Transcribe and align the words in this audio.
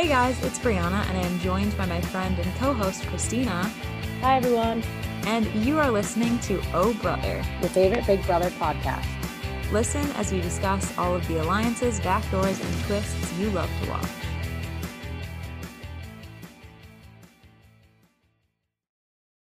Hey 0.00 0.08
guys, 0.08 0.42
it's 0.42 0.58
Brianna, 0.58 1.06
and 1.10 1.18
I 1.18 1.20
am 1.20 1.38
joined 1.40 1.76
by 1.76 1.84
my 1.84 2.00
friend 2.00 2.38
and 2.38 2.54
co 2.54 2.72
host 2.72 3.06
Christina. 3.08 3.70
Hi, 4.22 4.38
everyone. 4.38 4.82
And 5.26 5.44
you 5.62 5.78
are 5.78 5.90
listening 5.90 6.38
to 6.38 6.58
Oh 6.72 6.94
Brother, 7.02 7.44
your 7.60 7.68
favorite 7.68 8.06
Big 8.06 8.24
Brother 8.24 8.48
podcast. 8.52 9.04
Listen 9.70 10.10
as 10.12 10.32
we 10.32 10.40
discuss 10.40 10.96
all 10.96 11.14
of 11.14 11.28
the 11.28 11.42
alliances, 11.42 12.00
backdoors, 12.00 12.58
and 12.64 12.84
twists 12.86 13.38
you 13.38 13.50
love 13.50 13.68
to 13.82 13.90
watch. 13.90 14.08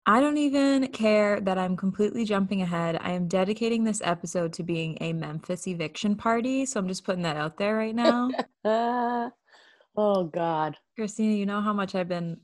I 0.06 0.22
don't 0.22 0.38
even 0.38 0.90
care 0.90 1.42
that 1.42 1.58
I'm 1.58 1.76
completely 1.76 2.26
jumping 2.26 2.62
ahead. 2.62 3.00
I 3.02 3.14
am 3.14 3.28
dedicating 3.28 3.86
this 3.86 4.04
episode 4.04 4.54
to 4.54 4.62
being 4.62 5.00
a 5.02 5.14
Memphis 5.14 5.66
eviction 5.68 6.16
party. 6.16 6.68
So 6.68 6.80
I'm 6.80 6.88
just 6.88 7.06
putting 7.06 7.24
that 7.24 7.38
out 7.38 7.58
there 7.58 7.76
right 7.76 7.96
now. 7.96 8.30
oh, 9.96 10.26
God. 10.26 10.78
Christina, 10.96 11.36
you 11.36 11.46
know 11.46 11.62
how 11.62 11.74
much 11.74 11.96
I've 11.96 12.10
been 12.10 12.38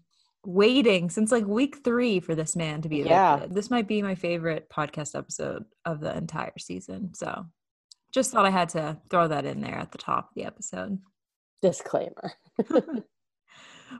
waiting 0.45 1.09
since 1.09 1.31
like 1.31 1.45
week 1.45 1.83
three 1.83 2.19
for 2.19 2.33
this 2.33 2.55
man 2.55 2.81
to 2.81 2.89
be 2.89 3.01
evicted. 3.01 3.11
Yeah. 3.11 3.45
This 3.49 3.69
might 3.69 3.87
be 3.87 4.01
my 4.01 4.15
favorite 4.15 4.69
podcast 4.69 5.17
episode 5.17 5.65
of 5.85 5.99
the 5.99 6.15
entire 6.15 6.57
season. 6.57 7.13
So 7.13 7.45
just 8.13 8.31
thought 8.31 8.45
I 8.45 8.49
had 8.49 8.69
to 8.69 8.97
throw 9.09 9.27
that 9.27 9.45
in 9.45 9.61
there 9.61 9.75
at 9.75 9.91
the 9.91 9.97
top 9.97 10.29
of 10.29 10.35
the 10.35 10.45
episode. 10.45 10.99
Disclaimer. 11.61 12.33
but 12.69 13.03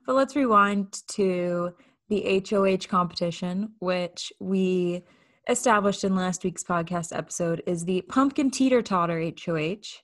let's 0.08 0.36
rewind 0.36 1.02
to 1.10 1.72
the 2.08 2.44
HOH 2.50 2.88
competition, 2.90 3.74
which 3.80 4.32
we 4.40 5.04
established 5.48 6.04
in 6.04 6.16
last 6.16 6.44
week's 6.44 6.64
podcast 6.64 7.16
episode, 7.16 7.62
is 7.68 7.86
the 7.86 8.02
Pumpkin 8.02 8.50
Teeter 8.50 8.82
Totter 8.82 9.32
HOH. 9.46 10.02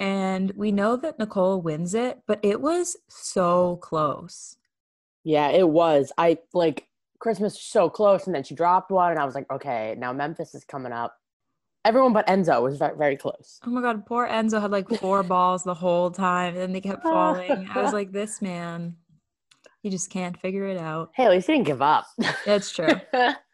And 0.00 0.52
we 0.56 0.72
know 0.72 0.96
that 0.96 1.18
Nicole 1.18 1.60
wins 1.60 1.92
it, 1.94 2.20
but 2.26 2.40
it 2.42 2.62
was 2.62 2.96
so 3.08 3.76
close. 3.82 4.56
Yeah, 5.24 5.50
it 5.50 5.68
was. 5.68 6.10
I 6.16 6.38
like 6.54 6.88
Christmas 7.18 7.60
so 7.60 7.90
close, 7.90 8.26
and 8.26 8.34
then 8.34 8.42
she 8.42 8.54
dropped 8.54 8.90
one, 8.90 9.10
and 9.10 9.20
I 9.20 9.26
was 9.26 9.34
like, 9.34 9.50
okay, 9.52 9.94
now 9.98 10.14
Memphis 10.14 10.54
is 10.54 10.64
coming 10.64 10.92
up. 10.92 11.18
Everyone 11.84 12.14
but 12.14 12.26
Enzo 12.26 12.62
was 12.62 12.78
very, 12.78 13.16
close. 13.16 13.60
Oh 13.66 13.70
my 13.70 13.82
god, 13.82 14.06
poor 14.06 14.26
Enzo 14.26 14.60
had 14.60 14.70
like 14.70 14.88
four 14.88 15.22
balls 15.22 15.64
the 15.64 15.74
whole 15.74 16.10
time, 16.10 16.56
and 16.56 16.74
they 16.74 16.80
kept 16.80 17.02
falling. 17.02 17.68
I 17.70 17.82
was 17.82 17.92
like, 17.92 18.10
this 18.10 18.40
man. 18.40 18.96
he 19.82 19.90
just 19.90 20.08
can't 20.10 20.38
figure 20.40 20.66
it 20.66 20.78
out. 20.78 21.10
Hey, 21.14 21.24
at 21.24 21.30
least 21.30 21.46
he 21.46 21.52
didn't 21.52 21.66
give 21.66 21.82
up. 21.82 22.06
That's 22.46 22.72
true. 22.72 22.88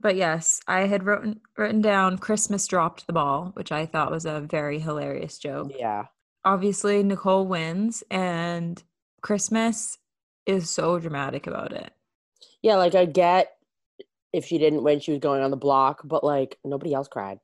but 0.00 0.16
yes, 0.16 0.60
I 0.66 0.86
had 0.86 1.04
written 1.04 1.40
written 1.56 1.80
down 1.80 2.18
Christmas 2.18 2.66
dropped 2.66 3.06
the 3.06 3.12
ball, 3.12 3.50
which 3.54 3.72
I 3.72 3.86
thought 3.86 4.10
was 4.10 4.24
a 4.24 4.40
very 4.40 4.78
hilarious 4.78 5.38
joke. 5.38 5.72
Yeah. 5.78 6.06
Obviously, 6.44 7.02
Nicole 7.02 7.46
wins, 7.46 8.02
and 8.10 8.82
Christmas 9.20 9.98
is 10.46 10.70
so 10.70 10.98
dramatic 10.98 11.46
about 11.46 11.72
it. 11.72 11.92
Yeah, 12.62 12.76
like 12.76 12.94
I 12.94 13.04
get 13.04 13.56
if 14.32 14.46
she 14.46 14.58
didn't 14.58 14.82
win, 14.82 15.00
she 15.00 15.10
was 15.10 15.20
going 15.20 15.42
on 15.42 15.50
the 15.50 15.56
block, 15.56 16.00
but 16.04 16.24
like 16.24 16.58
nobody 16.64 16.94
else 16.94 17.08
cried. 17.08 17.40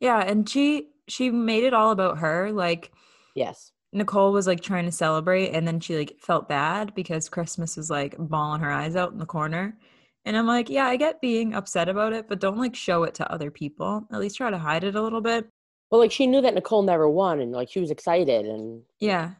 Yeah, 0.00 0.18
and 0.20 0.48
she 0.48 0.88
she 1.08 1.30
made 1.30 1.64
it 1.64 1.74
all 1.74 1.90
about 1.90 2.18
her. 2.18 2.50
Like, 2.52 2.92
yes, 3.34 3.72
Nicole 3.92 4.32
was 4.32 4.46
like 4.46 4.60
trying 4.60 4.84
to 4.84 4.92
celebrate 4.92 5.50
and 5.50 5.66
then 5.66 5.80
she 5.80 5.96
like 5.96 6.16
felt 6.20 6.48
bad 6.48 6.94
because 6.94 7.28
Christmas 7.28 7.76
was 7.76 7.90
like 7.90 8.16
bawling 8.18 8.60
her 8.60 8.70
eyes 8.70 8.96
out 8.96 9.12
in 9.12 9.18
the 9.18 9.26
corner. 9.26 9.78
And 10.26 10.36
I'm 10.36 10.46
like, 10.46 10.68
yeah, 10.68 10.86
I 10.86 10.96
get 10.96 11.20
being 11.20 11.54
upset 11.54 11.88
about 11.88 12.12
it, 12.12 12.28
but 12.28 12.40
don't 12.40 12.58
like 12.58 12.74
show 12.74 13.04
it 13.04 13.14
to 13.14 13.32
other 13.32 13.50
people. 13.50 14.06
At 14.12 14.18
least 14.18 14.36
try 14.36 14.50
to 14.50 14.58
hide 14.58 14.82
it 14.82 14.96
a 14.96 15.02
little 15.02 15.20
bit. 15.20 15.48
Well, 15.90 16.00
like 16.00 16.10
she 16.10 16.26
knew 16.26 16.42
that 16.42 16.54
Nicole 16.54 16.82
never 16.82 17.08
won 17.08 17.40
and 17.40 17.52
like 17.52 17.70
she 17.70 17.80
was 17.80 17.92
excited 17.92 18.44
and 18.44 18.82
Yeah. 18.98 19.34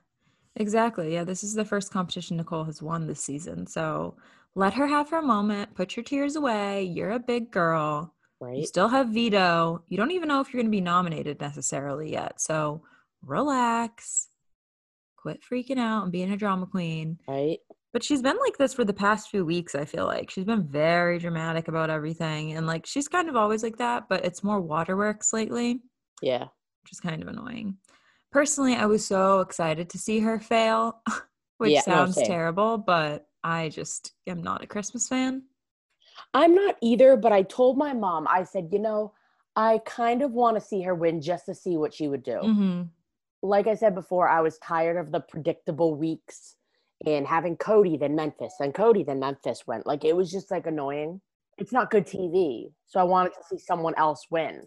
Exactly. 0.54 1.12
Yeah, 1.12 1.24
this 1.24 1.42
is 1.42 1.54
the 1.54 1.64
first 1.64 1.92
competition 1.92 2.36
Nicole 2.36 2.64
has 2.64 2.80
won 2.80 3.06
this 3.06 3.20
season. 3.20 3.66
So 3.66 4.16
let 4.54 4.74
her 4.74 4.86
have 4.86 5.10
her 5.10 5.20
moment. 5.20 5.74
Put 5.74 5.96
your 5.96 6.04
tears 6.04 6.36
away. 6.36 6.84
You're 6.84 7.10
a 7.10 7.18
big 7.18 7.50
girl. 7.50 8.14
Right. 8.40 8.58
You 8.58 8.66
still 8.66 8.88
have 8.88 9.08
veto. 9.08 9.82
You 9.88 9.96
don't 9.96 10.12
even 10.12 10.28
know 10.28 10.40
if 10.40 10.52
you're 10.52 10.62
going 10.62 10.70
to 10.70 10.76
be 10.76 10.80
nominated 10.80 11.40
necessarily 11.40 12.12
yet. 12.12 12.40
So 12.40 12.82
relax 13.22 14.28
quit 15.16 15.40
freaking 15.42 15.78
out 15.78 16.04
and 16.04 16.12
being 16.12 16.30
a 16.30 16.36
drama 16.36 16.66
queen. 16.66 17.18
Right. 17.26 17.58
But 17.96 18.04
she's 18.04 18.20
been 18.20 18.36
like 18.44 18.58
this 18.58 18.74
for 18.74 18.84
the 18.84 18.92
past 18.92 19.30
few 19.30 19.46
weeks, 19.46 19.74
I 19.74 19.86
feel 19.86 20.04
like. 20.04 20.28
She's 20.28 20.44
been 20.44 20.64
very 20.64 21.18
dramatic 21.18 21.66
about 21.66 21.88
everything. 21.88 22.52
And 22.52 22.66
like 22.66 22.84
she's 22.84 23.08
kind 23.08 23.26
of 23.26 23.36
always 23.36 23.62
like 23.62 23.78
that, 23.78 24.06
but 24.10 24.22
it's 24.22 24.44
more 24.44 24.60
waterworks 24.60 25.32
lately. 25.32 25.80
Yeah. 26.20 26.42
Which 26.42 26.92
is 26.92 27.00
kind 27.00 27.22
of 27.22 27.28
annoying. 27.28 27.78
Personally, 28.30 28.74
I 28.74 28.84
was 28.84 29.06
so 29.06 29.40
excited 29.40 29.88
to 29.88 29.98
see 29.98 30.20
her 30.20 30.38
fail, 30.38 31.00
which 31.56 31.72
yeah, 31.72 31.80
sounds 31.80 32.18
no, 32.18 32.24
terrible, 32.24 32.76
but 32.76 33.28
I 33.42 33.70
just 33.70 34.12
am 34.26 34.42
not 34.42 34.62
a 34.62 34.66
Christmas 34.66 35.08
fan. 35.08 35.44
I'm 36.34 36.54
not 36.54 36.76
either, 36.82 37.16
but 37.16 37.32
I 37.32 37.44
told 37.44 37.78
my 37.78 37.94
mom, 37.94 38.26
I 38.28 38.44
said, 38.44 38.68
you 38.72 38.78
know, 38.78 39.14
I 39.56 39.80
kind 39.86 40.20
of 40.20 40.32
want 40.32 40.58
to 40.58 40.60
see 40.60 40.82
her 40.82 40.94
win 40.94 41.22
just 41.22 41.46
to 41.46 41.54
see 41.54 41.78
what 41.78 41.94
she 41.94 42.08
would 42.08 42.24
do. 42.24 42.40
Mm-hmm 42.42 42.82
like 43.42 43.66
I 43.68 43.74
said 43.74 43.94
before, 43.94 44.28
I 44.28 44.40
was 44.40 44.58
tired 44.58 44.96
of 44.96 45.12
the 45.12 45.20
predictable 45.20 45.94
weeks 45.94 46.56
and 47.04 47.26
having 47.26 47.56
Cody 47.56 47.96
then 47.96 48.14
Memphis, 48.14 48.54
then 48.58 48.72
Cody 48.72 49.04
then 49.04 49.20
Memphis 49.20 49.66
went. 49.66 49.86
Like 49.86 50.04
it 50.04 50.16
was 50.16 50.30
just 50.30 50.50
like 50.50 50.66
annoying. 50.66 51.20
It's 51.58 51.72
not 51.72 51.90
good 51.90 52.06
TV. 52.06 52.72
So 52.86 53.00
I 53.00 53.04
wanted 53.04 53.30
to 53.30 53.42
see 53.48 53.58
someone 53.58 53.94
else 53.96 54.26
win. 54.30 54.62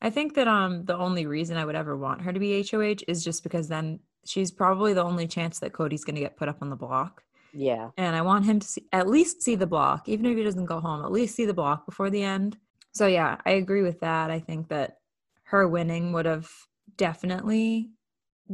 I 0.00 0.10
think 0.10 0.34
that 0.34 0.48
um 0.48 0.84
the 0.84 0.96
only 0.96 1.26
reason 1.26 1.56
I 1.56 1.64
would 1.64 1.76
ever 1.76 1.96
want 1.96 2.22
her 2.22 2.32
to 2.32 2.40
be 2.40 2.62
HOH 2.62 3.04
is 3.06 3.24
just 3.24 3.42
because 3.42 3.68
then 3.68 4.00
she's 4.24 4.50
probably 4.50 4.92
the 4.94 5.04
only 5.04 5.26
chance 5.26 5.58
that 5.60 5.72
Cody's 5.72 6.04
going 6.04 6.16
to 6.16 6.20
get 6.20 6.36
put 6.36 6.48
up 6.48 6.58
on 6.60 6.70
the 6.70 6.76
block. 6.76 7.22
Yeah. 7.52 7.90
And 7.96 8.14
I 8.14 8.22
want 8.22 8.44
him 8.44 8.60
to 8.60 8.66
see 8.66 8.86
at 8.92 9.08
least 9.08 9.42
see 9.42 9.54
the 9.54 9.66
block, 9.66 10.08
even 10.08 10.26
if 10.26 10.36
he 10.36 10.44
doesn't 10.44 10.66
go 10.66 10.80
home, 10.80 11.04
at 11.04 11.12
least 11.12 11.34
see 11.34 11.46
the 11.46 11.54
block 11.54 11.86
before 11.86 12.10
the 12.10 12.22
end. 12.22 12.58
So 12.92 13.06
yeah, 13.06 13.38
I 13.46 13.52
agree 13.52 13.82
with 13.82 14.00
that. 14.00 14.30
I 14.30 14.38
think 14.38 14.68
that 14.68 14.98
her 15.44 15.66
winning 15.66 16.12
would 16.12 16.26
have 16.26 16.50
definitely 16.96 17.90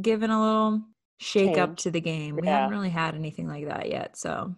given 0.01 0.29
a 0.29 0.41
little 0.41 0.81
shake 1.17 1.47
Change. 1.47 1.57
up 1.57 1.77
to 1.77 1.91
the 1.91 2.01
game. 2.01 2.35
We 2.35 2.47
yeah. 2.47 2.61
haven't 2.61 2.77
really 2.77 2.89
had 2.89 3.15
anything 3.15 3.47
like 3.47 3.67
that 3.67 3.89
yet. 3.89 4.17
So 4.17 4.55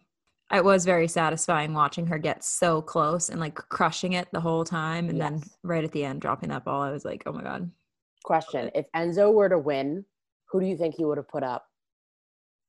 it 0.54 0.64
was 0.64 0.86
very 0.86 1.08
satisfying 1.08 1.74
watching 1.74 2.08
her 2.08 2.18
get 2.18 2.44
so 2.44 2.82
close 2.82 3.30
and 3.30 3.40
like 3.40 3.56
crushing 3.56 4.14
it 4.14 4.28
the 4.32 4.40
whole 4.40 4.64
time. 4.64 5.10
And 5.10 5.18
yes. 5.18 5.30
then 5.30 5.44
right 5.64 5.84
at 5.84 5.92
the 5.92 6.06
end, 6.06 6.22
dropping 6.22 6.50
that 6.50 6.64
ball, 6.66 6.82
I 6.82 6.92
was 6.92 7.06
like, 7.06 7.24
oh 7.26 7.34
my 7.34 7.44
God. 7.44 7.70
Question 8.24 8.72
If 8.74 8.92
Enzo 8.96 9.34
were 9.34 9.50
to 9.50 9.60
win, 9.60 10.06
who 10.46 10.60
do 10.60 10.66
you 10.66 10.78
think 10.78 10.96
he 10.96 11.06
would 11.06 11.18
have 11.18 11.30
put 11.30 11.44
up? 11.44 11.66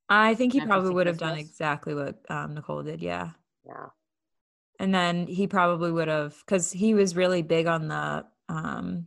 I 0.09 0.35
think 0.35 0.55
he 0.55 0.61
probably 0.61 0.91
would 0.91 1.07
have 1.07 1.19
done 1.19 1.37
exactly 1.37 1.95
what 1.95 2.19
um, 2.31 2.55
Nicole 2.55 2.83
did. 2.83 3.03
Yeah. 3.03 3.31
Yeah. 3.67 3.87
And 4.81 4.95
then 4.95 5.27
he 5.27 5.47
probably 5.47 5.93
would 5.93 6.09
have, 6.09 6.37
because 6.47 6.73
he 6.73 6.95
was 6.95 7.17
really 7.17 7.43
big 7.43 7.67
on 7.67 7.89
the 7.89 8.25
um, 8.49 9.07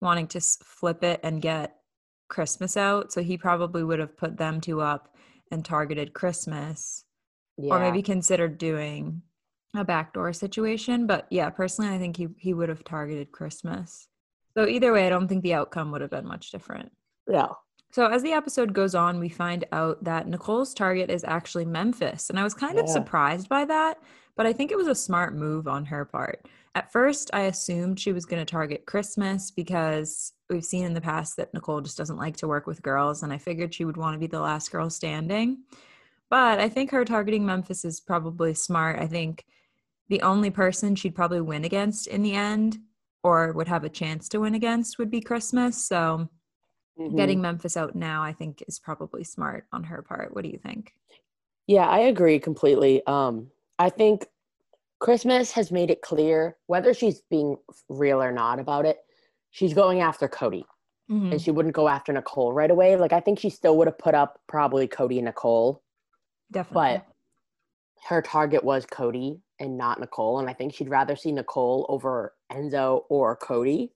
wanting 0.00 0.26
to 0.28 0.40
flip 0.40 1.04
it 1.04 1.20
and 1.22 1.40
get 1.40 1.76
Christmas 2.32 2.76
out. 2.76 3.12
So 3.12 3.22
he 3.22 3.36
probably 3.36 3.84
would 3.84 4.00
have 4.00 4.16
put 4.16 4.38
them 4.38 4.60
two 4.60 4.80
up 4.80 5.14
and 5.50 5.64
targeted 5.64 6.14
Christmas. 6.14 7.04
Yeah. 7.58 7.74
Or 7.74 7.78
maybe 7.78 8.02
considered 8.02 8.58
doing 8.58 9.22
a 9.76 9.84
backdoor 9.84 10.32
situation. 10.32 11.06
But 11.06 11.26
yeah, 11.30 11.50
personally 11.50 11.94
I 11.94 11.98
think 11.98 12.16
he, 12.16 12.28
he 12.38 12.54
would 12.54 12.70
have 12.70 12.82
targeted 12.82 13.30
Christmas. 13.30 14.08
So 14.56 14.66
either 14.66 14.92
way, 14.92 15.06
I 15.06 15.10
don't 15.10 15.28
think 15.28 15.42
the 15.42 15.54
outcome 15.54 15.92
would 15.92 16.00
have 16.00 16.10
been 16.10 16.26
much 16.26 16.50
different. 16.50 16.90
Yeah. 17.28 17.48
So 17.92 18.06
as 18.06 18.22
the 18.22 18.32
episode 18.32 18.72
goes 18.72 18.94
on, 18.94 19.20
we 19.20 19.28
find 19.28 19.66
out 19.70 20.02
that 20.04 20.26
Nicole's 20.26 20.72
target 20.72 21.10
is 21.10 21.24
actually 21.24 21.66
Memphis. 21.66 22.30
And 22.30 22.40
I 22.40 22.42
was 22.42 22.54
kind 22.54 22.76
yeah. 22.76 22.84
of 22.84 22.88
surprised 22.88 23.50
by 23.50 23.66
that, 23.66 23.98
but 24.34 24.46
I 24.46 24.54
think 24.54 24.70
it 24.72 24.78
was 24.78 24.88
a 24.88 24.94
smart 24.94 25.34
move 25.34 25.68
on 25.68 25.84
her 25.84 26.06
part. 26.06 26.48
At 26.74 26.90
first, 26.90 27.30
I 27.34 27.42
assumed 27.42 28.00
she 28.00 28.12
was 28.12 28.24
going 28.24 28.40
to 28.40 28.50
target 28.50 28.86
Christmas 28.86 29.50
because 29.50 30.32
we've 30.52 30.64
seen 30.64 30.84
in 30.84 30.94
the 30.94 31.00
past 31.00 31.36
that 31.36 31.52
Nicole 31.54 31.80
just 31.80 31.98
doesn't 31.98 32.18
like 32.18 32.36
to 32.36 32.48
work 32.48 32.66
with 32.66 32.82
girls, 32.82 33.22
and 33.22 33.32
I 33.32 33.38
figured 33.38 33.74
she 33.74 33.84
would 33.84 33.96
want 33.96 34.14
to 34.14 34.20
be 34.20 34.26
the 34.26 34.40
last 34.40 34.70
girl 34.70 34.90
standing. 34.90 35.62
But 36.30 36.60
I 36.60 36.68
think 36.68 36.90
her 36.90 37.04
targeting 37.04 37.44
Memphis 37.44 37.84
is 37.84 38.00
probably 38.00 38.54
smart. 38.54 38.98
I 38.98 39.06
think 39.06 39.44
the 40.08 40.22
only 40.22 40.50
person 40.50 40.94
she'd 40.94 41.14
probably 41.14 41.40
win 41.40 41.64
against 41.64 42.06
in 42.06 42.22
the 42.22 42.34
end 42.34 42.78
or 43.22 43.52
would 43.52 43.68
have 43.68 43.84
a 43.84 43.88
chance 43.88 44.28
to 44.30 44.38
win 44.38 44.54
against 44.54 44.98
would 44.98 45.10
be 45.10 45.20
Christmas. 45.20 45.86
So 45.86 46.28
mm-hmm. 46.98 47.16
getting 47.16 47.40
Memphis 47.40 47.76
out 47.76 47.94
now, 47.94 48.22
I 48.22 48.32
think, 48.32 48.62
is 48.66 48.78
probably 48.78 49.24
smart 49.24 49.66
on 49.72 49.84
her 49.84 50.02
part. 50.02 50.34
What 50.34 50.44
do 50.44 50.50
you 50.50 50.58
think? 50.58 50.92
Yeah, 51.66 51.86
I 51.86 52.00
agree 52.00 52.38
completely. 52.38 53.04
Um, 53.06 53.48
I 53.78 53.90
think 53.90 54.26
Christmas 55.00 55.52
has 55.52 55.72
made 55.72 55.90
it 55.90 56.02
clear 56.02 56.56
whether 56.66 56.94
she's 56.94 57.22
being 57.30 57.56
real 57.88 58.22
or 58.22 58.32
not 58.32 58.58
about 58.58 58.86
it, 58.86 58.98
she's 59.52 59.74
going 59.74 60.00
after 60.00 60.26
Cody. 60.26 60.66
Mm-hmm. 61.10 61.32
And 61.32 61.40
she 61.40 61.50
wouldn't 61.50 61.74
go 61.74 61.88
after 61.88 62.12
Nicole 62.12 62.52
right 62.52 62.70
away. 62.70 62.96
Like 62.96 63.12
I 63.12 63.20
think 63.20 63.38
she 63.38 63.50
still 63.50 63.76
would 63.78 63.86
have 63.86 63.98
put 63.98 64.14
up 64.14 64.40
probably 64.48 64.88
Cody 64.88 65.18
and 65.18 65.26
Nicole. 65.26 65.82
Definitely. 66.50 66.98
But 66.98 67.06
her 68.08 68.22
target 68.22 68.64
was 68.64 68.86
Cody 68.86 69.40
and 69.60 69.78
not 69.78 70.00
Nicole. 70.00 70.38
And 70.38 70.48
I 70.48 70.52
think 70.54 70.74
she'd 70.74 70.88
rather 70.88 71.14
see 71.14 71.30
Nicole 71.30 71.86
over 71.88 72.34
Enzo 72.50 73.02
or 73.08 73.36
Cody. 73.36 73.92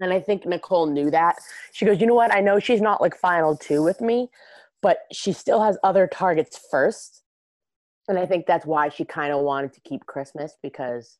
And 0.00 0.12
I 0.12 0.20
think 0.20 0.46
Nicole 0.46 0.86
knew 0.86 1.10
that. 1.10 1.36
She 1.72 1.84
goes, 1.84 2.00
you 2.00 2.06
know 2.06 2.14
what? 2.14 2.32
I 2.32 2.40
know 2.40 2.60
she's 2.60 2.80
not 2.80 3.00
like 3.00 3.16
final 3.16 3.56
two 3.56 3.82
with 3.82 4.00
me, 4.00 4.28
but 4.82 4.98
she 5.12 5.32
still 5.32 5.62
has 5.62 5.78
other 5.82 6.06
targets 6.06 6.60
first. 6.70 7.22
And 8.06 8.18
I 8.18 8.26
think 8.26 8.46
that's 8.46 8.66
why 8.66 8.90
she 8.90 9.04
kind 9.04 9.32
of 9.32 9.40
wanted 9.40 9.72
to 9.74 9.80
keep 9.80 10.06
Christmas 10.06 10.56
because 10.62 11.18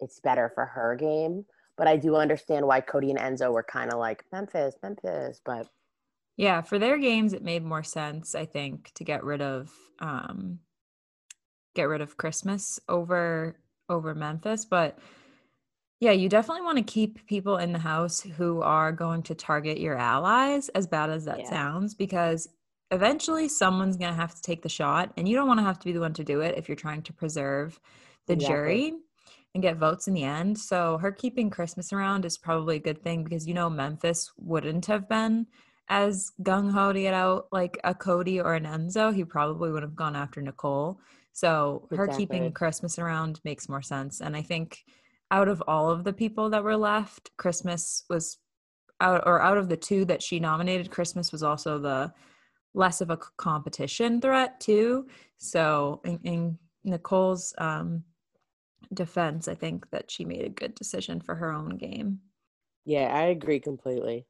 it's 0.00 0.20
better 0.20 0.50
for 0.54 0.66
her 0.66 0.94
game. 0.94 1.46
But 1.76 1.86
I 1.88 1.96
do 1.96 2.16
understand 2.16 2.66
why 2.66 2.80
Cody 2.80 3.10
and 3.10 3.18
Enzo 3.18 3.52
were 3.52 3.62
kind 3.62 3.92
of 3.92 3.98
like 3.98 4.24
Memphis, 4.32 4.74
Memphis. 4.82 5.40
But 5.44 5.68
yeah, 6.36 6.60
for 6.62 6.78
their 6.78 6.98
games, 6.98 7.32
it 7.32 7.42
made 7.42 7.64
more 7.64 7.82
sense, 7.82 8.34
I 8.34 8.44
think, 8.44 8.92
to 8.94 9.04
get 9.04 9.24
rid 9.24 9.42
of 9.42 9.70
um, 10.00 10.60
get 11.74 11.84
rid 11.84 12.00
of 12.00 12.16
Christmas 12.16 12.78
over 12.88 13.56
over 13.88 14.14
Memphis. 14.14 14.64
But 14.64 14.98
yeah, 16.00 16.10
you 16.10 16.28
definitely 16.28 16.64
want 16.64 16.78
to 16.78 16.84
keep 16.84 17.26
people 17.26 17.58
in 17.58 17.72
the 17.72 17.78
house 17.78 18.20
who 18.20 18.60
are 18.60 18.90
going 18.90 19.22
to 19.24 19.34
target 19.34 19.78
your 19.78 19.96
allies, 19.96 20.68
as 20.70 20.86
bad 20.86 21.10
as 21.10 21.26
that 21.26 21.40
yeah. 21.40 21.50
sounds, 21.50 21.94
because 21.94 22.48
eventually 22.90 23.48
someone's 23.48 23.96
going 23.96 24.10
to 24.10 24.20
have 24.20 24.34
to 24.34 24.42
take 24.42 24.62
the 24.62 24.68
shot. 24.68 25.12
And 25.16 25.28
you 25.28 25.36
don't 25.36 25.46
want 25.46 25.60
to 25.60 25.64
have 25.64 25.78
to 25.78 25.84
be 25.84 25.92
the 25.92 26.00
one 26.00 26.12
to 26.14 26.24
do 26.24 26.40
it 26.40 26.58
if 26.58 26.68
you're 26.68 26.74
trying 26.74 27.02
to 27.02 27.12
preserve 27.12 27.78
the 28.26 28.32
exactly. 28.32 28.54
jury 28.54 28.92
and 29.54 29.62
get 29.62 29.76
votes 29.76 30.08
in 30.08 30.14
the 30.14 30.24
end. 30.24 30.58
So 30.58 30.98
her 30.98 31.12
keeping 31.12 31.50
Christmas 31.50 31.92
around 31.92 32.24
is 32.24 32.38
probably 32.38 32.76
a 32.76 32.80
good 32.80 33.02
thing 33.02 33.22
because 33.22 33.46
you 33.46 33.54
know 33.54 33.68
Memphis 33.68 34.32
wouldn't 34.38 34.86
have 34.86 35.08
been 35.08 35.46
as 35.88 36.32
gung 36.42 36.70
ho 36.70 36.92
to 36.92 37.00
get 37.00 37.14
out 37.14 37.48
like 37.52 37.78
a 37.84 37.94
Cody 37.94 38.40
or 38.40 38.54
an 38.54 38.64
Enzo. 38.64 39.14
He 39.14 39.24
probably 39.24 39.70
would 39.70 39.82
have 39.82 39.96
gone 39.96 40.16
after 40.16 40.40
Nicole. 40.40 41.00
So 41.32 41.86
her 41.90 42.04
exactly. 42.04 42.26
keeping 42.26 42.52
Christmas 42.52 42.98
around 42.98 43.40
makes 43.44 43.68
more 43.68 43.82
sense. 43.82 44.20
And 44.20 44.36
I 44.36 44.42
think 44.42 44.84
out 45.30 45.48
of 45.48 45.62
all 45.66 45.90
of 45.90 46.04
the 46.04 46.12
people 46.12 46.50
that 46.50 46.64
were 46.64 46.76
left, 46.76 47.30
Christmas 47.36 48.04
was 48.08 48.38
out 49.00 49.22
or 49.26 49.40
out 49.40 49.58
of 49.58 49.68
the 49.68 49.76
two 49.76 50.04
that 50.06 50.22
she 50.22 50.38
nominated, 50.38 50.90
Christmas 50.90 51.32
was 51.32 51.42
also 51.42 51.78
the 51.78 52.12
less 52.74 53.00
of 53.00 53.10
a 53.10 53.18
competition 53.36 54.20
threat 54.20 54.60
too. 54.60 55.06
So 55.38 56.00
in, 56.04 56.20
in 56.24 56.58
Nicole's 56.84 57.54
um, 57.58 58.04
defense, 58.94 59.48
I 59.48 59.54
think 59.54 59.90
that 59.90 60.10
she 60.10 60.24
made 60.24 60.44
a 60.44 60.50
good 60.50 60.74
decision 60.74 61.20
for 61.20 61.34
her 61.34 61.52
own 61.52 61.76
game. 61.76 62.20
Yeah, 62.84 63.12
I 63.14 63.24
agree 63.24 63.60
completely. 63.60 64.26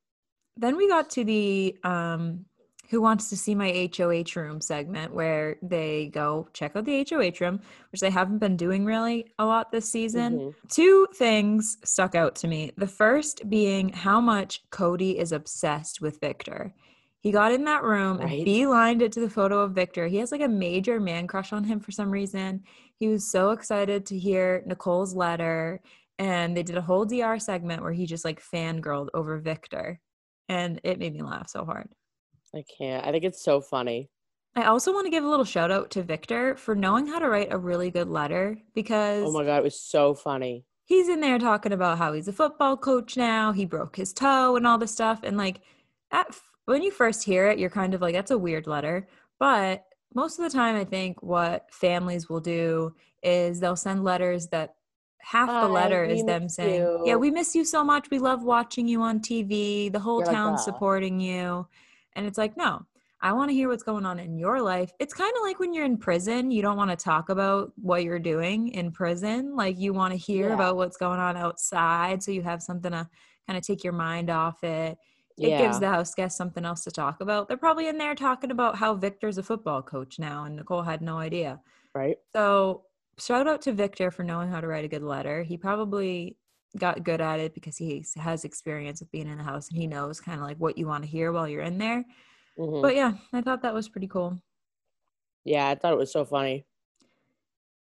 Then 0.57 0.77
we 0.77 0.89
got 0.89 1.11
to 1.11 1.25
the 1.25 1.77
um, 1.85 2.45
who 2.93 3.01
wants 3.01 3.31
to 3.31 3.37
see 3.39 3.55
my 3.55 3.91
HOH 3.97 4.39
room 4.39 4.61
segment 4.61 5.15
where 5.15 5.57
they 5.63 6.11
go 6.13 6.47
check 6.53 6.77
out 6.77 6.85
the 6.85 7.07
HOH 7.09 7.41
room, 7.41 7.61
which 7.91 8.03
they 8.03 8.11
haven't 8.11 8.39
been 8.39 8.57
doing 8.57 8.85
really 8.85 9.33
a 9.39 9.47
lot 9.47 9.73
this 9.73 9.91
season. 9.91 10.39
Mm-hmm. 10.39 10.69
Two 10.69 11.07
things 11.15 11.79
stuck 11.85 12.15
out 12.15 12.35
to 12.37 12.49
me. 12.49 12.73
The 12.77 12.87
first 12.87 13.49
being 13.49 13.89
how 13.89 14.21
much 14.21 14.63
Cody 14.71 15.19
is 15.19 15.33
obsessed 15.33 16.03
with 16.03 16.21
Victor. 16.21 16.75
He 17.21 17.31
got 17.31 17.53
in 17.53 17.65
that 17.65 17.83
room 17.83 18.19
right. 18.19 18.31
and 18.31 18.47
beelined 18.47 19.01
it 19.01 19.13
to 19.13 19.21
the 19.21 19.31
photo 19.31 19.61
of 19.61 19.73
Victor. 19.73 20.07
He 20.09 20.19
has 20.19 20.31
like 20.31 20.43
a 20.43 20.49
major 20.49 21.01
man 21.01 21.27
crush 21.27 21.53
on 21.53 21.65
him 21.65 21.81
for 21.81 21.93
some 21.93 22.11
reason. 22.11 22.65
He 22.99 23.09
was 23.09 23.31
so 23.31 23.51
excited 23.51 24.07
to 24.07 24.19
hear 24.19 24.63
Nicole's 24.67 25.15
letter. 25.15 25.81
And 26.19 26.57
they 26.57 26.63
did 26.63 26.77
a 26.77 26.83
whole 26.83 27.05
DR 27.05 27.39
segment 27.41 27.83
where 27.83 27.93
he 27.93 28.07
just 28.07 28.25
like 28.25 28.43
fangirled 28.43 29.09
over 29.15 29.39
Victor. 29.39 30.01
And 30.49 30.81
it 30.85 30.99
made 30.99 31.15
me 31.15 31.23
laugh 31.23 31.49
so 31.49 31.65
hard. 31.65 31.89
I 32.55 32.65
can't. 32.79 33.07
I 33.07 33.11
think 33.11 33.25
it's 33.25 33.43
so 33.43 33.61
funny. 33.61 34.11
I 34.55 34.65
also 34.65 34.93
want 34.93 35.07
to 35.07 35.11
give 35.11 35.25
a 35.25 35.29
little 35.29 35.47
shout 35.47 35.71
out 35.71 35.91
to 35.93 36.03
Victor 36.03 36.57
for 36.57 36.75
knowing 36.75 37.07
how 37.07 37.19
to 37.19 37.29
write 37.29 37.53
a 37.53 37.59
really 37.59 37.91
good 37.91 38.09
letter 38.09 38.57
oh 38.59 38.63
because 38.75 39.25
Oh 39.25 39.33
my 39.33 39.45
god, 39.45 39.59
it 39.59 39.65
was 39.65 39.81
so 39.81 40.15
funny. 40.15 40.67
He's 40.85 41.09
in 41.09 41.21
there 41.21 41.39
talking 41.39 41.73
about 41.73 41.97
how 41.97 42.13
he's 42.13 42.29
a 42.29 42.33
football 42.33 42.77
coach 42.77 43.17
now, 43.17 43.53
he 43.53 43.65
broke 43.65 43.97
his 43.97 44.13
toe 44.13 44.57
and 44.57 44.67
all 44.67 44.77
this 44.77 44.93
stuff 44.93 45.21
and 45.23 45.39
like 45.39 45.61
at, 46.11 46.37
when 46.67 46.83
you 46.83 46.91
first 46.91 47.25
hear 47.25 47.49
it, 47.49 47.59
you're 47.59 47.71
kind 47.71 47.95
of 47.95 48.03
like 48.03 48.15
that's 48.15 48.31
a 48.31 48.37
weird 48.37 48.67
letter, 48.67 49.09
but 49.41 49.85
most 50.15 50.39
of 50.39 50.45
the 50.45 50.57
time 50.57 50.77
I 50.77 50.85
think 50.85 51.23
what 51.23 51.73
families 51.73 52.29
will 52.29 52.41
do 52.41 52.95
is 53.23 53.61
they'll 53.61 53.77
send 53.77 54.05
letters 54.05 54.49
that 54.49 54.75
half 55.21 55.49
the 55.49 55.69
letter 55.69 56.05
is 56.05 56.25
them 56.25 56.49
saying, 56.49 56.81
you. 56.81 57.03
"Yeah, 57.05 57.17
we 57.17 57.31
miss 57.31 57.55
you 57.55 57.65
so 57.65 57.85
much. 57.85 58.11
We 58.11 58.19
love 58.19 58.43
watching 58.43 58.89
you 58.89 59.03
on 59.03 59.21
TV. 59.21 59.91
The 59.91 60.01
whole 60.01 60.21
You're 60.21 60.33
town's 60.33 60.59
like 60.59 60.65
supporting 60.65 61.21
you." 61.21 61.67
And 62.15 62.27
it's 62.27 62.39
like, 62.39 62.57
no, 62.57 62.85
I 63.21 63.33
want 63.33 63.51
to 63.51 63.55
hear 63.55 63.69
what's 63.69 63.85
going 63.85 64.05
on 64.05 64.19
in 64.19 64.37
your 64.37 64.61
life. 64.61 64.91
It's 64.99 65.15
kind 65.15 65.33
of 65.37 65.43
like 65.43 65.61
when 65.61 65.73
you're 65.73 65.85
in 65.85 65.97
prison, 65.97 66.51
you 66.51 66.61
don't 66.61 66.77
want 66.77 66.91
to 66.91 66.97
talk 66.97 67.29
about 67.29 67.73
what 67.77 68.03
you're 68.03 68.19
doing 68.19 68.69
in 68.69 68.91
prison. 68.91 69.55
Like 69.55 69.79
you 69.79 69.93
want 69.93 70.13
to 70.13 70.19
hear 70.19 70.49
yeah. 70.49 70.55
about 70.55 70.77
what's 70.77 70.97
going 70.97 71.21
on 71.21 71.37
outside 71.37 72.23
so 72.23 72.33
you 72.33 72.43
have 72.43 72.63
something 72.63 72.91
to 72.91 73.09
kind 73.47 73.57
of 73.57 73.65
take 73.65 73.85
your 73.85 73.93
mind 73.93 74.29
off 74.29 74.65
it. 74.65 74.99
It 75.39 75.51
yeah. 75.51 75.59
gives 75.59 75.81
the 75.81 75.89
house 75.89 76.15
guests 76.15 76.39
something 76.39 76.65
else 76.65 76.85
to 76.85 76.91
talk 76.91 77.21
about. 77.21 77.49
They're 77.49 77.57
probably 77.57 77.89
in 77.89 77.99
there 77.99 78.15
talking 78.15 78.51
about 78.51 78.77
how 78.77 78.95
Victor's 78.95 79.39
a 79.39 79.43
football 79.43 79.83
coach 79.83 80.19
now 80.19 80.45
and 80.45 80.57
Nicole 80.57 80.83
had 80.83 81.03
no 81.03 81.19
idea. 81.19 81.61
Right. 81.95 82.17
So 82.35 82.85
shout 83.19 83.49
out 83.49 83.63
to 83.63 83.73
Victor 83.73 84.11
for 84.11 84.25
knowing 84.25 84.51
how 84.51 84.61
to 84.61 84.67
write 84.67 84.85
a 84.85 84.89
good 84.89 85.03
letter. 85.03 85.43
He 85.43 85.57
probably 85.57 86.37
got 86.79 87.05
good 87.05 87.21
at 87.21 87.41
it 87.41 87.55
because 87.55 87.77
he 87.77 88.05
has 88.17 88.45
experience 88.45 89.01
with 89.01 89.13
being 89.13 89.29
in 89.29 89.39
the 89.39 89.45
house 89.45 89.69
and 89.69 89.77
he 89.77 89.87
knows 89.87 90.21
kind 90.21 90.41
of 90.41 90.47
like 90.47 90.59
what 90.59 90.79
you 90.79 90.87
want 90.87 91.05
to 91.05 91.11
hear 91.11 91.33
while 91.33 91.49
you're 91.49 91.63
in 91.63 91.79
there. 91.79 92.05
Mm-hmm. 92.59 92.83
But 92.83 92.95
yeah, 92.95 93.13
I 93.33 93.41
thought 93.41 93.63
that 93.63 93.75
was 93.75 93.89
pretty 93.89 94.09
cool. 94.09 94.41
Yeah, 95.45 95.69
I 95.69 95.75
thought 95.75 95.93
it 95.93 95.99
was 95.99 96.13
so 96.13 96.25
funny. 96.25 96.67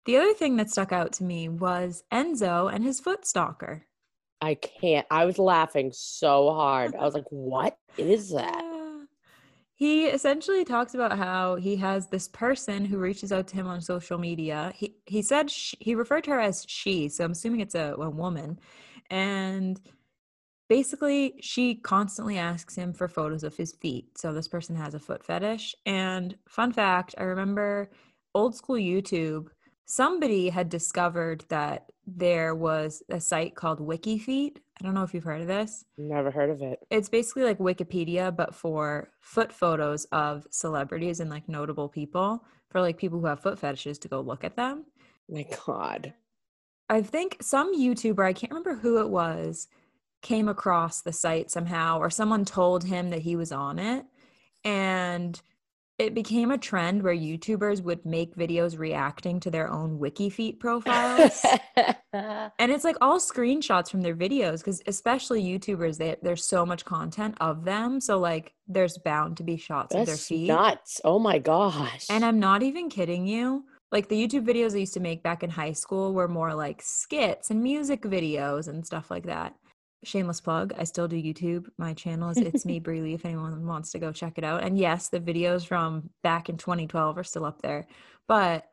The 0.04 0.16
other 0.16 0.34
thing 0.34 0.56
that 0.56 0.70
stuck 0.70 0.92
out 0.92 1.12
to 1.14 1.24
me 1.24 1.48
was 1.48 2.02
Enzo 2.12 2.72
and 2.72 2.82
his 2.82 2.98
foot 2.98 3.24
stalker. 3.24 3.86
I 4.42 4.56
can't. 4.56 5.06
I 5.08 5.24
was 5.24 5.38
laughing 5.38 5.92
so 5.94 6.52
hard. 6.52 6.96
I 6.96 7.04
was 7.04 7.14
like, 7.14 7.30
what 7.30 7.78
is 7.96 8.30
that? 8.30 8.64
He 9.74 10.06
essentially 10.06 10.64
talks 10.64 10.94
about 10.94 11.16
how 11.16 11.56
he 11.56 11.76
has 11.76 12.08
this 12.08 12.28
person 12.28 12.84
who 12.84 12.98
reaches 12.98 13.32
out 13.32 13.46
to 13.48 13.54
him 13.54 13.68
on 13.68 13.80
social 13.80 14.18
media. 14.18 14.72
He 14.74 14.96
he 15.06 15.22
said 15.22 15.50
she, 15.50 15.76
he 15.80 15.94
referred 15.94 16.24
to 16.24 16.32
her 16.32 16.40
as 16.40 16.64
she, 16.68 17.08
so 17.08 17.24
I'm 17.24 17.32
assuming 17.32 17.60
it's 17.60 17.76
a, 17.76 17.94
a 17.96 18.10
woman. 18.10 18.58
And 19.10 19.80
basically, 20.68 21.34
she 21.40 21.76
constantly 21.76 22.36
asks 22.36 22.74
him 22.74 22.92
for 22.92 23.08
photos 23.08 23.44
of 23.44 23.56
his 23.56 23.72
feet. 23.72 24.18
So 24.18 24.32
this 24.32 24.48
person 24.48 24.74
has 24.76 24.94
a 24.94 25.00
foot 25.00 25.24
fetish. 25.24 25.74
And 25.86 26.36
fun 26.48 26.72
fact, 26.72 27.14
I 27.16 27.22
remember 27.24 27.90
old 28.34 28.56
school 28.56 28.76
YouTube 28.76 29.48
somebody 29.84 30.48
had 30.48 30.68
discovered 30.68 31.44
that 31.48 31.91
there 32.06 32.54
was 32.54 33.02
a 33.08 33.20
site 33.20 33.54
called 33.54 33.80
WikiFeet. 33.80 34.56
I 34.80 34.84
don't 34.84 34.94
know 34.94 35.02
if 35.02 35.14
you've 35.14 35.24
heard 35.24 35.40
of 35.40 35.46
this. 35.46 35.84
Never 35.96 36.30
heard 36.30 36.50
of 36.50 36.60
it. 36.60 36.80
It's 36.90 37.08
basically 37.08 37.44
like 37.44 37.58
Wikipedia, 37.58 38.34
but 38.34 38.54
for 38.54 39.10
foot 39.20 39.52
photos 39.52 40.04
of 40.06 40.46
celebrities 40.50 41.20
and 41.20 41.30
like 41.30 41.48
notable 41.48 41.88
people, 41.88 42.44
for 42.70 42.80
like 42.80 42.98
people 42.98 43.20
who 43.20 43.26
have 43.26 43.40
foot 43.40 43.58
fetishes 43.58 43.98
to 44.00 44.08
go 44.08 44.20
look 44.20 44.44
at 44.44 44.56
them. 44.56 44.86
My 45.28 45.46
God. 45.66 46.14
I 46.88 47.02
think 47.02 47.38
some 47.40 47.74
YouTuber, 47.78 48.24
I 48.24 48.32
can't 48.32 48.50
remember 48.52 48.74
who 48.74 49.00
it 49.00 49.08
was, 49.08 49.68
came 50.20 50.48
across 50.48 51.00
the 51.00 51.12
site 51.12 51.50
somehow, 51.50 51.98
or 51.98 52.10
someone 52.10 52.44
told 52.44 52.84
him 52.84 53.10
that 53.10 53.22
he 53.22 53.36
was 53.36 53.52
on 53.52 53.78
it. 53.78 54.04
And 54.64 55.40
it 56.02 56.14
became 56.14 56.50
a 56.50 56.58
trend 56.58 57.02
where 57.02 57.14
YouTubers 57.14 57.80
would 57.82 58.04
make 58.04 58.34
videos 58.34 58.76
reacting 58.76 59.38
to 59.40 59.50
their 59.50 59.70
own 59.70 60.00
WikiFeet 60.00 60.58
profiles. 60.58 61.46
and 62.12 62.72
it's 62.72 62.82
like 62.82 62.96
all 63.00 63.20
screenshots 63.20 63.88
from 63.88 64.02
their 64.02 64.16
videos 64.16 64.58
because 64.58 64.82
especially 64.88 65.42
YouTubers, 65.44 65.98
they, 65.98 66.16
there's 66.20 66.44
so 66.44 66.66
much 66.66 66.84
content 66.84 67.36
of 67.40 67.64
them. 67.64 68.00
So 68.00 68.18
like 68.18 68.52
there's 68.66 68.98
bound 68.98 69.36
to 69.36 69.44
be 69.44 69.56
shots 69.56 69.94
That's 69.94 70.02
of 70.02 70.06
their 70.08 70.16
feet. 70.16 70.48
Nuts. 70.48 71.00
Oh 71.04 71.20
my 71.20 71.38
gosh. 71.38 72.06
And 72.10 72.24
I'm 72.24 72.40
not 72.40 72.64
even 72.64 72.90
kidding 72.90 73.26
you. 73.26 73.64
Like 73.92 74.08
the 74.08 74.16
YouTube 74.16 74.44
videos 74.44 74.74
I 74.74 74.78
used 74.78 74.94
to 74.94 75.00
make 75.00 75.22
back 75.22 75.44
in 75.44 75.50
high 75.50 75.72
school 75.72 76.12
were 76.14 76.28
more 76.28 76.52
like 76.52 76.82
skits 76.82 77.50
and 77.50 77.62
music 77.62 78.02
videos 78.02 78.66
and 78.66 78.84
stuff 78.84 79.08
like 79.08 79.26
that 79.26 79.54
shameless 80.04 80.40
plug 80.40 80.72
i 80.78 80.84
still 80.84 81.08
do 81.08 81.16
youtube. 81.16 81.66
My 81.78 81.94
channel 81.94 82.30
is 82.30 82.38
it's 82.38 82.66
me 82.66 82.78
Breely 82.80 83.14
if 83.14 83.24
anyone 83.24 83.66
wants 83.66 83.92
to 83.92 83.98
go 83.98 84.12
check 84.12 84.34
it 84.36 84.44
out. 84.44 84.62
And 84.62 84.78
yes 84.78 85.08
the 85.08 85.20
videos 85.20 85.66
from 85.66 86.10
back 86.22 86.48
in 86.48 86.56
2012 86.56 87.18
are 87.18 87.24
still 87.24 87.44
up 87.44 87.62
there. 87.62 87.86
But 88.28 88.66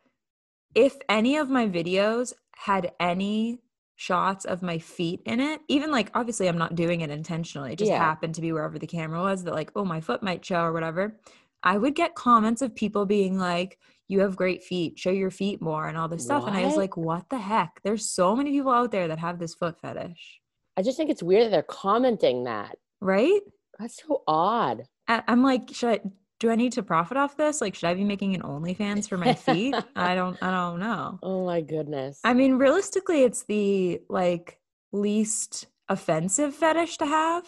if 0.76 0.98
any 1.08 1.38
of 1.38 1.50
my 1.50 1.68
videos 1.68 2.34
had 2.56 2.92
any 3.00 3.60
shots 3.96 4.46
of 4.46 4.62
my 4.62 4.80
feet 4.80 5.22
in 5.26 5.42
it 5.42 5.60
even 5.68 5.92
like 5.92 6.10
obviously 6.14 6.48
i'm 6.48 6.58
not 6.58 6.74
doing 6.74 7.02
it 7.02 7.10
intentionally 7.10 7.74
it 7.74 7.80
just 7.80 7.92
yeah. 7.92 7.98
happened 7.98 8.34
to 8.34 8.40
be 8.40 8.54
wherever 8.54 8.80
the 8.80 8.88
camera 8.88 9.20
was 9.20 9.44
that 9.44 9.54
like 9.54 9.70
oh 9.76 9.84
my 9.84 10.00
foot 10.00 10.24
might 10.24 10.46
show 10.46 10.62
or 10.62 10.72
whatever 10.72 11.20
i 11.64 11.78
would 11.78 11.96
get 11.96 12.16
comments 12.16 12.62
of 12.62 12.74
people 12.74 13.06
being 13.06 13.38
like 13.38 13.78
you 14.08 14.22
have 14.22 14.38
great 14.38 14.64
feet 14.64 14.98
show 14.98 15.10
your 15.10 15.30
feet 15.30 15.62
more 15.62 15.88
and 15.88 15.98
all 15.98 16.08
this 16.08 16.24
stuff. 16.24 16.44
What? 16.44 16.54
and 16.54 16.58
i 16.58 16.66
was 16.66 16.78
like 16.78 16.96
what 16.96 17.30
the 17.30 17.38
heck? 17.38 17.80
There's 17.84 18.10
so 18.10 18.36
many 18.38 18.52
people 18.52 18.72
out 18.72 18.92
there 18.92 19.10
that 19.10 19.20
have 19.20 19.38
this 19.38 19.54
foot 19.54 19.80
fetish 19.82 20.40
I 20.80 20.82
just 20.82 20.96
think 20.96 21.10
it's 21.10 21.22
weird 21.22 21.44
that 21.44 21.52
they're 21.52 21.62
commenting 21.62 22.46
that. 22.46 22.78
Right? 23.02 23.42
That's 23.78 24.02
so 24.02 24.24
odd. 24.26 24.86
I, 25.10 25.22
I'm 25.28 25.44
like, 25.44 25.72
should 25.74 25.90
I 25.90 26.00
do 26.40 26.50
I 26.50 26.56
need 26.56 26.72
to 26.74 26.84
profit 26.84 27.18
off 27.18 27.36
this? 27.36 27.60
Like, 27.60 27.76
should 27.76 27.90
I 27.90 27.94
be 27.96 28.06
making 28.06 28.34
an 28.34 28.44
OnlyFans 28.44 29.10
for 29.10 29.18
my 29.18 29.34
feet? 29.34 29.76
I 29.98 30.16
don't 30.16 30.42
I 30.42 30.52
don't 30.52 30.80
know. 30.80 31.20
Oh 31.22 31.46
my 31.46 31.60
goodness. 31.60 32.22
I 32.24 32.34
mean, 32.34 32.54
realistically, 32.54 33.24
it's 33.24 33.44
the 33.44 34.00
like 34.10 34.58
least 34.94 35.68
offensive 35.90 36.56
fetish 36.56 36.98
to 37.00 37.06
have. 37.06 37.44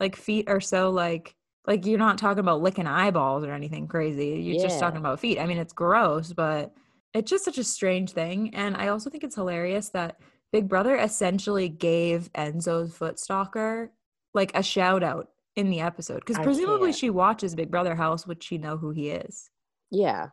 Like 0.00 0.16
feet 0.16 0.48
are 0.48 0.60
so 0.60 0.90
like 0.90 1.36
Like 1.68 1.86
you're 1.86 1.98
not 2.00 2.18
talking 2.18 2.40
about 2.40 2.62
licking 2.62 2.88
eyeballs 2.88 3.44
or 3.44 3.52
anything 3.52 3.86
crazy. 3.86 4.40
You're 4.42 4.56
yeah. 4.56 4.62
just 4.62 4.80
talking 4.80 4.98
about 4.98 5.20
feet. 5.20 5.38
I 5.38 5.46
mean, 5.46 5.58
it's 5.58 5.72
gross, 5.72 6.32
but 6.32 6.74
it's 7.14 7.30
just 7.30 7.44
such 7.44 7.58
a 7.58 7.64
strange 7.64 8.10
thing. 8.10 8.52
And 8.56 8.76
I 8.76 8.88
also 8.88 9.08
think 9.08 9.22
it's 9.22 9.36
hilarious 9.36 9.90
that 9.90 10.16
Big 10.52 10.68
Brother 10.68 10.96
essentially 10.96 11.68
gave 11.68 12.32
Enzo's 12.34 12.94
foot 12.94 13.18
stalker 13.18 13.90
like 14.34 14.52
a 14.54 14.62
shout 14.62 15.02
out 15.02 15.30
in 15.56 15.70
the 15.70 15.80
episode 15.80 16.20
because 16.20 16.38
presumably 16.38 16.92
she 16.92 17.10
watches 17.10 17.54
Big 17.54 17.70
Brother 17.70 17.94
House, 17.94 18.26
which 18.26 18.44
she 18.44 18.58
know 18.58 18.76
who 18.76 18.90
he 18.90 19.10
is. 19.10 19.50
Yeah, 19.90 20.28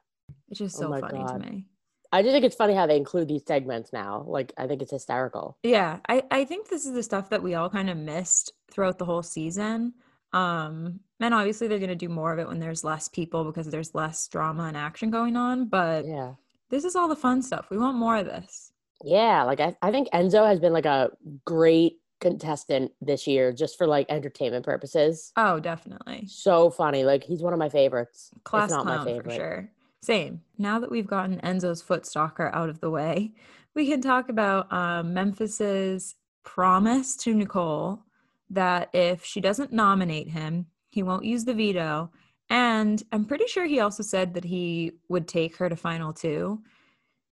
it's 0.49 0.59
just 0.59 0.77
oh 0.77 0.79
so 0.79 0.95
oh 0.95 0.99
funny 0.99 1.19
God. 1.19 1.41
to 1.43 1.49
me. 1.49 1.65
I 2.11 2.23
just 2.23 2.33
think 2.33 2.45
it's 2.45 2.55
funny 2.55 2.73
how 2.73 2.88
they 2.88 2.97
include 2.97 3.27
these 3.27 3.43
segments 3.47 3.93
now. 3.93 4.23
Like, 4.27 4.51
I 4.57 4.65
think 4.65 4.81
it's 4.81 4.91
hysterical. 4.91 5.57
Yeah, 5.61 5.99
I, 6.07 6.23
I 6.31 6.43
think 6.43 6.67
this 6.67 6.85
is 6.85 6.93
the 6.93 7.03
stuff 7.03 7.29
that 7.29 7.43
we 7.43 7.53
all 7.53 7.69
kind 7.69 7.89
of 7.89 7.97
missed 7.97 8.51
throughout 8.71 8.97
the 8.97 9.05
whole 9.05 9.21
season. 9.21 9.93
Um, 10.33 11.01
and 11.19 11.33
obviously 11.33 11.67
they're 11.67 11.77
going 11.79 11.89
to 11.89 11.95
do 11.95 12.09
more 12.09 12.33
of 12.33 12.39
it 12.39 12.47
when 12.47 12.59
there's 12.59 12.83
less 12.83 13.07
people 13.07 13.43
because 13.43 13.67
there's 13.67 13.93
less 13.93 14.27
drama 14.27 14.63
and 14.63 14.77
action 14.77 15.11
going 15.11 15.35
on. 15.35 15.67
But 15.67 16.05
yeah, 16.07 16.33
this 16.69 16.83
is 16.83 16.95
all 16.95 17.07
the 17.07 17.15
fun 17.15 17.43
stuff. 17.43 17.67
We 17.69 17.77
want 17.77 17.97
more 17.97 18.17
of 18.17 18.25
this. 18.25 18.68
Yeah, 19.03 19.43
like 19.43 19.59
I, 19.59 19.75
I 19.81 19.91
think 19.91 20.09
Enzo 20.13 20.45
has 20.47 20.59
been 20.59 20.73
like 20.73 20.85
a 20.85 21.11
great 21.45 21.97
contestant 22.19 22.91
this 23.01 23.27
year 23.27 23.53
just 23.53 23.77
for 23.77 23.87
like 23.87 24.05
entertainment 24.09 24.65
purposes. 24.65 25.31
Oh, 25.37 25.59
definitely. 25.59 26.25
So 26.27 26.69
funny. 26.69 27.03
Like 27.03 27.23
he's 27.23 27.41
one 27.41 27.53
of 27.53 27.59
my 27.59 27.69
favorites. 27.69 28.31
Class 28.43 28.71
not 28.71 28.85
my 28.85 29.03
favorite. 29.03 29.25
for 29.25 29.31
sure. 29.31 29.71
Same. 30.01 30.41
Now 30.57 30.79
that 30.79 30.91
we've 30.91 31.07
gotten 31.07 31.39
Enzo's 31.41 31.81
foot 31.81 32.05
stalker 32.05 32.49
out 32.53 32.69
of 32.69 32.79
the 32.79 32.89
way, 32.89 33.33
we 33.75 33.87
can 33.87 34.01
talk 34.01 34.29
about 34.29 34.71
um, 34.71 35.13
Memphis's 35.13 36.15
promise 36.43 37.15
to 37.17 37.33
Nicole 37.33 38.03
that 38.49 38.89
if 38.93 39.23
she 39.23 39.39
doesn't 39.41 39.71
nominate 39.71 40.29
him, 40.29 40.65
he 40.89 41.03
won't 41.03 41.25
use 41.25 41.45
the 41.45 41.53
veto. 41.53 42.11
And 42.49 43.01
I'm 43.11 43.25
pretty 43.25 43.45
sure 43.45 43.65
he 43.65 43.79
also 43.79 44.01
said 44.01 44.33
that 44.33 44.43
he 44.43 44.93
would 45.07 45.27
take 45.27 45.57
her 45.57 45.69
to 45.69 45.75
final 45.75 46.13
two. 46.13 46.63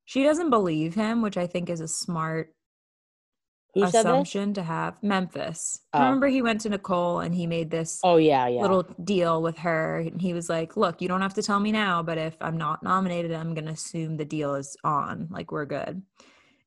She 0.05 0.23
doesn't 0.23 0.49
believe 0.49 0.95
him, 0.95 1.21
which 1.21 1.37
I 1.37 1.47
think 1.47 1.69
is 1.69 1.81
a 1.81 1.87
smart 1.87 2.53
who 3.73 3.83
assumption 3.83 4.53
to 4.53 4.63
have 4.63 5.03
Memphis. 5.03 5.81
Oh. 5.93 5.99
Remember, 5.99 6.27
he 6.27 6.41
went 6.41 6.61
to 6.61 6.69
Nicole 6.69 7.19
and 7.19 7.35
he 7.35 7.45
made 7.45 7.69
this. 7.69 7.99
Oh 8.03 8.15
yeah, 8.15 8.47
yeah. 8.47 8.61
Little 8.61 8.83
deal 9.03 9.41
with 9.41 9.57
her, 9.57 9.97
and 9.97 10.21
he 10.21 10.33
was 10.33 10.47
like, 10.47 10.77
"Look, 10.77 11.01
you 11.01 11.09
don't 11.09 11.21
have 11.21 11.33
to 11.33 11.43
tell 11.43 11.59
me 11.59 11.73
now, 11.73 12.01
but 12.01 12.17
if 12.17 12.37
I'm 12.39 12.57
not 12.57 12.83
nominated, 12.83 13.33
I'm 13.33 13.53
gonna 13.53 13.71
assume 13.71 14.15
the 14.15 14.25
deal 14.25 14.55
is 14.55 14.77
on. 14.83 15.27
Like 15.29 15.51
we're 15.51 15.65
good." 15.65 16.01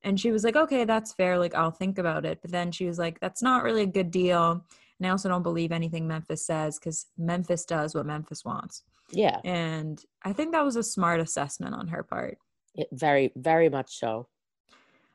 And 0.03 0.19
she 0.19 0.31
was 0.31 0.43
like, 0.43 0.55
"Okay, 0.55 0.85
that's 0.85 1.13
fair. 1.13 1.39
Like 1.39 1.55
I'll 1.55 1.71
think 1.71 1.97
about 1.97 2.25
it." 2.25 2.39
But 2.41 2.51
then 2.51 2.71
she 2.71 2.85
was 2.85 2.99
like, 2.99 3.19
"That's 3.19 3.41
not 3.41 3.63
really 3.63 3.83
a 3.83 3.87
good 3.87 4.11
deal." 4.11 4.63
And 4.99 5.07
I 5.07 5.09
also 5.09 5.29
don't 5.29 5.43
believe 5.43 5.71
anything 5.71 6.07
Memphis 6.07 6.45
says 6.45 6.77
because 6.77 7.07
Memphis 7.17 7.65
does 7.65 7.95
what 7.95 8.05
Memphis 8.05 8.45
wants. 8.45 8.83
Yeah. 9.11 9.39
And 9.43 10.03
I 10.23 10.33
think 10.33 10.51
that 10.51 10.65
was 10.65 10.75
a 10.75 10.83
smart 10.83 11.21
assessment 11.21 11.73
on 11.73 11.87
her 11.87 12.03
part. 12.03 12.37
It, 12.75 12.87
very, 12.91 13.31
very 13.35 13.69
much 13.69 13.97
so. 13.97 14.27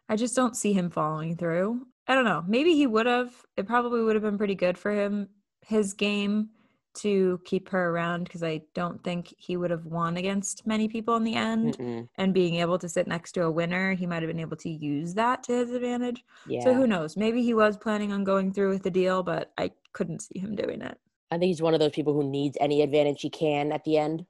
I 0.08 0.16
just 0.16 0.36
don't 0.36 0.56
see 0.56 0.72
him 0.72 0.90
following 0.90 1.36
through. 1.36 1.86
I 2.06 2.14
don't 2.14 2.24
know. 2.24 2.44
Maybe 2.46 2.74
he 2.74 2.86
would 2.86 3.06
have. 3.06 3.32
It 3.56 3.66
probably 3.66 4.02
would 4.02 4.14
have 4.14 4.22
been 4.22 4.38
pretty 4.38 4.54
good 4.54 4.76
for 4.76 4.92
him, 4.92 5.28
his 5.62 5.94
game, 5.94 6.50
to 6.94 7.40
keep 7.44 7.68
her 7.70 7.90
around 7.90 8.24
because 8.24 8.42
I 8.42 8.62
don't 8.74 9.02
think 9.02 9.34
he 9.36 9.56
would 9.56 9.70
have 9.70 9.86
won 9.86 10.16
against 10.16 10.66
many 10.66 10.88
people 10.88 11.16
in 11.16 11.24
the 11.24 11.34
end. 11.34 11.78
Mm-mm. 11.78 12.08
And 12.16 12.34
being 12.34 12.56
able 12.56 12.78
to 12.78 12.88
sit 12.88 13.06
next 13.06 13.32
to 13.32 13.44
a 13.44 13.50
winner, 13.50 13.94
he 13.94 14.06
might 14.06 14.22
have 14.22 14.30
been 14.30 14.40
able 14.40 14.56
to 14.58 14.68
use 14.68 15.14
that 15.14 15.42
to 15.44 15.52
his 15.52 15.70
advantage. 15.70 16.24
Yeah. 16.46 16.62
So 16.62 16.74
who 16.74 16.86
knows? 16.86 17.16
Maybe 17.16 17.42
he 17.42 17.54
was 17.54 17.76
planning 17.76 18.12
on 18.12 18.24
going 18.24 18.52
through 18.52 18.70
with 18.70 18.82
the 18.82 18.90
deal, 18.90 19.22
but 19.22 19.52
I 19.58 19.70
couldn't 19.92 20.22
see 20.22 20.38
him 20.38 20.54
doing 20.54 20.82
it. 20.82 20.98
I 21.30 21.38
think 21.38 21.48
he's 21.48 21.62
one 21.62 21.74
of 21.74 21.80
those 21.80 21.92
people 21.92 22.12
who 22.12 22.30
needs 22.30 22.56
any 22.60 22.82
advantage 22.82 23.22
he 23.22 23.30
can 23.30 23.72
at 23.72 23.84
the 23.84 23.98
end. 23.98 24.24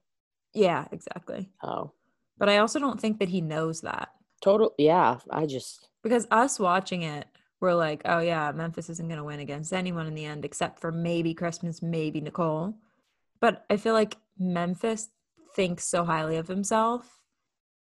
Yeah, 0.55 0.87
exactly. 0.91 1.51
Oh. 1.63 1.93
But 2.39 2.49
I 2.49 2.59
also 2.59 2.79
don't 2.79 3.01
think 3.01 3.19
that 3.19 3.29
he 3.29 3.41
knows 3.41 3.83
that. 3.83 4.11
Total. 4.43 4.75
Yeah. 4.79 5.19
I 5.31 5.47
just. 5.47 5.89
Because 6.03 6.27
us 6.31 6.59
watching 6.59 7.03
it, 7.03 7.27
we're 7.61 7.75
like, 7.75 8.03
oh 8.05 8.19
yeah, 8.19 8.53
Memphis 8.53 8.91
isn't 8.91 9.09
going 9.09 9.19
to 9.19 9.25
win 9.25 9.41
against 9.41 9.73
anyone 9.73 10.07
in 10.07 10.15
the 10.15 10.25
end 10.25 10.45
except 10.45 10.81
for 10.81 10.93
maybe 10.93 11.33
Christmas, 11.33 11.81
maybe 11.81 12.21
Nicole. 12.21 12.75
But 13.41 13.65
I 13.71 13.77
feel 13.77 13.95
like 13.95 14.17
Memphis 14.39 15.09
thinks 15.55 15.85
so 15.85 16.05
highly 16.05 16.37
of 16.37 16.49
himself 16.49 17.19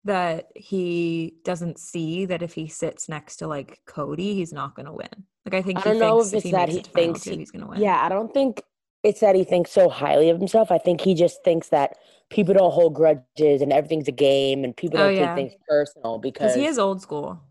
that 0.04 0.50
he 0.56 1.36
doesn't 1.44 1.80
see 1.80 2.26
that 2.26 2.42
if 2.42 2.54
he 2.54 2.68
sits 2.68 3.10
next 3.10 3.38
to 3.38 3.48
like 3.48 3.80
Cody, 3.86 4.34
he's 4.34 4.54
not 4.54 4.76
going 4.76 4.86
to 4.86 4.94
win. 4.94 5.26
Like 5.46 5.54
I 5.54 5.62
think 5.62 5.80
I 5.80 5.82
don't 5.82 6.00
know 6.00 6.22
if 6.22 6.34
it's 6.34 6.52
that 6.52 6.70
he 6.70 6.82
thinks 6.82 7.24
he, 7.24 7.38
he's 7.38 7.52
going 7.52 7.64
to 7.64 7.70
win. 7.70 7.82
Yeah, 7.82 8.04
I 8.04 8.10
don't 8.10 8.34
think 8.34 8.62
it's 9.04 9.22
that 9.22 9.36
he 9.36 9.44
thinks 9.44 9.72
so 9.72 9.90
highly 9.90 10.30
of 10.30 10.38
himself. 10.38 10.72
I 10.72 10.78
think 10.78 11.02
he 11.02 11.14
just 11.14 11.44
thinks 11.44 11.70
that 11.70 11.98
people 12.30 12.54
don't 12.54 12.72
hold 12.72 12.96
grudges 12.96 13.62
and 13.62 13.72
everything's 13.72 14.08
a 14.08 14.14
game 14.14 14.64
and 14.64 14.76
people 14.76 15.00
oh, 15.00 15.04
don't 15.04 15.18
oh, 15.18 15.20
yeah. 15.20 15.36
take 15.36 15.52
things 15.52 15.62
personal 15.68 16.18
because 16.20 16.56
he 16.56 16.66
is 16.66 16.78
old 16.78 17.02
school. 17.02 17.42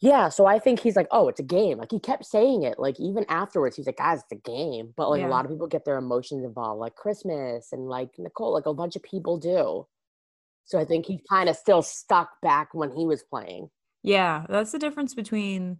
Yeah, 0.00 0.30
so 0.30 0.46
I 0.46 0.58
think 0.58 0.80
he's 0.80 0.96
like, 0.96 1.06
oh, 1.12 1.28
it's 1.28 1.38
a 1.38 1.44
game. 1.44 1.78
Like 1.78 1.92
he 1.92 2.00
kept 2.00 2.26
saying 2.26 2.64
it, 2.64 2.78
like 2.78 2.98
even 2.98 3.24
afterwards, 3.28 3.76
he's 3.76 3.86
like, 3.86 3.98
guys, 3.98 4.20
it's 4.20 4.32
a 4.32 4.50
game. 4.50 4.92
But 4.96 5.08
like 5.08 5.20
yeah. 5.20 5.28
a 5.28 5.30
lot 5.30 5.44
of 5.44 5.50
people 5.50 5.68
get 5.68 5.84
their 5.84 5.96
emotions 5.96 6.44
involved, 6.44 6.80
like 6.80 6.96
Christmas 6.96 7.68
and 7.72 7.88
like 7.88 8.10
Nicole, 8.18 8.52
like 8.52 8.66
a 8.66 8.74
bunch 8.74 8.96
of 8.96 9.02
people 9.04 9.38
do. 9.38 9.86
So 10.64 10.78
I 10.78 10.84
think 10.84 11.06
he's 11.06 11.20
kind 11.28 11.48
of 11.48 11.56
still 11.56 11.82
stuck 11.82 12.30
back 12.42 12.74
when 12.74 12.90
he 12.90 13.06
was 13.06 13.22
playing. 13.22 13.70
Yeah, 14.02 14.44
that's 14.48 14.72
the 14.72 14.78
difference 14.80 15.14
between 15.14 15.78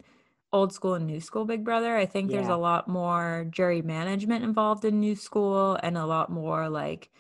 old 0.52 0.72
school 0.72 0.94
and 0.94 1.06
new 1.06 1.20
school 1.20 1.44
Big 1.44 1.64
Brother. 1.64 1.96
I 1.96 2.06
think 2.06 2.30
yeah. 2.30 2.38
there's 2.38 2.48
a 2.48 2.56
lot 2.56 2.88
more 2.88 3.46
jury 3.50 3.82
management 3.82 4.44
involved 4.44 4.84
in 4.84 5.00
new 5.00 5.16
school 5.16 5.78
and 5.82 5.96
a 5.96 6.06
lot 6.06 6.30
more 6.30 6.68
like 6.68 7.10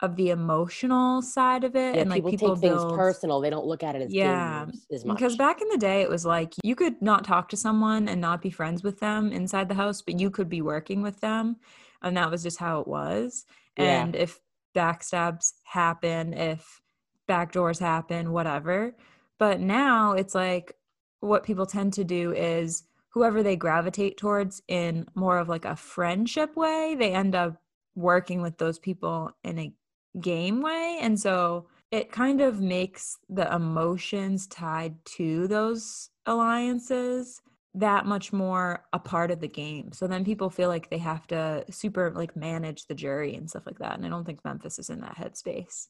of 0.00 0.14
the 0.14 0.30
emotional 0.30 1.20
side 1.22 1.64
of 1.64 1.74
it 1.74 1.96
yeah, 1.96 2.00
and 2.00 2.10
like 2.10 2.24
people, 2.24 2.30
people 2.30 2.54
take 2.54 2.70
build, 2.70 2.88
things 2.88 2.96
personal 2.96 3.40
they 3.40 3.50
don't 3.50 3.66
look 3.66 3.82
at 3.82 3.96
it 3.96 4.02
as 4.02 4.14
yeah 4.14 4.64
as 4.92 5.04
much 5.04 5.16
because 5.16 5.36
back 5.36 5.60
in 5.60 5.68
the 5.70 5.76
day 5.76 6.02
it 6.02 6.08
was 6.08 6.24
like 6.24 6.54
you 6.62 6.76
could 6.76 7.00
not 7.02 7.24
talk 7.24 7.48
to 7.48 7.56
someone 7.56 8.08
and 8.08 8.20
not 8.20 8.40
be 8.40 8.50
friends 8.50 8.84
with 8.84 9.00
them 9.00 9.32
inside 9.32 9.68
the 9.68 9.74
house 9.74 10.00
but 10.00 10.20
you 10.20 10.30
could 10.30 10.48
be 10.48 10.62
working 10.62 11.02
with 11.02 11.20
them 11.20 11.56
and 12.02 12.16
that 12.16 12.30
was 12.30 12.44
just 12.44 12.58
how 12.58 12.80
it 12.80 12.86
was 12.86 13.44
and 13.76 14.14
yeah. 14.14 14.20
if 14.20 14.38
backstabs 14.72 15.54
happen 15.64 16.32
if 16.32 16.80
backdoors 17.28 17.80
happen 17.80 18.30
whatever 18.30 18.94
but 19.38 19.58
now 19.58 20.12
it's 20.12 20.34
like 20.34 20.74
what 21.20 21.44
people 21.44 21.66
tend 21.66 21.92
to 21.94 22.04
do 22.04 22.32
is 22.32 22.84
whoever 23.10 23.42
they 23.42 23.56
gravitate 23.56 24.16
towards 24.16 24.62
in 24.68 25.06
more 25.14 25.38
of 25.38 25.48
like 25.48 25.64
a 25.64 25.76
friendship 25.76 26.56
way 26.56 26.94
they 26.98 27.12
end 27.12 27.34
up 27.34 27.56
working 27.94 28.42
with 28.42 28.58
those 28.58 28.78
people 28.78 29.30
in 29.42 29.58
a 29.58 29.72
game 30.20 30.62
way. 30.62 30.98
And 31.00 31.18
so 31.18 31.66
it 31.90 32.12
kind 32.12 32.40
of 32.40 32.60
makes 32.60 33.18
the 33.28 33.52
emotions 33.52 34.46
tied 34.46 35.04
to 35.16 35.48
those 35.48 36.10
alliances 36.26 37.40
that 37.74 38.06
much 38.06 38.32
more 38.32 38.84
a 38.92 38.98
part 38.98 39.30
of 39.30 39.40
the 39.40 39.48
game. 39.48 39.92
So 39.92 40.06
then 40.06 40.24
people 40.24 40.50
feel 40.50 40.68
like 40.68 40.90
they 40.90 40.98
have 40.98 41.26
to 41.28 41.64
super 41.70 42.12
like 42.14 42.36
manage 42.36 42.86
the 42.86 42.94
jury 42.94 43.34
and 43.34 43.48
stuff 43.48 43.66
like 43.66 43.78
that. 43.78 43.96
And 43.96 44.06
I 44.06 44.08
don't 44.08 44.24
think 44.24 44.44
Memphis 44.44 44.78
is 44.78 44.90
in 44.90 45.00
that 45.00 45.16
headspace. 45.16 45.88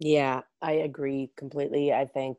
Yeah, 0.00 0.42
I 0.60 0.72
agree 0.72 1.30
completely. 1.36 1.92
I 1.92 2.06
think, 2.06 2.38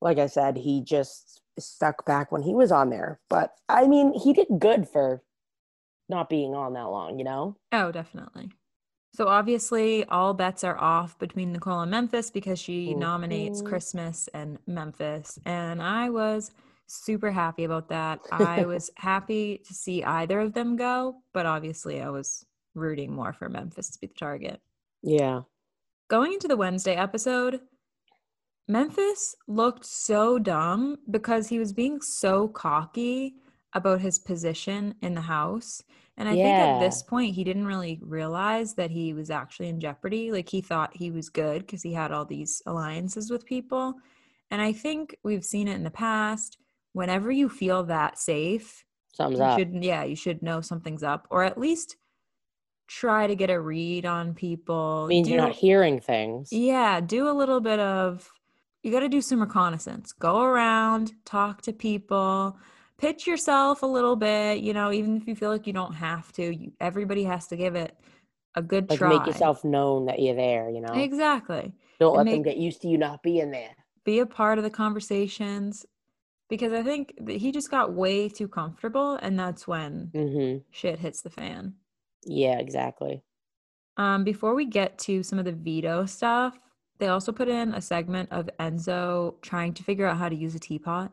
like 0.00 0.18
I 0.18 0.26
said, 0.26 0.56
he 0.56 0.82
just 0.82 1.42
stuck 1.58 2.04
back 2.06 2.32
when 2.32 2.42
he 2.42 2.54
was 2.54 2.72
on 2.72 2.90
there. 2.90 3.20
But 3.28 3.52
I 3.68 3.86
mean, 3.86 4.12
he 4.12 4.32
did 4.32 4.46
good 4.58 4.88
for 4.88 5.22
not 6.08 6.28
being 6.28 6.54
on 6.54 6.74
that 6.74 6.88
long, 6.88 7.18
you 7.18 7.24
know? 7.24 7.56
Oh, 7.72 7.92
definitely. 7.92 8.50
So 9.12 9.26
obviously, 9.26 10.04
all 10.04 10.34
bets 10.34 10.62
are 10.62 10.78
off 10.78 11.18
between 11.18 11.52
Nicole 11.52 11.80
and 11.80 11.90
Memphis 11.90 12.30
because 12.30 12.58
she 12.58 12.88
mm-hmm. 12.88 13.00
nominates 13.00 13.60
Christmas 13.62 14.28
and 14.34 14.58
Memphis. 14.66 15.38
And 15.44 15.82
I 15.82 16.10
was 16.10 16.52
super 16.86 17.30
happy 17.30 17.64
about 17.64 17.88
that. 17.88 18.20
I 18.30 18.64
was 18.66 18.90
happy 18.96 19.62
to 19.66 19.74
see 19.74 20.04
either 20.04 20.40
of 20.40 20.52
them 20.52 20.76
go, 20.76 21.16
but 21.34 21.46
obviously, 21.46 22.00
I 22.00 22.10
was 22.10 22.44
rooting 22.74 23.12
more 23.12 23.32
for 23.32 23.48
Memphis 23.48 23.90
to 23.90 23.98
be 24.00 24.06
the 24.06 24.14
target. 24.14 24.60
Yeah. 25.02 25.42
Going 26.08 26.32
into 26.32 26.48
the 26.48 26.56
Wednesday 26.56 26.94
episode, 26.94 27.60
Memphis 28.70 29.34
looked 29.48 29.84
so 29.84 30.38
dumb 30.38 30.96
because 31.10 31.48
he 31.48 31.58
was 31.58 31.72
being 31.72 32.00
so 32.00 32.46
cocky 32.46 33.34
about 33.74 34.00
his 34.00 34.18
position 34.18 34.94
in 35.02 35.14
the 35.14 35.20
house. 35.20 35.82
And 36.16 36.28
I 36.28 36.34
yeah. 36.34 36.44
think 36.44 36.56
at 36.56 36.80
this 36.80 37.02
point, 37.02 37.34
he 37.34 37.44
didn't 37.44 37.66
really 37.66 37.98
realize 38.02 38.74
that 38.74 38.90
he 38.90 39.12
was 39.12 39.30
actually 39.30 39.68
in 39.68 39.80
jeopardy. 39.80 40.30
Like 40.30 40.48
he 40.48 40.60
thought 40.60 40.96
he 40.96 41.10
was 41.10 41.28
good 41.28 41.62
because 41.62 41.82
he 41.82 41.92
had 41.92 42.12
all 42.12 42.24
these 42.24 42.62
alliances 42.66 43.30
with 43.30 43.44
people. 43.44 43.94
And 44.50 44.62
I 44.62 44.72
think 44.72 45.16
we've 45.24 45.44
seen 45.44 45.66
it 45.66 45.74
in 45.74 45.82
the 45.82 45.90
past. 45.90 46.58
Whenever 46.92 47.30
you 47.30 47.48
feel 47.48 47.82
that 47.84 48.18
safe, 48.18 48.84
something's 49.14 49.38
you 49.38 49.44
up. 49.44 49.58
Should, 49.58 49.84
yeah, 49.84 50.04
you 50.04 50.16
should 50.16 50.42
know 50.42 50.60
something's 50.60 51.02
up, 51.02 51.26
or 51.30 51.42
at 51.42 51.58
least 51.58 51.96
try 52.88 53.26
to 53.26 53.34
get 53.34 53.50
a 53.50 53.60
read 53.60 54.06
on 54.06 54.34
people. 54.34 55.06
It 55.06 55.08
means 55.08 55.28
do, 55.28 55.34
you're 55.34 55.42
not 55.42 55.56
hearing 55.56 56.00
things. 56.00 56.52
Yeah, 56.52 57.00
do 57.00 57.28
a 57.28 57.32
little 57.32 57.60
bit 57.60 57.80
of. 57.80 58.30
You 58.82 58.90
got 58.90 59.00
to 59.00 59.08
do 59.08 59.20
some 59.20 59.40
reconnaissance. 59.40 60.12
Go 60.12 60.42
around, 60.42 61.12
talk 61.24 61.62
to 61.62 61.72
people 61.72 62.58
pitch 63.00 63.26
yourself 63.26 63.82
a 63.82 63.86
little 63.86 64.14
bit, 64.14 64.58
you 64.58 64.74
know, 64.74 64.92
even 64.92 65.16
if 65.16 65.26
you 65.26 65.34
feel 65.34 65.50
like 65.50 65.66
you 65.66 65.72
don't 65.72 65.94
have 65.94 66.30
to, 66.32 66.54
you, 66.54 66.72
everybody 66.80 67.24
has 67.24 67.46
to 67.48 67.56
give 67.56 67.74
it 67.74 67.96
a 68.54 68.62
good 68.62 68.90
like 68.90 68.98
try. 68.98 69.08
make 69.08 69.26
yourself 69.26 69.64
known 69.64 70.06
that 70.06 70.20
you're 70.20 70.36
there, 70.36 70.68
you 70.68 70.80
know. 70.80 70.92
Exactly. 70.92 71.72
Don't 71.98 72.16
let 72.16 72.26
make, 72.26 72.34
them 72.34 72.42
get 72.42 72.58
used 72.58 72.82
to 72.82 72.88
you 72.88 72.98
not 72.98 73.22
being 73.22 73.50
there. 73.50 73.74
Be 74.04 74.18
a 74.18 74.26
part 74.26 74.58
of 74.58 74.64
the 74.64 74.70
conversations 74.70 75.86
because 76.48 76.72
I 76.72 76.82
think 76.82 77.14
that 77.22 77.36
he 77.36 77.52
just 77.52 77.70
got 77.70 77.94
way 77.94 78.28
too 78.28 78.48
comfortable 78.48 79.18
and 79.22 79.38
that's 79.38 79.66
when 79.66 80.10
mm-hmm. 80.12 80.58
shit 80.70 80.98
hits 80.98 81.22
the 81.22 81.30
fan. 81.30 81.74
Yeah, 82.24 82.58
exactly. 82.58 83.22
Um, 83.96 84.24
before 84.24 84.54
we 84.54 84.66
get 84.66 84.98
to 85.00 85.22
some 85.22 85.38
of 85.38 85.46
the 85.46 85.52
veto 85.52 86.04
stuff, 86.04 86.58
they 87.00 87.08
also 87.08 87.32
put 87.32 87.48
in 87.48 87.74
a 87.74 87.80
segment 87.80 88.30
of 88.30 88.48
Enzo 88.58 89.40
trying 89.42 89.74
to 89.74 89.82
figure 89.82 90.06
out 90.06 90.18
how 90.18 90.28
to 90.28 90.36
use 90.36 90.54
a 90.54 90.60
teapot. 90.60 91.12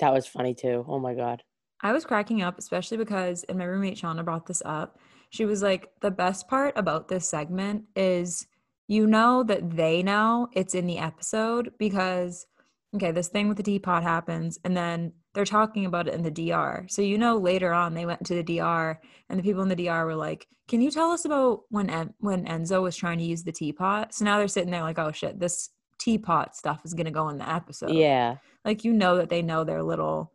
That 0.00 0.12
was 0.12 0.26
funny 0.26 0.54
too. 0.54 0.84
Oh 0.88 0.98
my 0.98 1.14
god. 1.14 1.42
I 1.82 1.92
was 1.92 2.04
cracking 2.04 2.42
up, 2.42 2.58
especially 2.58 2.98
because, 2.98 3.44
and 3.44 3.58
my 3.58 3.64
roommate 3.64 3.96
Shauna 3.96 4.24
brought 4.24 4.46
this 4.46 4.62
up. 4.66 4.98
She 5.30 5.44
was 5.44 5.62
like, 5.62 5.88
the 6.00 6.10
best 6.10 6.48
part 6.48 6.76
about 6.76 7.08
this 7.08 7.28
segment 7.28 7.84
is 7.96 8.46
you 8.88 9.06
know 9.06 9.44
that 9.44 9.76
they 9.76 10.02
know 10.02 10.48
it's 10.52 10.74
in 10.74 10.86
the 10.86 10.98
episode 10.98 11.72
because 11.78 12.46
okay, 12.94 13.12
this 13.12 13.28
thing 13.28 13.48
with 13.48 13.56
the 13.56 13.62
teapot 13.62 14.02
happens, 14.02 14.58
and 14.64 14.76
then 14.76 15.12
they're 15.34 15.44
talking 15.44 15.86
about 15.86 16.08
it 16.08 16.14
in 16.14 16.22
the 16.22 16.30
DR. 16.30 16.86
So 16.88 17.02
you 17.02 17.18
know 17.18 17.38
later 17.38 17.72
on 17.72 17.94
they 17.94 18.06
went 18.06 18.24
to 18.26 18.34
the 18.34 18.58
DR, 18.58 19.00
and 19.28 19.38
the 19.38 19.42
people 19.42 19.62
in 19.62 19.68
the 19.68 19.76
DR 19.76 20.04
were 20.04 20.16
like, 20.16 20.46
"Can 20.68 20.80
you 20.80 20.90
tell 20.90 21.10
us 21.10 21.24
about 21.24 21.62
when 21.68 21.88
en- 21.90 22.14
when 22.18 22.46
Enzo 22.46 22.82
was 22.82 22.96
trying 22.96 23.18
to 23.18 23.24
use 23.24 23.44
the 23.44 23.52
teapot?" 23.52 24.14
So 24.14 24.24
now 24.24 24.38
they're 24.38 24.48
sitting 24.48 24.70
there 24.70 24.82
like, 24.82 24.98
"Oh 24.98 25.12
shit, 25.12 25.38
this 25.38 25.70
teapot 25.98 26.56
stuff 26.56 26.80
is 26.84 26.94
gonna 26.94 27.10
go 27.10 27.28
in 27.28 27.38
the 27.38 27.48
episode." 27.48 27.92
Yeah, 27.92 28.36
like 28.64 28.84
you 28.84 28.92
know 28.92 29.16
that 29.16 29.28
they 29.28 29.42
know 29.42 29.64
their 29.64 29.82
little 29.82 30.32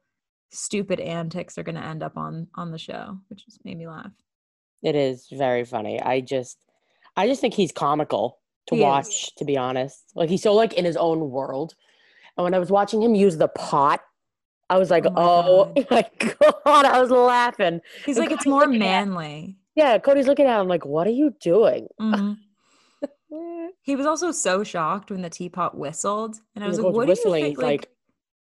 stupid 0.51 0.99
antics 0.99 1.57
are 1.57 1.63
gonna 1.63 1.81
end 1.81 2.03
up 2.03 2.17
on 2.17 2.47
on 2.55 2.71
the 2.71 2.77
show, 2.77 3.19
which 3.29 3.45
just 3.45 3.63
made 3.65 3.77
me 3.77 3.87
laugh. 3.87 4.11
It 4.81 4.95
is 4.95 5.27
very 5.31 5.65
funny. 5.65 5.99
I 6.01 6.21
just, 6.21 6.57
I 7.17 7.27
just 7.27 7.41
think 7.41 7.55
he's 7.55 7.71
comical 7.71 8.39
to 8.67 8.75
he 8.75 8.81
watch. 8.81 9.07
Is. 9.07 9.31
To 9.37 9.45
be 9.45 9.57
honest, 9.57 10.11
like 10.15 10.29
he's 10.29 10.43
so 10.43 10.53
like 10.53 10.73
in 10.73 10.85
his 10.85 10.95
own 10.95 11.31
world 11.31 11.75
and 12.37 12.43
when 12.43 12.53
I 12.53 12.59
was 12.59 12.71
watching 12.71 13.01
him 13.01 13.15
use 13.15 13.37
the 13.37 13.47
pot, 13.47 14.01
I 14.69 14.77
was 14.77 14.89
like, 14.89 15.05
oh, 15.05 15.73
oh 15.75 15.85
my, 15.91 16.09
god. 16.19 16.85
I 16.85 16.99
was 16.99 17.11
laughing. 17.11 17.81
He's 18.05 18.17
and 18.17 18.23
like, 18.23 18.29
Cody's 18.29 18.39
it's 18.41 18.47
more 18.47 18.67
manly. 18.67 19.57
At, 19.77 19.83
yeah, 19.83 19.97
Cody's 19.99 20.27
looking 20.27 20.45
at 20.45 20.59
him 20.59 20.67
like, 20.67 20.85
what 20.85 21.07
are 21.07 21.11
you 21.11 21.33
doing? 21.39 21.87
Mm-hmm. 21.99 22.33
he 23.81 23.95
was 23.95 24.05
also 24.05 24.31
so 24.31 24.63
shocked 24.63 25.11
when 25.11 25.21
the 25.21 25.29
teapot 25.29 25.77
whistled, 25.77 26.39
and 26.55 26.63
I 26.63 26.67
was 26.67 26.79
like, 26.79 26.93
"What 26.93 27.07
whistling. 27.07 27.43
do 27.43 27.49
you 27.49 27.55
think?" 27.55 27.57
Like, 27.57 27.81
like, 27.81 27.89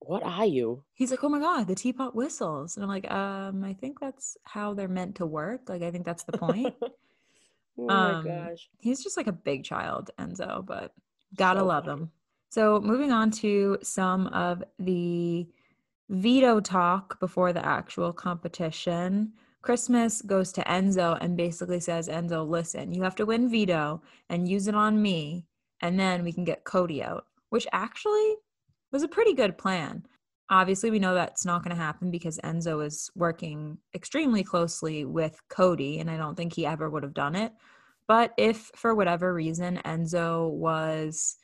what 0.01 0.23
are 0.23 0.47
you? 0.47 0.83
He's 0.95 1.11
like, 1.11 1.23
"Oh 1.23 1.29
my 1.29 1.39
god, 1.39 1.67
the 1.67 1.75
teapot 1.75 2.15
whistles," 2.15 2.77
and 2.77 2.85
I'm 2.85 2.89
like, 2.89 3.11
"Um, 3.11 3.63
I 3.63 3.75
think 3.75 4.01
that's 4.01 4.37
how 4.45 4.75
they're 4.75 4.89
meant 4.89 5.17
to 5.17 5.27
work. 5.27 5.69
Like, 5.69 5.83
I 5.83 5.91
think 5.91 6.05
that's 6.05 6.25
the 6.25 6.39
point." 6.39 6.75
oh 7.79 7.89
um, 7.89 8.25
my 8.25 8.31
gosh, 8.49 8.69
he's 8.79 9.03
just 9.03 9.17
like 9.17 9.27
a 9.27 9.33
big 9.33 9.65
child, 9.65 10.11
Enzo, 10.19 10.65
but 10.65 10.93
gotta 11.37 11.61
so 11.61 11.67
love 11.67 11.85
funny. 11.85 12.03
him. 12.03 12.11
So, 12.51 12.81
moving 12.81 13.13
on 13.13 13.31
to 13.33 13.79
some 13.83 14.29
of 14.29 14.65
the 14.79 15.47
veto 16.09 16.61
talk 16.61 17.21
before 17.21 17.53
the 17.53 17.65
actual 17.65 18.13
competition. 18.13 19.33
Christmas 19.63 20.23
goes 20.23 20.53
to 20.53 20.63
Enzo 20.63 21.19
and 21.21 21.37
basically 21.37 21.81
says, 21.81 22.09
Enzo, 22.09 22.49
listen, 22.49 22.93
you 22.93 23.03
have 23.03 23.17
to 23.17 23.27
win 23.27 23.51
veto 23.51 24.01
and 24.31 24.49
use 24.49 24.69
it 24.69 24.75
on 24.75 25.03
me, 25.03 25.47
and 25.81 25.99
then 25.99 26.25
we 26.25 26.33
can 26.33 26.45
get 26.45 26.65
Cody 26.65 27.03
out, 27.03 27.27
which 27.51 27.67
actually 27.73 28.37
was 28.93 29.03
a 29.03 29.09
pretty 29.09 29.35
good 29.35 29.59
plan. 29.59 30.07
Obviously, 30.51 30.91
we 30.91 30.99
know 30.99 31.13
that's 31.13 31.45
not 31.45 31.63
going 31.63 31.77
to 31.77 31.83
happen 31.83 32.11
because 32.11 32.39
Enzo 32.39 32.85
is 32.85 33.11
working 33.15 33.77
extremely 33.95 34.43
closely 34.43 35.05
with 35.05 35.39
Cody, 35.51 35.99
and 35.99 36.11
I 36.11 36.17
don't 36.17 36.37
think 36.37 36.55
he 36.55 36.65
ever 36.65 36.89
would 36.89 37.03
have 37.03 37.13
done 37.13 37.37
it. 37.37 37.53
But 38.07 38.33
if 38.39 38.71
for 38.75 38.95
whatever 38.95 39.35
reason 39.35 39.83
Enzo 39.85 40.51
was 40.51 41.37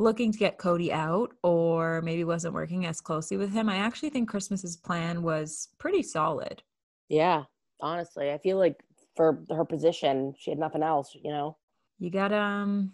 looking 0.00 0.32
to 0.32 0.38
get 0.38 0.58
Cody 0.58 0.92
out 0.92 1.32
or 1.42 2.00
maybe 2.02 2.24
wasn't 2.24 2.54
working 2.54 2.86
as 2.86 3.00
closely 3.00 3.36
with 3.36 3.52
him, 3.52 3.68
I 3.68 3.76
actually 3.76 4.10
think 4.10 4.28
Christmas's 4.28 4.76
plan 4.76 5.22
was 5.22 5.68
pretty 5.78 6.02
solid. 6.02 6.62
Yeah, 7.08 7.44
honestly, 7.80 8.32
I 8.32 8.38
feel 8.38 8.58
like 8.58 8.82
for 9.16 9.44
her 9.50 9.64
position, 9.64 10.34
she 10.38 10.50
had 10.50 10.58
nothing 10.58 10.82
else, 10.82 11.14
you 11.14 11.30
know. 11.30 11.56
You 11.98 12.10
got 12.10 12.32
um 12.32 12.92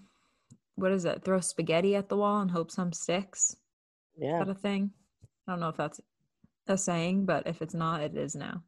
what 0.75 0.93
is 0.93 1.05
it? 1.05 1.25
Throw 1.25 1.41
spaghetti 1.41 1.97
at 1.97 2.09
the 2.09 2.17
wall 2.17 2.41
and 2.41 2.51
hope 2.51 2.71
some 2.71 2.93
sticks. 2.93 3.57
Yeah. 4.19 4.41
Is 4.41 4.47
that 4.47 4.53
a 4.53 4.55
thing? 4.55 4.91
I 5.47 5.53
don't 5.53 5.61
know 5.61 5.69
if 5.69 5.77
that's 5.77 6.01
a 6.69 6.77
saying, 6.77 7.25
but 7.25 7.47
if 7.47 7.63
it's 7.63 7.75
not, 7.75 8.03
it 8.03 8.17
is 8.17 8.35
now. 8.35 8.63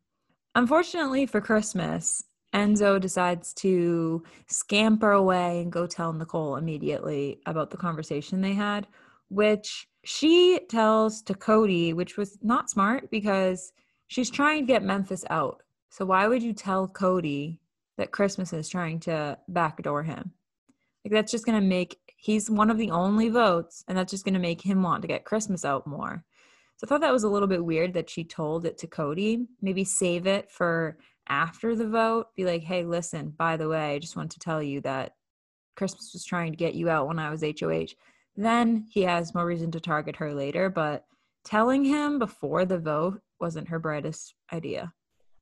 Unfortunately 0.54 1.26
for 1.26 1.40
Christmas, 1.40 2.24
Enzo 2.58 3.00
decides 3.00 3.54
to 3.54 4.22
scamper 4.46 5.12
away 5.12 5.60
and 5.60 5.72
go 5.72 5.86
tell 5.86 6.12
Nicole 6.12 6.56
immediately 6.56 7.40
about 7.46 7.70
the 7.70 7.76
conversation 7.76 8.40
they 8.40 8.54
had, 8.54 8.86
which 9.28 9.88
she 10.04 10.60
tells 10.68 11.22
to 11.22 11.34
Cody, 11.34 11.92
which 11.92 12.16
was 12.16 12.38
not 12.42 12.68
smart 12.68 13.10
because 13.10 13.72
she's 14.08 14.30
trying 14.30 14.62
to 14.62 14.72
get 14.72 14.82
Memphis 14.82 15.24
out. 15.30 15.62
So 15.90 16.04
why 16.04 16.26
would 16.26 16.42
you 16.42 16.52
tell 16.52 16.88
Cody 16.88 17.60
that 17.96 18.10
Christmas 18.10 18.52
is 18.52 18.68
trying 18.68 19.00
to 19.00 19.38
backdoor 19.48 20.02
him? 20.02 20.32
Like 21.04 21.12
that's 21.12 21.32
just 21.32 21.46
going 21.46 21.60
to 21.60 21.66
make 21.66 21.98
he's 22.16 22.50
one 22.50 22.70
of 22.70 22.78
the 22.78 22.90
only 22.90 23.28
votes 23.28 23.84
and 23.86 23.96
that's 23.96 24.10
just 24.10 24.24
going 24.24 24.34
to 24.34 24.40
make 24.40 24.60
him 24.60 24.82
want 24.82 25.02
to 25.02 25.08
get 25.08 25.24
Christmas 25.24 25.64
out 25.64 25.86
more. 25.86 26.24
So 26.76 26.86
I 26.86 26.88
thought 26.88 27.00
that 27.00 27.12
was 27.12 27.24
a 27.24 27.28
little 27.28 27.48
bit 27.48 27.64
weird 27.64 27.94
that 27.94 28.10
she 28.10 28.24
told 28.24 28.64
it 28.64 28.78
to 28.78 28.86
Cody. 28.86 29.46
Maybe 29.62 29.84
save 29.84 30.26
it 30.26 30.50
for 30.50 30.98
after 31.28 31.74
the 31.74 31.88
vote 31.88 32.26
be 32.36 32.44
like, 32.44 32.62
hey, 32.62 32.84
listen, 32.84 33.30
by 33.30 33.56
the 33.56 33.68
way, 33.68 33.94
I 33.94 33.98
just 33.98 34.16
want 34.16 34.30
to 34.32 34.38
tell 34.38 34.62
you 34.62 34.80
that 34.82 35.12
Christmas 35.76 36.10
was 36.12 36.24
trying 36.24 36.52
to 36.52 36.56
get 36.56 36.74
you 36.74 36.88
out 36.88 37.06
when 37.06 37.18
I 37.18 37.30
was 37.30 37.42
HOH. 37.42 37.94
Then 38.36 38.86
he 38.90 39.02
has 39.02 39.34
more 39.34 39.46
reason 39.46 39.70
to 39.72 39.80
target 39.80 40.16
her 40.16 40.32
later, 40.32 40.70
but 40.70 41.04
telling 41.44 41.84
him 41.84 42.18
before 42.18 42.64
the 42.64 42.78
vote 42.78 43.20
wasn't 43.40 43.68
her 43.68 43.78
brightest 43.78 44.34
idea. 44.52 44.92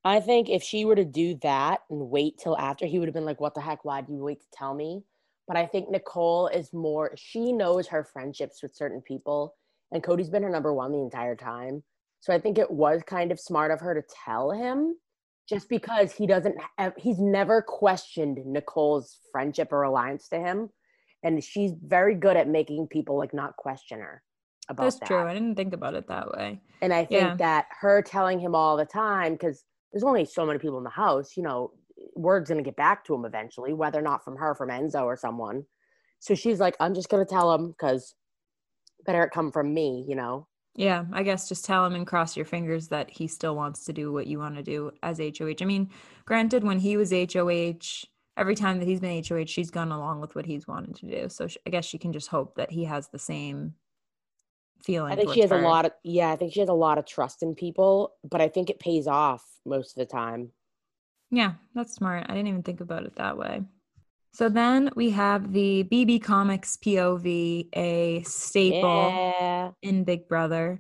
I 0.05 0.21
think 0.21 0.49
if 0.49 0.63
she 0.63 0.85
were 0.85 0.95
to 0.95 1.05
do 1.05 1.39
that 1.43 1.81
and 1.91 2.11
wait 2.11 2.39
till 2.39 2.57
after, 2.57 2.87
he 2.87 2.99
would 2.99 3.09
have 3.09 3.15
been 3.15 3.25
like, 3.25 3.41
what 3.41 3.55
the 3.55 3.61
heck? 3.61 3.85
Why 3.85 4.03
do 4.03 4.13
you 4.13 4.23
wait 4.23 4.41
to 4.41 4.47
tell 4.53 4.75
me? 4.75 5.03
But 5.49 5.57
I 5.57 5.67
think 5.67 5.91
Nicole 5.91 6.49
is 6.49 6.73
more, 6.73 7.13
she 7.17 7.53
knows 7.53 7.89
her 7.89 8.05
friendships 8.05 8.63
with 8.63 8.75
certain 8.75 9.01
people, 9.01 9.55
and 9.93 10.03
Cody's 10.03 10.31
been 10.31 10.43
her 10.43 10.51
number 10.51 10.73
one 10.73 10.93
the 10.93 10.99
entire 10.99 11.37
time. 11.37 11.83
So 12.21 12.33
I 12.33 12.39
think 12.39 12.59
it 12.59 12.71
was 12.71 13.03
kind 13.07 13.33
of 13.33 13.41
smart 13.41 13.71
of 13.71 13.81
her 13.81 13.95
to 13.95 14.03
tell 14.25 14.51
him 14.51 14.97
just 15.49 15.69
because 15.69 16.13
he 16.13 16.27
doesn't 16.27 16.57
he's 16.97 17.19
never 17.19 17.63
questioned 17.63 18.39
Nicole's 18.45 19.19
friendship 19.33 19.73
or 19.73 19.83
alliance 19.83 20.29
to 20.29 20.39
him 20.39 20.71
and 21.23 21.43
she's 21.43 21.73
very 21.85 22.15
good 22.15 22.37
at 22.37 22.49
making 22.49 22.89
people 22.89 23.19
like 23.19 23.35
not 23.35 23.57
question 23.57 24.01
her 24.01 24.23
about 24.69 24.85
That's 24.85 24.99
that. 25.01 25.07
true. 25.07 25.19
I 25.19 25.35
didn't 25.35 25.57
think 25.57 25.75
about 25.75 25.95
it 25.95 26.09
that 26.09 26.31
way. 26.33 26.61
And 26.83 26.93
I 26.93 27.05
think 27.05 27.23
yeah. 27.23 27.37
that 27.37 27.67
her 27.81 28.03
telling 28.03 28.39
him 28.39 28.55
all 28.55 28.77
the 28.77 28.85
time 28.85 29.37
cuz 29.37 29.65
there's 29.93 30.05
only 30.05 30.25
so 30.25 30.45
many 30.45 30.59
people 30.59 30.79
in 30.79 30.85
the 30.85 30.91
house, 30.91 31.37
you 31.37 31.43
know, 31.43 31.73
word's 32.15 32.51
going 32.51 32.63
to 32.63 32.69
get 32.69 32.77
back 32.77 33.05
to 33.05 33.15
him 33.15 33.25
eventually 33.25 33.73
whether 33.73 33.99
or 33.99 34.03
not 34.03 34.25
from 34.25 34.37
her 34.37 34.55
from 34.55 34.69
Enzo 34.69 35.05
or 35.05 35.17
someone. 35.17 35.67
So 36.19 36.35
she's 36.35 36.61
like 36.61 36.77
I'm 36.81 36.95
just 36.95 37.09
going 37.09 37.25
to 37.25 37.31
tell 37.31 37.53
him 37.55 37.75
cuz 37.79 38.15
better 39.05 39.23
it 39.23 39.31
come 39.31 39.53
from 39.53 39.73
me, 39.73 40.05
you 40.09 40.17
know. 40.17 40.49
Yeah, 40.77 41.07
I 41.13 41.23
guess 41.23 41.49
just 41.49 41.65
tell 41.65 41.87
him 41.87 41.95
and 41.95 42.07
cross 42.07 42.37
your 42.37 42.45
fingers 42.45 42.89
that 42.89 43.11
he 43.11 43.27
still 43.29 43.57
wants 43.57 43.85
to 43.87 43.95
do 43.95 44.13
what 44.13 44.27
you 44.27 44.39
want 44.39 44.57
to 44.57 44.63
do 44.63 44.93
as 45.03 45.19
HOH. 45.19 45.57
I 45.63 45.65
mean, 45.65 45.91
granted, 46.27 46.65
when 46.65 46.79
he 46.79 46.99
was 46.99 47.11
HOH, 47.13 48.07
every 48.37 48.55
time 48.55 48.79
that 48.79 48.87
he's 48.87 49.01
been 49.01 49.25
HOH, 49.25 49.47
she's 49.47 49.71
gone 49.71 49.91
along 49.91 50.21
with 50.21 50.35
what 50.35 50.45
he's 50.45 50.69
wanted 50.69 50.95
to 50.97 51.07
do. 51.07 51.29
So 51.31 51.49
I 51.67 51.71
guess 51.71 51.87
she 51.87 51.97
can 51.97 52.13
just 52.13 52.29
hope 52.29 52.57
that 52.57 52.71
he 52.71 52.85
has 52.85 53.09
the 53.09 53.19
same 53.19 53.75
feeling. 54.83 55.13
I 55.13 55.17
think 55.17 55.33
she 55.33 55.41
has 55.41 55.51
her. 55.51 55.59
a 55.59 55.67
lot 55.67 55.87
of, 55.87 55.93
yeah, 56.05 56.31
I 56.31 56.37
think 56.37 56.53
she 56.53 56.61
has 56.61 56.69
a 56.69 56.75
lot 56.75 56.99
of 56.99 57.07
trust 57.07 57.43
in 57.43 57.55
people, 57.55 58.13
but 58.23 58.43
I 58.43 58.49
think 58.49 58.69
it 58.69 58.79
pays 58.79 59.07
off 59.07 59.45
most 59.65 59.97
of 59.97 60.07
the 60.07 60.13
time. 60.13 60.51
Yeah, 61.31 61.55
that's 61.75 61.95
smart. 61.95 62.27
I 62.29 62.35
didn't 62.35 62.49
even 62.49 62.63
think 62.63 62.83
about 62.83 63.05
it 63.05 63.17
that 63.17 63.39
way. 63.39 63.63
So 64.37 64.51
then 64.51 64.91
we 64.95 65.09
have 65.13 65.55
the 65.55 65.85
BB 65.85 66.23
Comics 66.23 66.77
POV, 66.77 67.71
a 67.73 68.23
staple 68.25 69.09
yeah. 69.09 69.71
in 69.81 70.05
Big 70.05 70.29
Brother. 70.29 70.79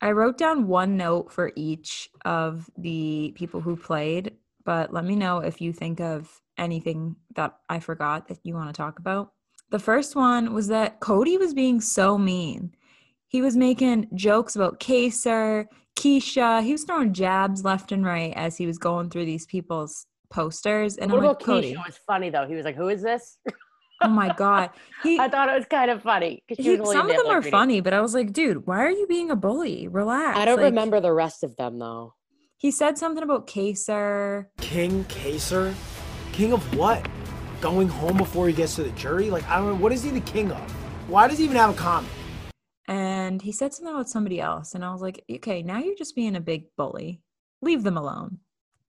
I 0.00 0.10
wrote 0.10 0.36
down 0.36 0.66
one 0.66 0.96
note 0.96 1.30
for 1.30 1.52
each 1.54 2.08
of 2.24 2.68
the 2.76 3.32
people 3.36 3.60
who 3.60 3.76
played, 3.76 4.32
but 4.64 4.92
let 4.92 5.04
me 5.04 5.14
know 5.14 5.38
if 5.38 5.60
you 5.60 5.72
think 5.72 6.00
of 6.00 6.40
anything 6.58 7.14
that 7.36 7.56
I 7.68 7.78
forgot 7.78 8.26
that 8.26 8.40
you 8.42 8.54
want 8.54 8.70
to 8.70 8.76
talk 8.76 8.98
about. 8.98 9.34
The 9.70 9.78
first 9.78 10.16
one 10.16 10.52
was 10.52 10.66
that 10.66 10.98
Cody 10.98 11.36
was 11.36 11.54
being 11.54 11.80
so 11.80 12.18
mean. 12.18 12.74
He 13.28 13.40
was 13.40 13.56
making 13.56 14.08
jokes 14.16 14.56
about 14.56 14.80
Kaysar, 14.80 15.66
Keesha. 15.94 16.64
He 16.64 16.72
was 16.72 16.82
throwing 16.82 17.12
jabs 17.14 17.62
left 17.62 17.92
and 17.92 18.04
right 18.04 18.32
as 18.34 18.56
he 18.56 18.66
was 18.66 18.78
going 18.78 19.10
through 19.10 19.26
these 19.26 19.46
people's 19.46 20.06
posters. 20.30 20.96
And 20.96 21.10
what 21.10 21.18
I'm 21.18 21.24
about 21.24 21.40
like, 21.40 21.46
Cody. 21.46 21.74
Keesha 21.74 21.86
was 21.86 21.98
funny 22.06 22.30
though. 22.30 22.46
He 22.46 22.54
was 22.54 22.64
like, 22.64 22.76
"Who 22.76 22.88
is 22.88 23.02
this?" 23.02 23.38
Oh 24.02 24.08
my 24.08 24.32
god, 24.34 24.70
he. 25.02 25.18
I 25.18 25.28
thought 25.28 25.48
it 25.48 25.54
was 25.54 25.66
kind 25.66 25.90
of 25.90 26.02
funny. 26.02 26.42
He, 26.46 26.76
some 26.76 27.10
of 27.10 27.16
them 27.16 27.26
are 27.26 27.42
funny, 27.42 27.80
but 27.80 27.92
I 27.92 28.00
was 28.00 28.14
like, 28.14 28.32
dude, 28.32 28.66
why 28.66 28.78
are 28.78 28.90
you 28.90 29.06
being 29.06 29.30
a 29.30 29.36
bully? 29.36 29.88
Relax. 29.88 30.38
I 30.38 30.44
don't 30.44 30.56
like, 30.56 30.66
remember 30.66 31.00
the 31.00 31.12
rest 31.12 31.44
of 31.44 31.56
them 31.56 31.78
though. 31.78 32.14
He 32.60 32.70
said 32.70 32.98
something 32.98 33.22
about 33.22 33.46
Kaysar. 33.46 34.46
King 34.58 35.04
Kaysar? 35.04 35.72
King 36.32 36.52
of 36.52 36.76
what? 36.76 37.06
Going 37.62 37.88
home 37.88 38.18
before 38.18 38.48
he 38.48 38.52
gets 38.52 38.76
to 38.76 38.82
the 38.82 38.90
jury? 38.90 39.30
Like, 39.30 39.48
I 39.48 39.56
don't 39.56 39.68
know. 39.68 39.74
What 39.76 39.92
is 39.92 40.02
he 40.02 40.10
the 40.10 40.20
king 40.20 40.52
of? 40.52 40.70
Why 41.08 41.26
does 41.26 41.38
he 41.38 41.44
even 41.44 41.56
have 41.56 41.70
a 41.70 41.74
comment? 41.74 42.12
And 42.86 43.40
he 43.40 43.52
said 43.52 43.72
something 43.72 43.94
about 43.94 44.10
somebody 44.10 44.42
else. 44.42 44.74
And 44.74 44.84
I 44.84 44.92
was 44.92 45.00
like, 45.00 45.24
okay, 45.30 45.62
now 45.62 45.78
you're 45.78 45.96
just 45.96 46.14
being 46.14 46.36
a 46.36 46.40
big 46.40 46.64
bully. 46.76 47.22
Leave 47.62 47.82
them 47.82 47.96
alone. 47.96 48.40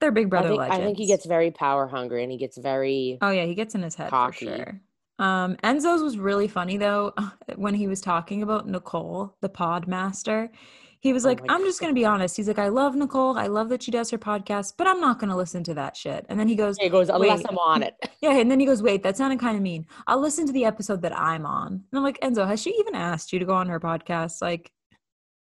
They're 0.02 0.10
big 0.10 0.28
brother 0.28 0.48
I 0.48 0.50
think, 0.50 0.58
legends. 0.58 0.78
I 0.78 0.84
think 0.84 0.98
he 0.98 1.06
gets 1.06 1.24
very 1.24 1.52
power 1.52 1.86
hungry 1.86 2.24
and 2.24 2.32
he 2.32 2.36
gets 2.36 2.58
very. 2.58 3.18
Oh, 3.22 3.30
yeah. 3.30 3.44
He 3.44 3.54
gets 3.54 3.76
in 3.76 3.82
his 3.84 3.94
head 3.94 4.10
cocky. 4.10 4.46
for 4.46 4.56
sure. 4.56 4.80
Um, 5.20 5.54
Enzo's 5.62 6.02
was 6.02 6.18
really 6.18 6.48
funny 6.48 6.76
though 6.76 7.14
when 7.54 7.74
he 7.74 7.86
was 7.86 8.00
talking 8.00 8.42
about 8.42 8.68
Nicole, 8.68 9.36
the 9.42 9.48
pod 9.48 9.86
master. 9.86 10.50
He 10.98 11.12
was 11.12 11.24
oh 11.24 11.28
like, 11.28 11.40
I'm 11.48 11.62
just 11.62 11.78
going 11.78 11.94
to 11.94 11.94
be 11.94 12.04
honest. 12.04 12.36
He's 12.36 12.48
like, 12.48 12.58
I 12.58 12.66
love 12.66 12.96
Nicole. 12.96 13.38
I 13.38 13.46
love 13.46 13.68
that 13.68 13.84
she 13.84 13.92
does 13.92 14.10
her 14.10 14.18
podcast, 14.18 14.74
but 14.76 14.88
I'm 14.88 15.00
not 15.00 15.20
going 15.20 15.30
to 15.30 15.36
listen 15.36 15.62
to 15.64 15.74
that 15.74 15.96
shit. 15.96 16.26
And 16.28 16.38
then 16.38 16.48
he 16.48 16.56
goes, 16.56 16.76
He 16.78 16.88
goes, 16.88 17.08
unless 17.08 17.44
I'm 17.48 17.58
on 17.58 17.84
it. 17.84 17.94
Yeah. 18.20 18.36
And 18.38 18.50
then 18.50 18.58
he 18.58 18.66
goes, 18.66 18.82
wait, 18.82 19.02
that 19.04 19.16
sounded 19.16 19.38
kind 19.40 19.56
of 19.56 19.62
mean. 19.62 19.86
I'll 20.06 20.20
listen 20.20 20.46
to 20.46 20.52
the 20.52 20.64
episode 20.64 21.02
that 21.02 21.16
I'm 21.16 21.46
on. 21.46 21.72
And 21.72 21.82
I'm 21.92 22.02
like, 22.02 22.20
Enzo, 22.20 22.46
has 22.46 22.60
she 22.60 22.70
even 22.78 22.94
asked 22.94 23.32
you 23.32 23.38
to 23.38 23.44
go 23.44 23.54
on 23.54 23.68
her 23.68 23.80
podcast? 23.80 24.40
Like, 24.40 24.70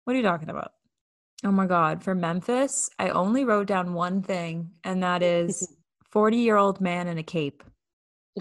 what 0.04 0.14
are 0.14 0.16
you 0.16 0.22
talking 0.22 0.50
about? 0.50 0.72
Oh 1.44 1.52
my 1.52 1.66
God. 1.66 2.02
For 2.02 2.14
Memphis, 2.14 2.90
I 2.98 3.10
only 3.10 3.44
wrote 3.44 3.66
down 3.66 3.94
one 3.94 4.22
thing, 4.22 4.70
and 4.84 5.02
that 5.02 5.22
is 5.22 5.76
40 6.10 6.36
year 6.36 6.56
old 6.56 6.80
man 6.80 7.08
in 7.08 7.18
a 7.18 7.22
cape. 7.22 7.62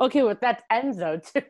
okay, 0.00 0.22
well 0.22 0.36
that's 0.40 0.62
Enzo 0.70 1.32
too. 1.32 1.42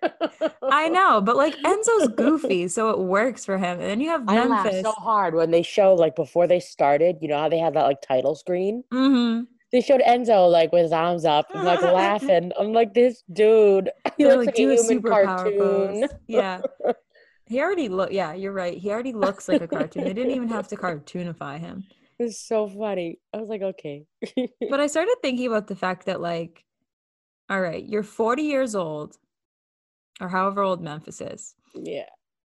I 0.62 0.88
know, 0.88 1.20
but 1.20 1.36
like 1.36 1.54
Enzo's 1.56 2.08
goofy, 2.16 2.68
so 2.68 2.90
it 2.90 2.98
works 3.00 3.44
for 3.44 3.58
him. 3.58 3.80
And 3.80 3.90
then 3.90 4.00
you 4.00 4.08
have 4.10 4.24
Memphis. 4.24 4.50
I 4.50 4.70
laugh 4.70 4.84
so 4.84 4.92
hard 4.92 5.34
when 5.34 5.50
they 5.50 5.62
show 5.62 5.94
like 5.94 6.14
before 6.14 6.46
they 6.46 6.60
started. 6.60 7.16
You 7.20 7.28
know 7.28 7.38
how 7.38 7.48
they 7.48 7.58
had 7.58 7.74
that 7.74 7.82
like 7.82 8.00
title 8.02 8.34
screen. 8.34 8.84
Mm-hmm. 8.92 9.44
They 9.72 9.80
showed 9.80 10.00
Enzo 10.00 10.50
like 10.50 10.72
with 10.72 10.84
his 10.84 10.92
arms 10.92 11.24
up 11.24 11.46
and 11.52 11.64
like 11.64 11.82
laughing. 11.82 12.52
I'm 12.58 12.72
like, 12.72 12.94
this 12.94 13.24
dude. 13.32 13.90
He 14.16 14.24
They're 14.24 14.36
looks 14.36 14.46
like, 14.46 14.58
like 14.58 14.78
a 14.78 14.82
human 14.82 15.02
cartoon. 15.02 16.08
Yeah. 16.28 16.62
He 17.46 17.60
already 17.60 17.88
look. 17.88 18.12
Yeah, 18.12 18.34
you're 18.34 18.52
right. 18.52 18.76
He 18.76 18.90
already 18.90 19.12
looks 19.12 19.48
like 19.48 19.62
a 19.62 19.68
cartoon. 19.68 20.04
They 20.04 20.12
didn't 20.12 20.32
even 20.32 20.48
have 20.48 20.68
to 20.68 20.76
cartoonify 20.76 21.60
him. 21.60 21.84
It's 22.18 22.40
so 22.40 22.66
funny. 22.66 23.18
I 23.34 23.36
was 23.36 23.50
like, 23.50 23.60
okay. 23.60 24.06
but 24.70 24.80
I 24.80 24.86
started 24.86 25.16
thinking 25.20 25.48
about 25.48 25.66
the 25.66 25.76
fact 25.76 26.06
that, 26.06 26.18
like, 26.18 26.64
all 27.50 27.60
right, 27.60 27.84
you're 27.84 28.02
40 28.02 28.42
years 28.42 28.74
old, 28.74 29.18
or 30.18 30.28
however 30.30 30.62
old 30.62 30.80
Memphis 30.80 31.20
is. 31.20 31.54
Yeah. 31.74 32.08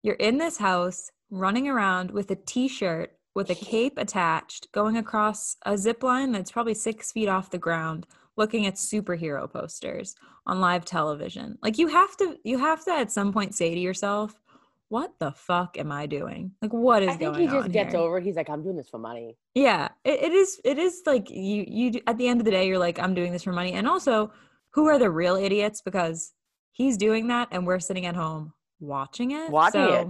You're 0.03 0.17
in 0.17 0.37
this 0.37 0.59
house 0.59 1.11
running 1.31 1.69
around 1.69 2.11
with 2.11 2.31
a 2.31 2.37
t 2.37 2.69
shirt 2.69 3.17
with 3.35 3.49
a 3.49 3.55
cape 3.71 3.97
attached, 3.97 4.71
going 4.73 4.99
across 4.99 5.57
a 5.65 5.79
zip 5.79 6.03
line 6.03 6.33
that's 6.33 6.53
probably 6.53 6.75
six 6.75 7.11
feet 7.11 7.29
off 7.29 7.51
the 7.51 7.57
ground, 7.57 8.07
looking 8.37 8.67
at 8.67 8.75
superhero 8.75 9.51
posters 9.51 10.15
on 10.47 10.61
live 10.61 10.85
television. 10.85 11.57
Like 11.63 11.79
you 11.79 11.89
have 11.89 12.17
to 12.19 12.37
you 12.45 12.59
have 12.59 12.85
to 12.85 12.93
at 12.93 13.11
some 13.11 13.33
point 13.33 13.55
say 13.55 13.75
to 13.75 13.81
yourself, 13.81 14.35
what 14.89 15.13
the 15.19 15.33
fuck 15.33 15.79
am 15.79 15.91
I 15.91 16.07
doing? 16.07 16.53
Like, 16.63 16.73
what 16.73 17.03
is 17.03 17.17
going 17.17 17.29
on? 17.29 17.35
I 17.35 17.39
think 17.39 17.51
he 17.51 17.57
just 17.57 17.73
gets 17.73 17.93
here? 17.93 18.01
over. 18.01 18.21
He's 18.21 18.37
like, 18.37 18.49
I'm 18.49 18.63
doing 18.63 18.77
this 18.77 18.89
for 18.89 18.99
money. 18.99 19.37
Yeah, 19.55 19.89
it, 20.05 20.25
it 20.25 20.33
is. 20.33 20.61
It 20.65 20.79
is 20.79 21.03
like 21.07 21.31
you. 21.31 21.65
You 21.67 22.01
at 22.07 22.19
the 22.19 22.29
end 22.29 22.41
of 22.41 22.45
the 22.45 22.51
day, 22.51 22.67
you're 22.69 22.79
like, 22.79 22.99
I'm 22.99 23.15
doing 23.15 23.33
this 23.33 23.43
for 23.43 23.53
money. 23.53 23.73
And 23.73 23.89
also, 23.89 24.33
who 24.71 24.87
are 24.87 24.99
the 24.99 25.11
real 25.11 25.37
idiots? 25.37 25.83
Because 25.83 26.33
he's 26.73 26.97
doing 26.97 27.29
that, 27.29 27.49
and 27.51 27.67
we're 27.67 27.81
sitting 27.81 28.07
at 28.07 28.15
home 28.15 28.53
watching 28.81 29.33
it. 29.33 29.51
Watching 29.51 29.87
so, 29.87 29.95
it 29.95 30.09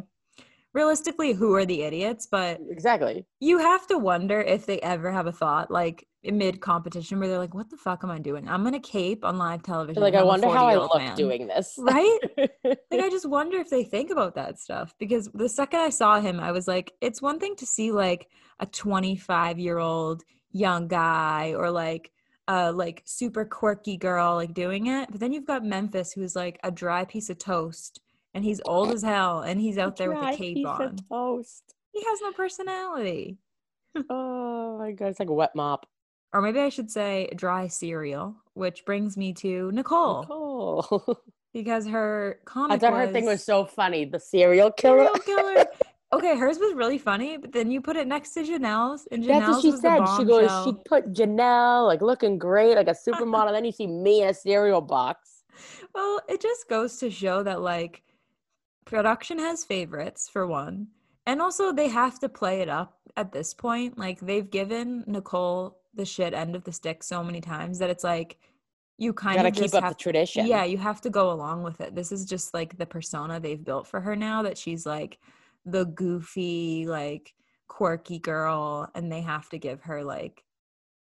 realistically 0.77 1.33
who 1.33 1.55
are 1.55 1.65
the 1.65 1.83
idiots? 1.83 2.29
But 2.31 2.61
exactly. 2.71 3.25
you 3.41 3.59
have 3.59 3.87
to 3.89 3.97
wonder 3.99 4.41
if 4.43 4.67
they 4.67 4.79
ever 4.81 5.11
have 5.11 5.27
a 5.27 5.33
thought 5.33 5.71
like 5.71 6.07
mid 6.23 6.61
competition 6.61 7.19
where 7.19 7.29
they're 7.29 7.39
like 7.39 7.55
what 7.55 7.71
the 7.71 7.77
fuck 7.77 8.03
am 8.03 8.11
i 8.11 8.19
doing? 8.19 8.49
I'm 8.49 8.63
gonna 8.63 8.81
cape 8.81 9.25
on 9.25 9.39
live 9.39 9.63
television 9.63 10.03
like 10.03 10.15
i 10.15 10.23
wonder 10.23 10.49
how 10.49 10.67
i 10.67 10.75
look 10.75 10.97
man. 10.97 11.17
doing 11.17 11.47
this. 11.47 11.75
Right? 11.79 12.19
Like 12.65 13.01
i 13.01 13.09
just 13.09 13.29
wonder 13.29 13.59
if 13.59 13.71
they 13.71 13.85
think 13.85 14.11
about 14.11 14.35
that 14.35 14.59
stuff 14.59 14.93
because 14.99 15.31
the 15.33 15.49
second 15.49 15.81
i 15.81 15.91
saw 15.91 16.21
him 16.21 16.41
i 16.41 16.51
was 16.51 16.67
like 16.67 16.93
it's 17.01 17.23
one 17.23 17.39
thing 17.39 17.55
to 17.57 17.67
see 17.67 17.93
like 17.93 18.29
a 18.59 18.67
25 18.67 19.59
year 19.59 19.79
old 19.79 20.23
young 20.51 20.89
guy 20.89 21.55
or 21.57 21.71
like 21.71 22.11
a 22.49 22.73
like 22.73 23.03
super 23.05 23.45
quirky 23.45 23.97
girl 23.97 24.35
like 24.35 24.55
doing 24.55 24.87
it 24.87 25.11
but 25.11 25.21
then 25.21 25.33
you've 25.33 25.47
got 25.47 25.65
memphis 25.65 26.13
who's 26.13 26.35
like 26.35 26.59
a 26.65 26.71
dry 26.71 27.05
piece 27.05 27.31
of 27.31 27.39
toast 27.39 28.01
and 28.37 28.45
he's 28.45 28.61
old 28.67 28.93
as 28.93 29.03
hell 29.03 29.41
and 29.41 29.59
he's 29.59 29.79
out 29.79 29.97
there 29.97 30.13
with 30.13 30.23
a 30.23 30.37
cape 30.37 30.67
on. 30.67 30.83
A 30.83 30.95
toast. 31.09 31.75
He 31.93 32.05
has 32.05 32.21
no 32.21 32.33
personality. 32.33 33.39
oh 34.11 34.77
my 34.79 34.93
god, 34.93 35.09
it's 35.09 35.19
like 35.19 35.31
a 35.31 35.35
wet 35.35 35.57
mop. 35.57 35.89
Or 36.35 36.43
maybe 36.43 36.61
I 36.61 36.69
should 36.69 36.91
say 36.91 37.31
dry 37.35 37.69
cereal, 37.69 38.37
which 38.53 38.85
brings 38.85 39.17
me 39.17 39.33
to 39.35 39.73
Nicole. 39.73 40.21
Nicole. 40.21 41.19
because 41.55 41.87
her 41.87 42.41
comic 42.45 42.73
I 42.73 42.79
thought 42.79 42.93
was, 42.93 43.07
her 43.07 43.13
thing 43.13 43.25
was 43.25 43.43
so 43.43 43.65
funny. 43.65 44.05
The 44.05 44.21
serial 44.21 44.71
killer. 44.71 45.09
Serial 45.25 45.55
killer. 45.55 45.67
okay, 46.13 46.37
hers 46.37 46.59
was 46.59 46.75
really 46.75 46.99
funny, 46.99 47.39
but 47.39 47.53
then 47.53 47.71
you 47.71 47.81
put 47.81 47.97
it 47.97 48.07
next 48.07 48.35
to 48.35 48.41
Janelle's, 48.41 49.09
and 49.11 49.25
Janelle's 49.25 49.29
That's 49.29 49.49
what 49.49 49.63
she 49.63 49.73
said. 49.73 50.17
She 50.19 50.25
goes, 50.25 50.65
she 50.67 50.75
put 50.87 51.11
Janelle 51.15 51.87
like 51.87 52.03
looking 52.03 52.37
great, 52.37 52.75
like 52.75 52.89
a 52.89 52.95
supermodel. 52.95 53.53
then 53.53 53.65
you 53.65 53.73
see 53.73 53.87
me 53.87 54.21
in 54.21 54.29
a 54.29 54.35
cereal 54.35 54.83
box. 54.83 55.45
Well, 55.95 56.21
it 56.29 56.43
just 56.43 56.69
goes 56.69 56.99
to 56.99 57.11
show 57.11 57.43
that 57.45 57.63
like 57.63 58.03
production 58.87 59.39
has 59.39 59.65
favorites 59.65 60.29
for 60.29 60.47
one 60.47 60.87
and 61.27 61.43
also 61.43 61.73
they 61.73 61.89
have 61.89 62.19
to 62.21 62.29
play 62.29 62.61
it 62.61 62.69
up 62.69 62.97
at 63.17 63.33
this 63.33 63.53
point. 63.53 63.99
Like 63.99 64.21
they've 64.21 64.49
given 64.49 65.05
nicole 65.07 65.79
the 65.95 66.05
shit 66.05 66.33
end 66.33 66.55
of 66.55 66.65
the 66.65 66.73
stick 66.73 67.03
so 67.03 67.23
many 67.23 67.41
times 67.41 67.79
that 67.81 67.91
it's 67.91 68.05
like 68.05 68.39
you 68.99 69.13
kind 69.13 69.41
you 69.41 69.47
of 69.47 69.55
keep 69.55 69.75
up 69.75 69.83
have, 69.83 69.93
the 69.93 70.03
tradition. 70.03 70.47
Yeah 70.47 70.65
you 70.65 70.79
have 70.79 71.01
to 71.03 71.11
go 71.11 71.33
along 71.33 71.65
with 71.65 71.81
it. 71.81 71.95
This 71.95 72.13
is 72.13 72.25
just 72.25 72.55
like 72.55 72.79
the 72.79 72.87
persona 72.87 73.41
they've 73.41 73.63
built 73.63 73.87
for 73.87 74.01
her 74.01 74.17
now 74.17 74.43
that 74.43 74.57
she's 74.57 74.87
like 74.87 75.19
the 75.65 75.85
goofy 75.85 76.87
like 76.87 77.35
quirky 77.69 78.21
girl 78.21 78.89
and 78.95 79.11
they 79.11 79.21
have 79.21 79.49
to 79.49 79.59
give 79.59 79.83
her 79.83 80.05
like 80.05 80.45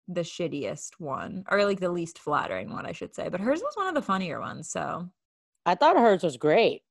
the 0.07 0.21
shittiest 0.21 0.93
one 0.99 1.45
or 1.51 1.65
like 1.65 1.81
the 1.81 1.91
least 1.91 2.19
flattering 2.19 2.71
one 2.71 2.87
i 2.87 2.93
should 2.93 3.15
say. 3.15 3.29
But 3.29 3.41
hers 3.41 3.61
was 3.61 3.75
one 3.75 3.89
of 3.89 3.95
the 3.95 4.03
funnier 4.03 4.41
ones 4.41 4.71
so. 4.71 5.09
I 5.67 5.75
thought 5.75 5.97
hers 5.97 6.23
was 6.23 6.37
great 6.37 6.83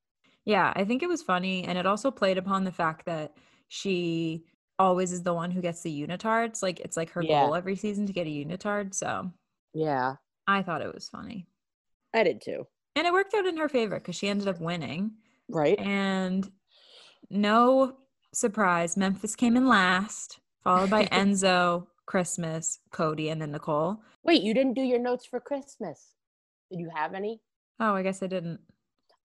yeah, 0.45 0.73
I 0.75 0.83
think 0.85 1.03
it 1.03 1.09
was 1.09 1.21
funny. 1.21 1.63
And 1.63 1.77
it 1.77 1.85
also 1.85 2.11
played 2.11 2.37
upon 2.37 2.63
the 2.63 2.71
fact 2.71 3.05
that 3.05 3.33
she 3.67 4.43
always 4.79 5.11
is 5.11 5.23
the 5.23 5.33
one 5.33 5.51
who 5.51 5.61
gets 5.61 5.81
the 5.81 6.07
unitards. 6.07 6.63
Like 6.63 6.79
it's 6.79 6.97
like 6.97 7.11
her 7.11 7.21
yeah. 7.21 7.45
goal 7.45 7.55
every 7.55 7.75
season 7.75 8.07
to 8.07 8.13
get 8.13 8.27
a 8.27 8.29
unitard. 8.29 8.93
So 8.93 9.31
yeah, 9.73 10.15
I 10.47 10.63
thought 10.63 10.81
it 10.81 10.93
was 10.93 11.09
funny. 11.09 11.47
I 12.13 12.23
did 12.23 12.41
too. 12.41 12.67
And 12.95 13.07
it 13.07 13.13
worked 13.13 13.33
out 13.33 13.45
in 13.45 13.57
her 13.57 13.69
favor 13.69 13.99
because 13.99 14.15
she 14.15 14.27
ended 14.27 14.47
up 14.47 14.59
winning. 14.59 15.11
Right. 15.47 15.79
And 15.79 16.49
no 17.29 17.95
surprise, 18.33 18.97
Memphis 18.97 19.35
came 19.35 19.55
in 19.55 19.67
last, 19.67 20.39
followed 20.63 20.89
by 20.89 21.05
Enzo, 21.11 21.87
Christmas, 22.05 22.79
Cody, 22.91 23.29
and 23.29 23.41
then 23.41 23.51
Nicole. 23.51 24.01
Wait, 24.23 24.41
you 24.41 24.53
didn't 24.53 24.73
do 24.73 24.81
your 24.81 24.99
notes 24.99 25.25
for 25.25 25.39
Christmas. 25.39 26.15
Did 26.69 26.79
you 26.79 26.89
have 26.93 27.13
any? 27.13 27.39
Oh, 27.79 27.95
I 27.95 28.03
guess 28.03 28.21
I 28.21 28.27
didn't. 28.27 28.59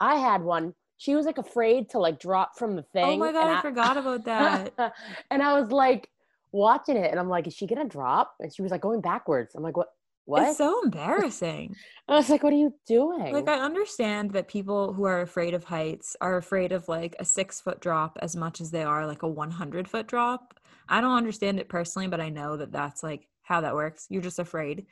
I 0.01 0.17
had 0.17 0.43
one 0.43 0.75
she 0.97 1.15
was 1.15 1.27
like 1.27 1.39
afraid 1.39 1.91
to 1.91 1.99
like 1.99 2.19
drop 2.19 2.57
from 2.57 2.77
the 2.77 2.83
oh 2.83 2.89
thing. 2.93 3.05
Oh 3.05 3.17
my 3.17 3.33
god, 3.33 3.49
I, 3.49 3.59
I, 3.59 3.63
forgot 3.63 3.97
about 3.97 4.25
that. 4.25 4.73
and 5.31 5.43
I 5.43 5.59
was 5.59 5.71
like 5.71 6.09
watching 6.53 6.97
it, 6.97 7.11
and 7.11 7.21
I'm 7.21 7.29
like, 7.29 7.47
is 7.47 7.55
she 7.55 7.67
gonna 7.67 7.89
drop? 7.89 8.35
And 8.41 8.55
she 8.55 8.63
was 8.63 8.71
like 8.71 8.81
going 8.81 9.01
backwards. 9.01 9.55
I'm 9.55 9.63
like, 9.63 9.77
what? 9.77 9.89
What? 10.25 10.43
It's 10.43 10.59
so 10.59 10.83
embarrassing. 10.83 11.77
I 12.09 12.17
was 12.17 12.29
like, 12.29 12.43
what 12.43 12.53
are 12.53 12.57
you 12.57 12.75
doing? 12.85 13.33
Like, 13.33 13.49
I 13.49 13.61
understand 13.61 14.33
that 14.33 14.49
people 14.49 14.93
who 14.93 15.05
are 15.05 15.21
afraid 15.21 15.55
of 15.55 15.63
heights 15.63 16.17
are 16.21 16.37
afraid 16.37 16.73
of 16.73 16.89
like 16.89 17.15
a 17.21 17.25
six 17.25 17.61
foot 17.61 17.81
drop 17.81 18.19
as 18.21 18.35
much 18.35 18.61
as 18.61 18.73
they 18.73 18.83
are 18.83 19.07
like 19.07 19.23
a 19.23 19.29
100 19.29 19.87
foot 19.87 20.09
drop. 20.09 20.59
I 20.89 21.01
don't 21.01 21.17
understand 21.17 21.61
it 21.61 21.69
personally, 21.69 22.09
but 22.09 22.21
I 22.21 22.29
know 22.29 22.57
that 22.57 22.73
that's 22.73 23.05
like 23.05 23.29
how 23.43 23.61
that 23.61 23.75
works. 23.75 24.07
You're 24.11 24.23
just 24.23 24.41
afraid, 24.41 24.87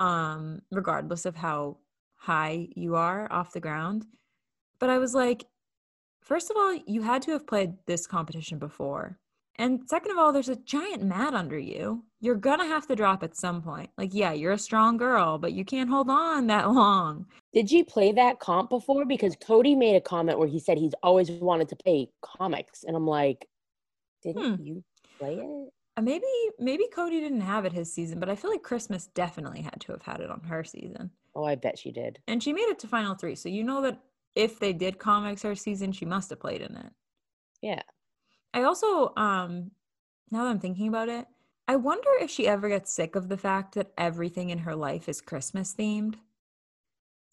um, 0.00 0.60
regardless 0.72 1.24
of 1.24 1.36
how 1.36 1.76
high 2.16 2.68
you 2.74 2.96
are 2.96 3.30
off 3.32 3.52
the 3.52 3.60
ground. 3.60 4.06
But 4.80 4.90
I 4.90 4.98
was 4.98 5.14
like, 5.14 5.44
first 6.22 6.50
of 6.50 6.56
all, 6.56 6.74
you 6.86 7.02
had 7.02 7.22
to 7.22 7.32
have 7.32 7.46
played 7.46 7.74
this 7.86 8.06
competition 8.06 8.58
before. 8.58 9.18
And 9.56 9.86
second 9.88 10.12
of 10.12 10.18
all, 10.18 10.32
there's 10.32 10.48
a 10.48 10.56
giant 10.56 11.02
mat 11.02 11.34
under 11.34 11.58
you. 11.58 12.02
You're 12.20 12.36
gonna 12.36 12.66
have 12.66 12.86
to 12.86 12.96
drop 12.96 13.22
at 13.22 13.36
some 13.36 13.60
point. 13.60 13.90
Like, 13.98 14.14
yeah, 14.14 14.32
you're 14.32 14.52
a 14.52 14.58
strong 14.58 14.96
girl, 14.96 15.36
but 15.36 15.52
you 15.52 15.66
can't 15.66 15.90
hold 15.90 16.08
on 16.08 16.46
that 16.46 16.70
long. 16.70 17.26
Did 17.52 17.70
you 17.70 17.84
play 17.84 18.12
that 18.12 18.40
comp 18.40 18.70
before? 18.70 19.04
Because 19.04 19.36
Cody 19.36 19.74
made 19.74 19.96
a 19.96 20.00
comment 20.00 20.38
where 20.38 20.48
he 20.48 20.58
said 20.60 20.78
he's 20.78 20.94
always 21.02 21.30
wanted 21.30 21.68
to 21.68 21.76
play 21.76 22.08
comics. 22.22 22.84
And 22.84 22.96
I'm 22.96 23.06
like, 23.06 23.46
didn't 24.22 24.56
hmm. 24.56 24.62
you 24.62 24.84
play 25.18 25.34
it? 25.34 25.72
Uh, 25.96 26.02
maybe 26.02 26.24
maybe 26.58 26.86
Cody 26.94 27.20
didn't 27.20 27.42
have 27.42 27.66
it 27.66 27.72
his 27.72 27.92
season, 27.92 28.18
but 28.18 28.30
I 28.30 28.36
feel 28.36 28.50
like 28.50 28.62
Christmas 28.62 29.08
definitely 29.08 29.60
had 29.60 29.80
to 29.80 29.92
have 29.92 30.02
had 30.02 30.20
it 30.20 30.30
on 30.30 30.40
her 30.44 30.64
season. 30.64 31.10
Oh, 31.34 31.44
I 31.44 31.54
bet 31.54 31.78
she 31.78 31.92
did. 31.92 32.18
And 32.26 32.42
she 32.42 32.54
made 32.54 32.62
it 32.62 32.78
to 32.80 32.88
final 32.88 33.14
three, 33.14 33.34
so 33.34 33.48
you 33.48 33.62
know 33.62 33.82
that 33.82 34.00
if 34.34 34.58
they 34.58 34.72
did 34.72 34.98
comics 34.98 35.42
her 35.42 35.54
season, 35.54 35.92
she 35.92 36.04
must 36.04 36.30
have 36.30 36.40
played 36.40 36.62
in 36.62 36.76
it. 36.76 36.92
Yeah. 37.62 37.82
I 38.54 38.62
also, 38.62 39.12
um, 39.16 39.70
now 40.30 40.44
that 40.44 40.50
I'm 40.50 40.60
thinking 40.60 40.88
about 40.88 41.08
it, 41.08 41.26
I 41.68 41.76
wonder 41.76 42.10
if 42.20 42.30
she 42.30 42.48
ever 42.48 42.68
gets 42.68 42.92
sick 42.92 43.14
of 43.14 43.28
the 43.28 43.36
fact 43.36 43.74
that 43.74 43.92
everything 43.96 44.50
in 44.50 44.58
her 44.58 44.74
life 44.74 45.08
is 45.08 45.20
Christmas 45.20 45.74
themed. 45.74 46.16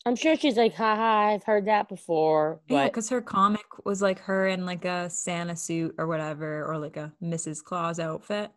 I'm 0.05 0.15
sure 0.15 0.38
she's 0.38 0.57
like, 0.57 0.75
haha, 0.75 1.33
I've 1.33 1.43
heard 1.43 1.65
that 1.65 1.89
before. 1.89 2.62
But... 2.67 2.75
Yeah, 2.75 2.86
because 2.86 3.10
her 3.10 3.21
comic 3.21 3.65
was 3.83 4.01
like 4.01 4.19
her 4.19 4.47
in 4.47 4.65
like 4.65 4.86
a 4.86 5.10
Santa 5.10 5.55
suit 5.55 5.95
or 5.97 6.07
whatever, 6.07 6.63
or 6.65 6.77
like 6.77 6.97
a 6.97 7.12
Mrs. 7.21 7.63
Claus 7.63 7.99
outfit. 7.99 8.51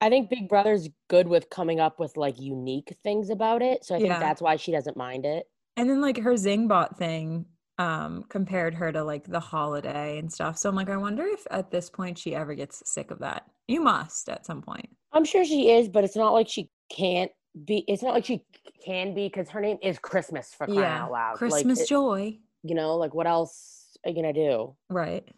I 0.00 0.10
think 0.10 0.30
Big 0.30 0.48
Brother's 0.48 0.88
good 1.08 1.28
with 1.28 1.48
coming 1.48 1.80
up 1.80 1.98
with 1.98 2.16
like 2.16 2.38
unique 2.40 2.96
things 3.02 3.30
about 3.30 3.62
it. 3.62 3.84
So 3.84 3.94
I 3.94 3.98
think 3.98 4.10
yeah. 4.10 4.18
that's 4.18 4.42
why 4.42 4.56
she 4.56 4.70
doesn't 4.72 4.96
mind 4.96 5.24
it. 5.24 5.48
And 5.76 5.88
then 5.88 6.00
like 6.00 6.18
her 6.18 6.34
Zingbot 6.34 6.96
thing 6.98 7.46
um 7.78 8.24
compared 8.28 8.74
her 8.74 8.92
to 8.92 9.02
like 9.02 9.24
the 9.26 9.40
holiday 9.40 10.18
and 10.18 10.32
stuff. 10.32 10.58
So 10.58 10.68
I'm 10.68 10.76
like, 10.76 10.90
I 10.90 10.96
wonder 10.96 11.24
if 11.26 11.46
at 11.50 11.70
this 11.70 11.88
point 11.90 12.18
she 12.18 12.34
ever 12.34 12.54
gets 12.54 12.82
sick 12.90 13.10
of 13.10 13.18
that. 13.20 13.44
You 13.68 13.82
must 13.82 14.28
at 14.28 14.46
some 14.46 14.62
point. 14.62 14.88
I'm 15.12 15.24
sure 15.24 15.44
she 15.44 15.70
is, 15.70 15.88
but 15.88 16.04
it's 16.04 16.16
not 16.16 16.32
like 16.32 16.48
she 16.48 16.70
can't 16.90 17.30
be 17.66 17.84
it's 17.86 18.02
not 18.02 18.14
like 18.14 18.24
she 18.24 18.44
can 18.84 19.14
be 19.14 19.28
because 19.28 19.48
her 19.50 19.60
name 19.60 19.78
is 19.82 19.98
Christmas 19.98 20.54
for 20.54 20.66
crying 20.66 20.80
yeah. 20.80 21.04
out 21.04 21.12
loud. 21.12 21.36
Christmas 21.36 21.80
like, 21.80 21.88
joy. 21.88 22.38
It, 22.64 22.68
you 22.68 22.74
know, 22.74 22.96
like 22.96 23.14
what 23.14 23.26
else 23.26 23.96
are 24.04 24.10
you 24.10 24.16
gonna 24.16 24.32
do? 24.32 24.74
Right. 24.88 25.28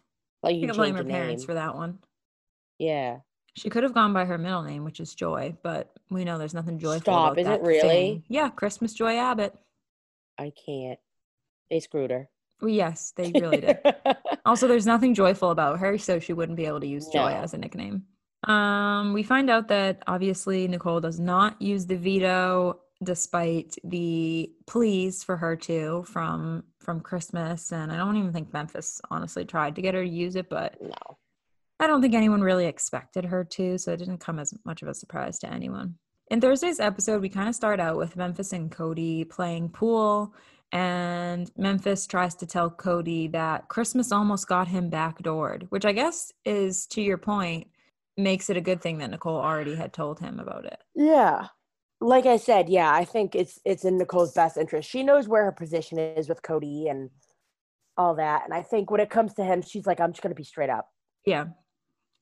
Like 0.43 0.55
you 0.55 0.67
can 0.67 0.75
blame 0.75 0.95
her 0.95 1.03
parents 1.03 1.43
for 1.43 1.55
that 1.55 1.75
one. 1.75 1.99
Yeah. 2.77 3.17
She 3.55 3.69
could 3.69 3.83
have 3.83 3.93
gone 3.93 4.13
by 4.13 4.25
her 4.25 4.37
middle 4.37 4.63
name, 4.63 4.83
which 4.83 4.99
is 4.99 5.15
Joy, 5.15 5.55
but 5.63 5.89
we 6.09 6.25
know 6.25 6.37
there's 6.37 6.53
nothing 6.53 6.77
joyful 6.77 7.01
Stop, 7.01 7.31
about 7.31 7.39
is 7.39 7.45
that 7.45 7.61
it 7.61 7.63
really? 7.63 7.81
Thing. 7.81 8.23
Yeah, 8.27 8.49
Christmas 8.49 8.93
Joy 8.93 9.17
Abbott. 9.17 9.55
I 10.37 10.51
can't. 10.65 10.99
They 11.69 11.79
screwed 11.79 12.11
her. 12.11 12.29
Well, 12.61 12.69
yes, 12.69 13.13
they 13.15 13.31
really 13.39 13.61
did. 13.61 13.79
also, 14.45 14.67
there's 14.67 14.85
nothing 14.85 15.13
joyful 15.13 15.51
about 15.51 15.79
her, 15.79 15.97
so 15.97 16.19
she 16.19 16.33
wouldn't 16.33 16.57
be 16.57 16.65
able 16.65 16.79
to 16.79 16.87
use 16.87 17.07
Joy 17.07 17.31
no. 17.31 17.37
as 17.37 17.53
a 17.53 17.57
nickname. 17.57 18.03
Um, 18.45 19.13
we 19.13 19.23
find 19.23 19.49
out 19.49 19.67
that 19.69 20.03
obviously 20.07 20.67
Nicole 20.67 21.01
does 21.01 21.19
not 21.19 21.61
use 21.61 21.85
the 21.85 21.97
veto 21.97 22.79
despite 23.03 23.75
the 23.83 24.51
pleas 24.67 25.23
for 25.23 25.35
her 25.35 25.55
to 25.55 26.03
from 26.07 26.63
from 26.79 27.01
Christmas 27.01 27.71
and 27.71 27.91
I 27.91 27.97
don't 27.97 28.15
even 28.15 28.31
think 28.31 28.53
Memphis 28.53 29.01
honestly 29.11 29.43
tried 29.43 29.75
to 29.75 29.81
get 29.81 29.95
her 29.95 30.03
to 30.03 30.09
use 30.09 30.35
it 30.35 30.49
but 30.49 30.81
no. 30.81 31.17
I 31.79 31.87
don't 31.87 32.01
think 32.01 32.13
anyone 32.13 32.41
really 32.41 32.67
expected 32.67 33.25
her 33.25 33.43
to 33.43 33.77
so 33.77 33.91
it 33.91 33.97
didn't 33.97 34.19
come 34.19 34.39
as 34.39 34.53
much 34.63 34.81
of 34.81 34.87
a 34.87 34.93
surprise 34.93 35.39
to 35.39 35.51
anyone. 35.51 35.95
In 36.29 36.39
Thursday's 36.39 36.79
episode 36.79 37.21
we 37.21 37.29
kind 37.29 37.49
of 37.49 37.55
start 37.55 37.81
out 37.81 37.97
with 37.97 38.15
Memphis 38.15 38.53
and 38.53 38.71
Cody 38.71 39.25
playing 39.25 39.69
pool 39.69 40.33
and 40.75 41.49
Memphis 41.55 42.05
tries 42.05 42.35
to 42.35 42.45
tell 42.45 42.69
Cody 42.69 43.29
that 43.29 43.69
Christmas 43.69 44.11
almost 44.11 44.49
got 44.49 44.67
him 44.67 44.91
backdoored, 44.91 45.67
which 45.69 45.85
I 45.85 45.93
guess 45.93 46.33
is 46.43 46.85
to 46.87 47.01
your 47.01 47.17
point 47.17 47.67
makes 48.17 48.49
it 48.49 48.57
a 48.57 48.61
good 48.61 48.81
thing 48.81 48.97
that 48.97 49.09
Nicole 49.09 49.39
already 49.39 49.75
had 49.75 49.93
told 49.93 50.19
him 50.19 50.37
about 50.37 50.65
it. 50.65 50.77
Yeah. 50.93 51.47
Like 52.01 52.25
I 52.25 52.35
said, 52.35 52.67
yeah, 52.67 52.93
I 52.93 53.05
think 53.05 53.35
it's 53.35 53.57
it's 53.63 53.85
in 53.85 53.97
Nicole's 53.97 54.33
best 54.33 54.57
interest. 54.57 54.89
She 54.89 55.01
knows 55.01 55.29
where 55.29 55.45
her 55.45 55.53
position 55.53 55.97
is 55.97 56.27
with 56.27 56.43
Cody 56.43 56.89
and 56.89 57.09
all 57.95 58.15
that. 58.15 58.43
And 58.43 58.53
I 58.53 58.61
think 58.61 58.91
when 58.91 58.99
it 58.99 59.09
comes 59.09 59.33
to 59.35 59.45
him, 59.45 59.61
she's 59.61 59.87
like, 59.87 60.01
I'm 60.01 60.11
just 60.11 60.21
going 60.21 60.35
to 60.35 60.35
be 60.35 60.43
straight 60.43 60.69
up. 60.69 60.89
Yeah. 61.25 61.45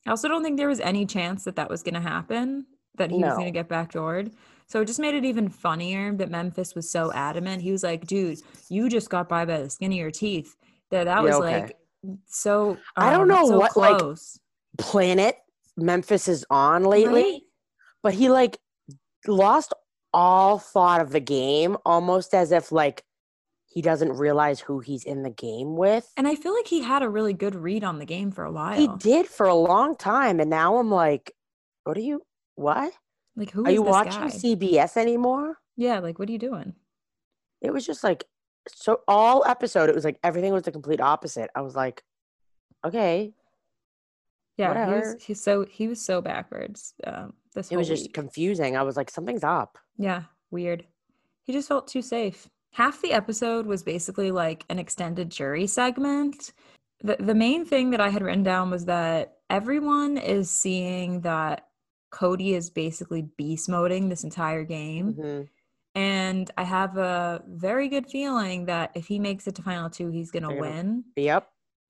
I 0.05 0.11
also 0.11 0.27
don't 0.27 0.43
think 0.43 0.57
there 0.57 0.67
was 0.67 0.79
any 0.79 1.07
chance 1.07 1.43
that 1.45 1.55
that 1.55 1.71
was 1.71 1.81
going 1.81 1.95
to 1.95 2.01
happen, 2.01 2.67
that 2.97 3.09
he 3.09 3.17
no. 3.17 3.29
was 3.29 3.35
going 3.35 3.51
to 3.51 3.59
get 3.59 3.67
backdoored. 3.67 4.31
So 4.73 4.81
it 4.81 4.85
just 4.85 4.99
made 4.99 5.13
it 5.13 5.23
even 5.23 5.49
funnier 5.49 6.15
that 6.15 6.31
Memphis 6.31 6.73
was 6.73 6.89
so 6.89 7.13
adamant. 7.13 7.61
He 7.61 7.71
was 7.71 7.83
like, 7.83 8.07
dude, 8.07 8.39
you 8.69 8.89
just 8.89 9.07
got 9.07 9.29
by 9.29 9.45
by 9.45 9.61
the 9.61 9.69
skin 9.69 9.91
of 9.91 9.97
your 9.99 10.09
teeth. 10.09 10.55
That 10.89 11.03
that 11.03 11.21
was 11.21 11.35
okay. 11.35 11.61
like 11.61 11.77
so 12.25 12.71
um, 12.71 12.77
I 12.97 13.11
don't 13.11 13.21
um, 13.21 13.27
know 13.27 13.47
so 13.49 13.59
what 13.59 13.71
close. 13.73 14.39
like 14.79 14.83
planet 14.83 15.35
Memphis 15.77 16.27
is 16.27 16.43
on 16.49 16.85
lately, 16.85 17.21
right? 17.21 17.41
but 18.01 18.15
he 18.15 18.31
like 18.31 18.57
lost 19.27 19.75
all 20.11 20.57
thought 20.57 21.01
of 21.01 21.11
the 21.11 21.19
game 21.19 21.77
almost 21.85 22.33
as 22.33 22.51
if 22.51 22.71
like 22.71 23.03
he 23.67 23.83
doesn't 23.83 24.13
realize 24.13 24.59
who 24.59 24.79
he's 24.79 25.03
in 25.03 25.21
the 25.21 25.29
game 25.29 25.75
with. 25.75 26.11
And 26.17 26.27
I 26.27 26.33
feel 26.33 26.55
like 26.55 26.65
he 26.65 26.81
had 26.81 27.03
a 27.03 27.09
really 27.09 27.33
good 27.33 27.53
read 27.53 27.83
on 27.83 27.99
the 27.99 28.05
game 28.05 28.31
for 28.31 28.43
a 28.43 28.51
while. 28.51 28.75
He 28.75 28.89
did 28.97 29.27
for 29.27 29.45
a 29.45 29.53
long 29.53 29.95
time. 29.95 30.39
And 30.39 30.49
now 30.49 30.77
I'm 30.77 30.89
like, 30.89 31.31
what 31.83 31.95
are 31.95 32.01
you, 32.01 32.23
what? 32.55 32.91
Like, 33.35 33.51
who 33.51 33.65
are 33.65 33.71
you 33.71 33.81
watching 33.81 34.21
guy? 34.21 34.27
CBS 34.27 34.97
anymore? 34.97 35.57
Yeah. 35.75 35.99
Like, 35.99 36.19
what 36.19 36.29
are 36.29 36.31
you 36.31 36.39
doing? 36.39 36.73
It 37.61 37.73
was 37.73 37.85
just 37.85 38.03
like, 38.03 38.25
so 38.67 39.01
all 39.07 39.43
episode, 39.45 39.89
it 39.89 39.95
was 39.95 40.05
like 40.05 40.19
everything 40.23 40.53
was 40.53 40.63
the 40.63 40.71
complete 40.71 41.01
opposite. 41.01 41.49
I 41.55 41.61
was 41.61 41.75
like, 41.75 42.03
okay, 42.85 43.33
yeah, 44.57 44.85
he 44.85 44.93
was, 44.93 45.23
he's 45.23 45.41
so 45.41 45.65
he 45.65 45.87
was 45.87 46.03
so 46.03 46.21
backwards. 46.21 46.93
Um, 47.05 47.33
this 47.55 47.71
it 47.71 47.77
was 47.77 47.89
week. 47.89 47.99
just 47.99 48.13
confusing. 48.13 48.77
I 48.77 48.83
was 48.83 48.95
like, 48.95 49.09
something's 49.09 49.43
up. 49.43 49.77
Yeah, 49.97 50.23
weird. 50.51 50.85
He 51.43 51.53
just 51.53 51.67
felt 51.67 51.87
too 51.87 52.01
safe. 52.01 52.47
Half 52.71 53.01
the 53.01 53.13
episode 53.13 53.65
was 53.65 53.83
basically 53.83 54.31
like 54.31 54.63
an 54.69 54.79
extended 54.79 55.29
jury 55.29 55.65
segment. 55.67 56.53
The 57.01 57.17
the 57.19 57.35
main 57.35 57.65
thing 57.65 57.89
that 57.91 58.01
I 58.01 58.09
had 58.09 58.21
written 58.21 58.43
down 58.43 58.69
was 58.69 58.85
that 58.85 59.37
everyone 59.49 60.17
is 60.17 60.51
seeing 60.51 61.21
that 61.21 61.67
Cody 62.13 62.53
is 62.53 62.69
basically 62.69 63.23
beast 63.37 63.67
moding 63.67 64.07
this 64.07 64.23
entire 64.23 64.63
game. 64.63 65.13
Mm-hmm. 65.13 65.41
And 65.95 66.49
I 66.57 66.63
have 66.63 66.97
a 66.97 67.43
very 67.47 67.89
good 67.89 68.07
feeling 68.07 68.65
that 68.65 68.91
if 68.95 69.07
he 69.07 69.19
makes 69.19 69.47
it 69.47 69.55
to 69.55 69.63
final 69.63 69.89
two, 69.89 70.09
he's 70.09 70.31
gonna 70.31 70.55
win. 70.55 71.03
Yep. 71.15 71.49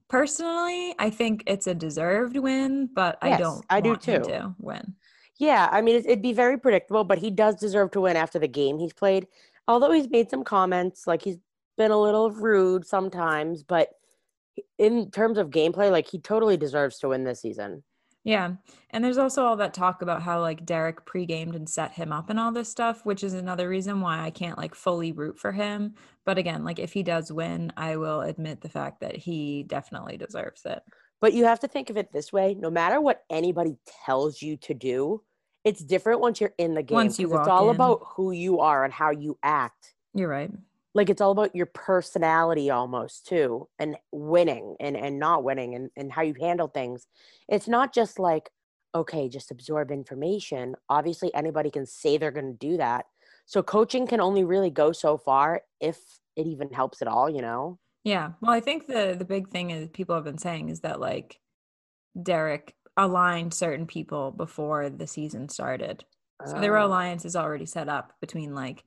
Personally, 0.10 0.96
I 0.98 1.10
think 1.10 1.44
it's 1.46 1.68
a 1.68 1.76
deserved 1.76 2.38
win, 2.38 2.90
but 2.94 3.18
yes, 3.24 3.34
I 3.34 3.38
don't. 3.42 3.66
I 3.70 3.82
do 3.82 3.96
too. 3.96 4.20
to 4.20 4.56
win. 4.60 4.96
Yeah, 5.40 5.68
I 5.72 5.82
mean, 5.82 5.96
it'd 5.98 6.22
be 6.22 6.34
very 6.34 6.58
predictable, 6.58 7.04
but 7.04 7.18
he 7.18 7.30
does 7.30 7.56
deserve 7.56 7.92
to 7.92 8.02
win 8.02 8.16
after 8.16 8.40
the 8.40 8.48
game 8.48 8.78
he's 8.80 8.94
played. 8.94 9.28
Although 9.68 9.92
he's 9.92 10.10
made 10.10 10.30
some 10.30 10.44
comments, 10.44 11.08
like 11.08 11.22
he's 11.22 11.38
been 11.78 11.92
a 11.92 12.00
little 12.00 12.32
rude 12.32 12.86
sometimes, 12.86 13.64
but 13.64 13.90
in 14.78 15.12
terms 15.12 15.38
of 15.38 15.50
gameplay, 15.50 15.92
like 15.92 16.08
he 16.08 16.20
totally 16.20 16.58
deserves 16.58 17.00
to 17.00 17.10
win 17.10 17.24
this 17.24 17.42
season. 17.42 17.84
Yeah. 18.24 18.54
And 18.92 19.04
there's 19.04 19.18
also 19.18 19.44
all 19.44 19.58
that 19.58 19.74
talk 19.74 20.02
about 20.02 20.22
how 20.22 20.40
like 20.40 20.66
Derek 20.66 21.06
pre-gamed 21.06 21.56
and 21.56 21.68
set 21.68 21.92
him 21.92 22.14
up 22.14 22.30
and 22.30 22.40
all 22.40 22.52
this 22.52 22.70
stuff, 22.70 23.06
which 23.06 23.24
is 23.24 23.34
another 23.34 23.68
reason 23.68 24.00
why 24.00 24.22
I 24.22 24.30
can't 24.30 24.58
like 24.58 24.76
fully 24.76 25.12
root 25.12 25.38
for 25.38 25.52
him. 25.52 25.96
But 26.26 26.38
again, 26.38 26.64
like 26.64 26.80
if 26.80 26.94
he 26.94 27.04
does 27.04 27.32
win, 27.32 27.74
I 27.76 27.98
will 27.98 28.22
admit 28.22 28.62
the 28.62 28.70
fact 28.70 29.02
that 29.02 29.16
he 29.16 29.64
definitely 29.64 30.18
deserves 30.18 30.62
it. 30.66 30.82
But 31.20 31.34
you 31.34 31.46
have 31.46 31.60
to 31.62 31.68
think 31.68 31.90
of 31.90 31.98
it 31.98 32.12
this 32.12 32.32
way, 32.32 32.56
no 32.58 32.70
matter 32.70 33.02
what 33.02 33.24
anybody 33.30 33.78
tells 34.06 34.42
you 34.42 34.58
to 34.58 34.74
do, 34.74 35.22
it's 35.64 35.84
different 35.84 36.20
once 36.20 36.40
you're 36.40 36.54
in 36.58 36.74
the 36.74 36.84
game. 36.84 36.96
Once 36.96 37.20
you 37.20 37.34
it's 37.38 37.48
all 37.48 37.70
in. 37.70 37.76
about 37.76 38.02
who 38.16 38.32
you 38.32 38.60
are 38.60 38.84
and 38.84 38.94
how 38.94 39.12
you 39.12 39.38
act. 39.44 39.94
You're 40.14 40.30
right 40.30 40.52
like 40.94 41.10
it's 41.10 41.22
all 41.22 41.32
about 41.32 41.56
your 41.56 41.66
personality 41.66 42.70
almost 42.70 43.26
too 43.26 43.68
and 43.80 43.98
winning 44.12 44.76
and 44.80 44.96
and 44.96 45.20
not 45.20 45.44
winning 45.44 45.76
and 45.76 45.90
and 45.96 46.12
how 46.12 46.22
you 46.22 46.36
handle 46.40 46.68
things. 46.68 47.08
It's 47.48 47.68
not 47.68 47.94
just 47.94 48.20
like 48.20 48.50
okay 48.96 49.30
just 49.30 49.52
absorb 49.52 49.92
information. 49.92 50.76
Obviously 50.90 51.34
anybody 51.34 51.72
can 51.72 51.86
say 51.86 52.18
they're 52.18 52.32
going 52.32 52.58
to 52.58 52.68
do 52.68 52.78
that. 52.78 53.06
So 53.46 53.62
coaching 53.64 54.08
can 54.08 54.22
only 54.22 54.44
really 54.44 54.70
go 54.70 54.92
so 54.92 55.18
far 55.18 55.62
if 55.82 55.98
it 56.36 56.48
even 56.48 56.72
helps 56.72 57.02
at 57.02 57.08
all 57.08 57.30
you 57.30 57.42
know? 57.42 57.80
Yeah. 58.04 58.32
Well 58.42 58.52
i 58.52 58.60
think 58.60 58.88
the 58.88 59.16
the 59.18 59.26
big 59.26 59.50
thing 59.50 59.72
is 59.72 59.90
people 59.90 60.16
have 60.16 60.26
been 60.26 60.38
saying 60.38 60.70
is 60.70 60.82
that 60.82 61.00
like 61.00 61.40
derek 62.22 62.76
aligned 62.98 63.54
certain 63.54 63.88
people 63.88 64.32
before 64.32 64.90
the 64.90 65.08
season 65.08 65.50
started. 65.50 66.06
So 66.46 66.60
there 66.60 66.72
were 66.72 66.80
oh. 66.80 66.88
alliances 66.88 67.36
already 67.36 67.66
set 67.66 67.88
up 67.88 68.14
between 68.20 68.54
like 68.54 68.84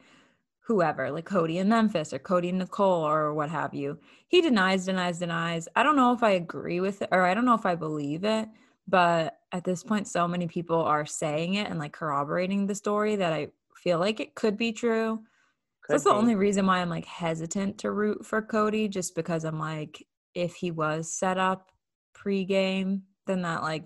whoever, 0.66 1.12
like 1.12 1.24
Cody 1.24 1.58
in 1.58 1.68
Memphis 1.68 2.12
or 2.12 2.18
Cody 2.18 2.48
and 2.48 2.58
Nicole 2.58 3.06
or 3.06 3.32
what 3.32 3.50
have 3.50 3.72
you. 3.72 3.98
He 4.26 4.40
denies, 4.40 4.86
denies, 4.86 5.20
denies. 5.20 5.68
I 5.76 5.84
don't 5.84 5.94
know 5.94 6.12
if 6.12 6.24
I 6.24 6.30
agree 6.30 6.80
with 6.80 7.02
it 7.02 7.08
or 7.12 7.22
I 7.22 7.34
don't 7.34 7.44
know 7.44 7.54
if 7.54 7.64
I 7.64 7.76
believe 7.76 8.24
it, 8.24 8.48
but 8.88 9.38
at 9.52 9.62
this 9.62 9.84
point, 9.84 10.08
so 10.08 10.26
many 10.26 10.48
people 10.48 10.82
are 10.82 11.06
saying 11.06 11.54
it 11.54 11.70
and 11.70 11.78
like 11.78 11.92
corroborating 11.92 12.66
the 12.66 12.74
story 12.74 13.14
that 13.14 13.32
I 13.32 13.48
feel 13.76 14.00
like 14.00 14.18
it 14.18 14.34
could 14.34 14.56
be 14.56 14.72
true. 14.72 15.20
Could 15.82 15.94
that's 15.94 16.04
be. 16.04 16.10
the 16.10 16.16
only 16.16 16.34
reason 16.34 16.66
why 16.66 16.78
I'm 16.78 16.90
like 16.90 17.06
hesitant 17.06 17.78
to 17.78 17.92
root 17.92 18.26
for 18.26 18.42
Cody, 18.42 18.88
just 18.88 19.14
because 19.14 19.44
I'm 19.44 19.60
like, 19.60 20.04
if 20.34 20.56
he 20.56 20.72
was 20.72 21.12
set 21.12 21.38
up 21.38 21.70
pre-game, 22.12 23.04
then 23.28 23.42
that 23.42 23.62
like 23.62 23.84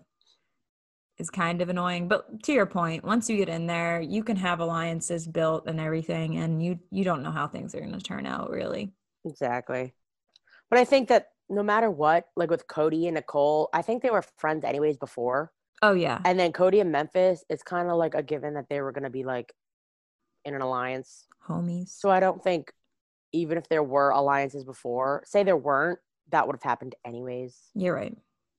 is 1.21 1.31
kind 1.31 1.61
of 1.61 1.69
annoying. 1.69 2.09
But 2.09 2.43
to 2.45 2.53
your 2.53 2.67
point, 2.67 3.05
once 3.05 3.29
you 3.29 3.37
get 3.37 3.49
in 3.49 3.67
there, 3.67 4.01
you 4.01 4.25
can 4.25 4.37
have 4.37 4.61
alliances 4.61 5.27
built 5.27 5.67
and 5.67 5.79
everything, 5.79 6.39
and 6.39 6.63
you 6.63 6.79
you 6.91 7.05
don't 7.05 7.23
know 7.23 7.31
how 7.31 7.47
things 7.47 7.75
are 7.75 7.81
going 7.81 7.93
to 7.93 8.01
turn 8.01 8.27
out 8.27 8.51
really. 8.51 8.93
Exactly. 9.25 9.95
But 10.71 10.79
I 10.79 10.85
think 10.85 11.09
that 11.09 11.29
no 11.49 11.63
matter 11.63 11.91
what, 11.91 12.27
like 12.37 12.51
with 12.51 12.67
Cody 12.67 13.07
and 13.07 13.15
Nicole, 13.15 13.69
I 13.73 13.83
think 13.83 14.03
they 14.03 14.11
were 14.11 14.25
friends 14.39 14.65
anyways 14.65 14.97
before. 14.97 15.53
Oh 15.83 15.93
yeah. 15.93 16.21
And 16.25 16.39
then 16.39 16.53
Cody 16.53 16.81
and 16.81 16.93
Memphis, 16.93 17.45
it's 17.49 17.63
kind 17.63 17.89
of 17.89 17.97
like 17.97 18.15
a 18.15 18.23
given 18.23 18.55
that 18.55 18.69
they 18.69 18.81
were 18.81 18.93
going 18.93 19.05
to 19.05 19.11
be 19.11 19.25
like 19.25 19.53
in 20.45 20.55
an 20.55 20.63
alliance. 20.63 21.27
Homies. 21.47 21.89
So 21.89 22.11
I 22.11 22.21
don't 22.21 22.43
think 22.43 22.73
even 23.33 23.59
if 23.59 23.69
there 23.69 23.83
were 23.83 24.11
alliances 24.11 24.65
before, 24.65 25.23
say 25.27 25.43
there 25.43 25.57
weren't, 25.57 25.99
that 26.31 26.47
would 26.47 26.57
have 26.57 26.63
happened 26.63 26.95
anyways. 27.05 27.57
You're 27.75 27.95
right. 27.95 28.17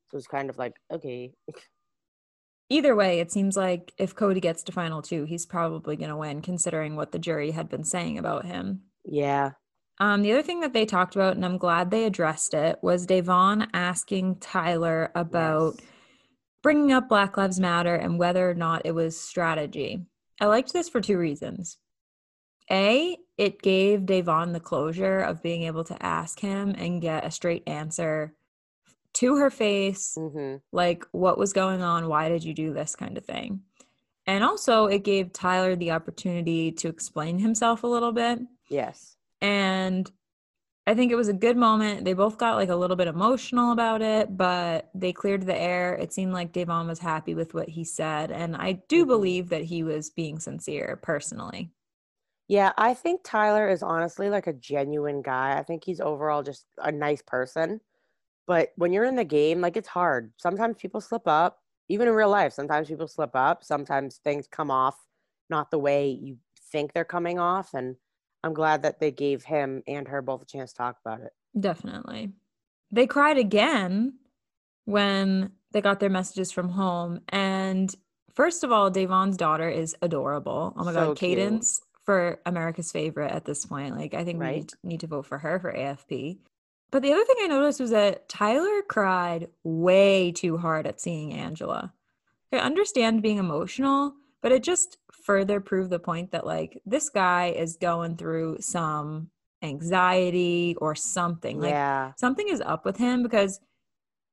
So 0.09 0.17
it's 0.17 0.27
kind 0.27 0.49
of 0.49 0.57
like, 0.57 0.75
okay. 0.91 1.33
Either 2.71 2.95
way, 2.95 3.19
it 3.19 3.29
seems 3.33 3.57
like 3.57 3.93
if 3.97 4.15
Cody 4.15 4.39
gets 4.39 4.63
to 4.63 4.71
final 4.71 5.01
two, 5.01 5.25
he's 5.25 5.45
probably 5.45 5.97
going 5.97 6.09
to 6.09 6.15
win, 6.15 6.41
considering 6.41 6.95
what 6.95 7.11
the 7.11 7.19
jury 7.19 7.51
had 7.51 7.67
been 7.67 7.83
saying 7.83 8.17
about 8.17 8.45
him. 8.45 8.83
Yeah. 9.03 9.51
Um, 9.99 10.21
the 10.21 10.31
other 10.31 10.41
thing 10.41 10.61
that 10.61 10.71
they 10.71 10.85
talked 10.85 11.13
about, 11.13 11.35
and 11.35 11.43
I'm 11.43 11.57
glad 11.57 11.91
they 11.91 12.05
addressed 12.05 12.53
it, 12.53 12.79
was 12.81 13.05
Devon 13.05 13.67
asking 13.73 14.37
Tyler 14.37 15.11
about 15.15 15.75
yes. 15.79 15.85
bringing 16.63 16.93
up 16.93 17.09
Black 17.09 17.35
Lives 17.35 17.59
Matter 17.59 17.95
and 17.95 18.17
whether 18.17 18.49
or 18.49 18.55
not 18.55 18.83
it 18.85 18.95
was 18.95 19.19
strategy. 19.19 20.05
I 20.39 20.45
liked 20.45 20.71
this 20.71 20.87
for 20.87 21.01
two 21.01 21.17
reasons. 21.17 21.77
A, 22.71 23.17
it 23.37 23.61
gave 23.61 24.05
Devon 24.05 24.53
the 24.53 24.61
closure 24.61 25.19
of 25.19 25.43
being 25.43 25.63
able 25.63 25.83
to 25.83 26.01
ask 26.01 26.39
him 26.39 26.73
and 26.77 27.01
get 27.01 27.25
a 27.25 27.31
straight 27.31 27.67
answer 27.67 28.33
to 29.13 29.37
her 29.37 29.49
face, 29.49 30.15
mm-hmm. 30.17 30.57
like 30.71 31.05
what 31.11 31.37
was 31.37 31.53
going 31.53 31.81
on, 31.81 32.07
why 32.07 32.29
did 32.29 32.43
you 32.43 32.53
do 32.53 32.73
this 32.73 32.95
kind 32.95 33.17
of 33.17 33.25
thing. 33.25 33.61
And 34.27 34.43
also, 34.43 34.85
it 34.85 35.03
gave 35.03 35.33
Tyler 35.33 35.75
the 35.75 35.91
opportunity 35.91 36.71
to 36.73 36.87
explain 36.87 37.39
himself 37.39 37.83
a 37.83 37.87
little 37.87 38.11
bit. 38.11 38.39
Yes. 38.69 39.17
And 39.41 40.09
I 40.85 40.93
think 40.93 41.11
it 41.11 41.15
was 41.15 41.27
a 41.27 41.33
good 41.33 41.57
moment. 41.57 42.05
They 42.05 42.13
both 42.13 42.37
got 42.37 42.55
like 42.55 42.69
a 42.69 42.75
little 42.75 42.95
bit 42.95 43.07
emotional 43.07 43.71
about 43.71 44.01
it, 44.01 44.35
but 44.35 44.89
they 44.95 45.11
cleared 45.11 45.45
the 45.45 45.59
air. 45.59 45.93
It 45.95 46.13
seemed 46.13 46.33
like 46.33 46.53
Da'Vonne 46.53 46.87
was 46.87 46.99
happy 46.99 47.33
with 47.33 47.53
what 47.53 47.69
he 47.69 47.83
said. 47.83 48.31
And 48.31 48.55
I 48.55 48.73
do 48.87 49.01
mm-hmm. 49.01 49.09
believe 49.09 49.49
that 49.49 49.63
he 49.63 49.83
was 49.83 50.09
being 50.09 50.39
sincere 50.39 50.99
personally. 51.01 51.71
Yeah, 52.47 52.73
I 52.77 52.93
think 52.93 53.21
Tyler 53.23 53.69
is 53.69 53.81
honestly 53.81 54.29
like 54.29 54.47
a 54.47 54.53
genuine 54.53 55.21
guy. 55.21 55.57
I 55.57 55.63
think 55.63 55.83
he's 55.85 56.01
overall 56.01 56.43
just 56.43 56.65
a 56.77 56.91
nice 56.91 57.21
person. 57.21 57.79
But 58.47 58.69
when 58.75 58.91
you're 58.91 59.05
in 59.05 59.15
the 59.15 59.23
game, 59.23 59.61
like 59.61 59.77
it's 59.77 59.87
hard. 59.87 60.31
Sometimes 60.37 60.77
people 60.77 61.01
slip 61.01 61.27
up, 61.27 61.59
even 61.89 62.07
in 62.07 62.13
real 62.13 62.29
life. 62.29 62.53
Sometimes 62.53 62.87
people 62.87 63.07
slip 63.07 63.35
up. 63.35 63.63
Sometimes 63.63 64.17
things 64.23 64.47
come 64.47 64.71
off 64.71 64.95
not 65.49 65.69
the 65.69 65.77
way 65.77 66.09
you 66.09 66.37
think 66.71 66.93
they're 66.93 67.03
coming 67.03 67.37
off. 67.37 67.75
And 67.75 67.97
I'm 68.43 68.53
glad 68.53 68.81
that 68.83 68.99
they 68.99 69.11
gave 69.11 69.43
him 69.43 69.83
and 69.85 70.07
her 70.07 70.23
both 70.23 70.41
a 70.41 70.45
chance 70.45 70.71
to 70.71 70.77
talk 70.77 70.97
about 71.05 71.21
it. 71.21 71.31
Definitely. 71.59 72.31
They 72.91 73.05
cried 73.05 73.37
again 73.37 74.13
when 74.85 75.51
they 75.71 75.81
got 75.81 75.99
their 75.99 76.09
messages 76.09 76.51
from 76.51 76.69
home. 76.69 77.21
And 77.29 77.93
first 78.33 78.63
of 78.63 78.71
all, 78.71 78.89
Da'Vonne's 78.89 79.37
daughter 79.37 79.69
is 79.69 79.95
adorable. 80.01 80.73
Oh 80.75 80.83
my 80.83 80.93
so 80.93 81.07
God, 81.07 81.17
Cadence 81.17 81.79
cute. 81.79 82.05
for 82.05 82.39
America's 82.45 82.91
favorite 82.91 83.31
at 83.31 83.45
this 83.45 83.65
point. 83.65 83.95
Like, 83.95 84.13
I 84.13 84.23
think 84.23 84.41
right? 84.41 84.71
we 84.83 84.89
need 84.89 85.01
to 85.01 85.07
vote 85.07 85.27
for 85.27 85.37
her 85.37 85.59
for 85.59 85.71
AFP. 85.71 86.39
But 86.91 87.01
the 87.01 87.13
other 87.13 87.23
thing 87.23 87.37
I 87.41 87.47
noticed 87.47 87.79
was 87.79 87.91
that 87.91 88.27
Tyler 88.27 88.81
cried 88.87 89.47
way 89.63 90.31
too 90.31 90.57
hard 90.57 90.85
at 90.85 90.99
seeing 90.99 91.33
Angela. 91.33 91.93
I 92.51 92.57
understand 92.57 93.21
being 93.21 93.37
emotional, 93.37 94.13
but 94.41 94.51
it 94.51 94.61
just 94.61 94.97
further 95.25 95.61
proved 95.61 95.89
the 95.89 95.99
point 95.99 96.31
that 96.31 96.45
like 96.45 96.81
this 96.85 97.09
guy 97.09 97.47
is 97.47 97.77
going 97.77 98.17
through 98.17 98.57
some 98.59 99.29
anxiety 99.63 100.75
or 100.79 100.95
something 100.95 101.59
like 101.59 101.71
yeah. 101.71 102.11
something 102.17 102.47
is 102.49 102.61
up 102.61 102.83
with 102.83 102.97
him 102.97 103.21
because 103.21 103.59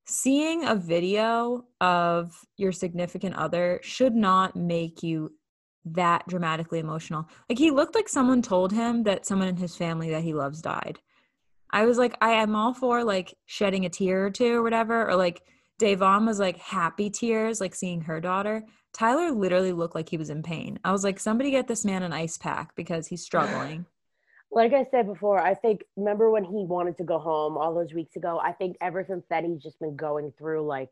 seeing 0.07 0.65
a 0.65 0.75
video 0.75 1.67
of 1.83 2.33
your 2.57 2.73
significant 2.73 3.35
other 3.35 3.79
should 3.83 4.15
not 4.15 4.57
make 4.57 5.03
you 5.03 5.31
that 5.85 6.27
dramatically 6.29 6.79
emotional 6.79 7.29
like 7.49 7.59
he 7.59 7.71
looked 7.71 7.95
like 7.95 8.09
someone 8.09 8.41
told 8.41 8.73
him 8.73 9.03
that 9.03 9.27
someone 9.27 9.49
in 9.49 9.57
his 9.57 9.77
family 9.77 10.09
that 10.11 10.23
he 10.23 10.33
loves 10.33 10.63
died 10.63 10.99
i 11.71 11.85
was 11.85 11.99
like 11.99 12.17
i 12.21 12.31
am 12.31 12.55
all 12.55 12.75
for 12.75 13.05
like 13.05 13.35
shedding 13.47 13.85
a 13.85 13.89
tear 13.89 14.27
or 14.27 14.31
two 14.31 14.55
or 14.55 14.63
whatever 14.63 15.09
or 15.09 15.17
like 15.17 15.43
Da'Vonne 15.79 16.27
was 16.27 16.41
like 16.41 16.59
happy 16.59 17.09
tears, 17.09 17.61
like 17.61 17.75
seeing 17.75 18.03
her 18.03 18.21
daughter. 18.21 18.65
Tyler 18.93 19.31
literally 19.31 19.73
looked 19.73 19.95
like 19.95 20.09
he 20.09 20.17
was 20.17 20.31
in 20.31 20.43
pain. 20.43 20.79
I 20.85 20.91
was 20.93 21.05
like, 21.05 21.21
somebody 21.21 21.51
get 21.53 21.69
this 21.69 21.85
man 21.85 22.03
an 22.03 22.13
ice 22.13 22.37
pack 22.37 22.75
because 22.75 23.07
he's 23.07 23.23
struggling. 23.23 23.87
Like 24.51 24.73
I 24.73 24.87
said 24.91 25.07
before, 25.07 25.39
I 25.39 25.53
think 25.53 25.85
remember 25.95 26.31
when 26.31 26.43
he 26.43 26.65
wanted 26.65 26.97
to 26.97 27.05
go 27.05 27.19
home 27.19 27.59
all 27.59 27.75
those 27.75 27.93
weeks 27.93 28.17
ago? 28.17 28.41
I 28.43 28.53
think 28.53 28.79
ever 28.81 29.05
since 29.07 29.27
then 29.29 29.45
he's 29.45 29.63
just 29.63 29.79
been 29.79 29.95
going 29.95 30.33
through 30.39 30.67
like 30.67 30.89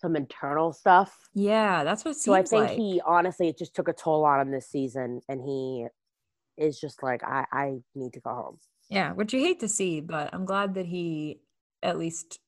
some 0.00 0.16
internal 0.16 0.72
stuff. 0.72 1.16
Yeah, 1.32 1.84
that's 1.84 2.04
what 2.04 2.16
So 2.16 2.34
I 2.34 2.42
think 2.42 2.70
like. 2.70 2.76
he 2.76 3.00
honestly 3.06 3.46
it 3.46 3.56
just 3.56 3.76
took 3.76 3.86
a 3.86 3.92
toll 3.92 4.24
on 4.24 4.40
him 4.40 4.50
this 4.50 4.66
season 4.66 5.20
and 5.28 5.40
he 5.40 5.86
is 6.56 6.80
just 6.80 7.00
like 7.04 7.22
I 7.22 7.46
I 7.52 7.76
need 7.94 8.14
to 8.14 8.20
go 8.20 8.30
home. 8.30 8.58
Yeah, 8.88 9.12
which 9.12 9.32
you 9.32 9.40
hate 9.40 9.60
to 9.60 9.68
see, 9.68 10.00
but 10.00 10.30
I'm 10.32 10.44
glad 10.44 10.74
that 10.74 10.86
he 10.86 11.40
at 11.82 11.98
least 11.98 12.40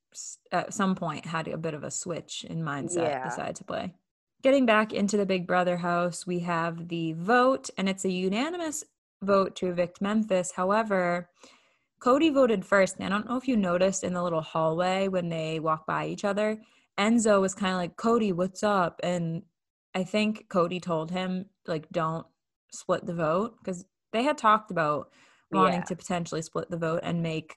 at 0.50 0.74
some 0.74 0.94
point 0.94 1.26
had 1.26 1.46
a 1.46 1.56
bit 1.56 1.74
of 1.74 1.84
a 1.84 1.90
switch 1.90 2.44
in 2.48 2.62
mindset 2.62 3.08
yeah. 3.08 3.24
decide 3.24 3.56
to 3.56 3.64
play. 3.64 3.94
Getting 4.42 4.66
back 4.66 4.92
into 4.92 5.16
the 5.16 5.26
big 5.26 5.46
brother 5.46 5.76
house 5.76 6.26
we 6.26 6.40
have 6.40 6.88
the 6.88 7.12
vote 7.12 7.70
and 7.78 7.88
it's 7.88 8.04
a 8.04 8.10
unanimous 8.10 8.84
vote 9.22 9.54
to 9.56 9.68
evict 9.68 10.00
memphis. 10.00 10.52
However 10.52 11.28
cody 12.00 12.30
voted 12.30 12.64
first 12.64 12.96
and 12.98 13.04
i 13.04 13.08
don't 13.10 13.28
know 13.28 13.36
if 13.36 13.46
you 13.46 13.54
noticed 13.56 14.02
in 14.02 14.14
the 14.14 14.22
little 14.22 14.40
hallway 14.40 15.06
when 15.06 15.28
they 15.28 15.60
walk 15.60 15.86
by 15.86 16.06
each 16.06 16.24
other 16.24 16.58
enzo 16.98 17.40
was 17.40 17.54
kind 17.54 17.72
of 17.72 17.78
like 17.78 17.96
cody 17.96 18.32
what's 18.32 18.62
up? 18.62 19.00
And 19.02 19.42
i 19.94 20.02
think 20.02 20.48
cody 20.48 20.80
told 20.80 21.10
him 21.10 21.46
like 21.66 21.88
don't 21.90 22.26
split 22.72 23.04
the 23.06 23.14
vote 23.14 23.56
because 23.58 23.84
they 24.12 24.22
had 24.22 24.38
talked 24.38 24.70
about 24.70 25.10
wanting 25.52 25.80
yeah. 25.80 25.84
to 25.84 25.96
potentially 25.96 26.42
split 26.42 26.70
the 26.70 26.76
vote 26.76 27.00
and 27.02 27.22
make 27.22 27.56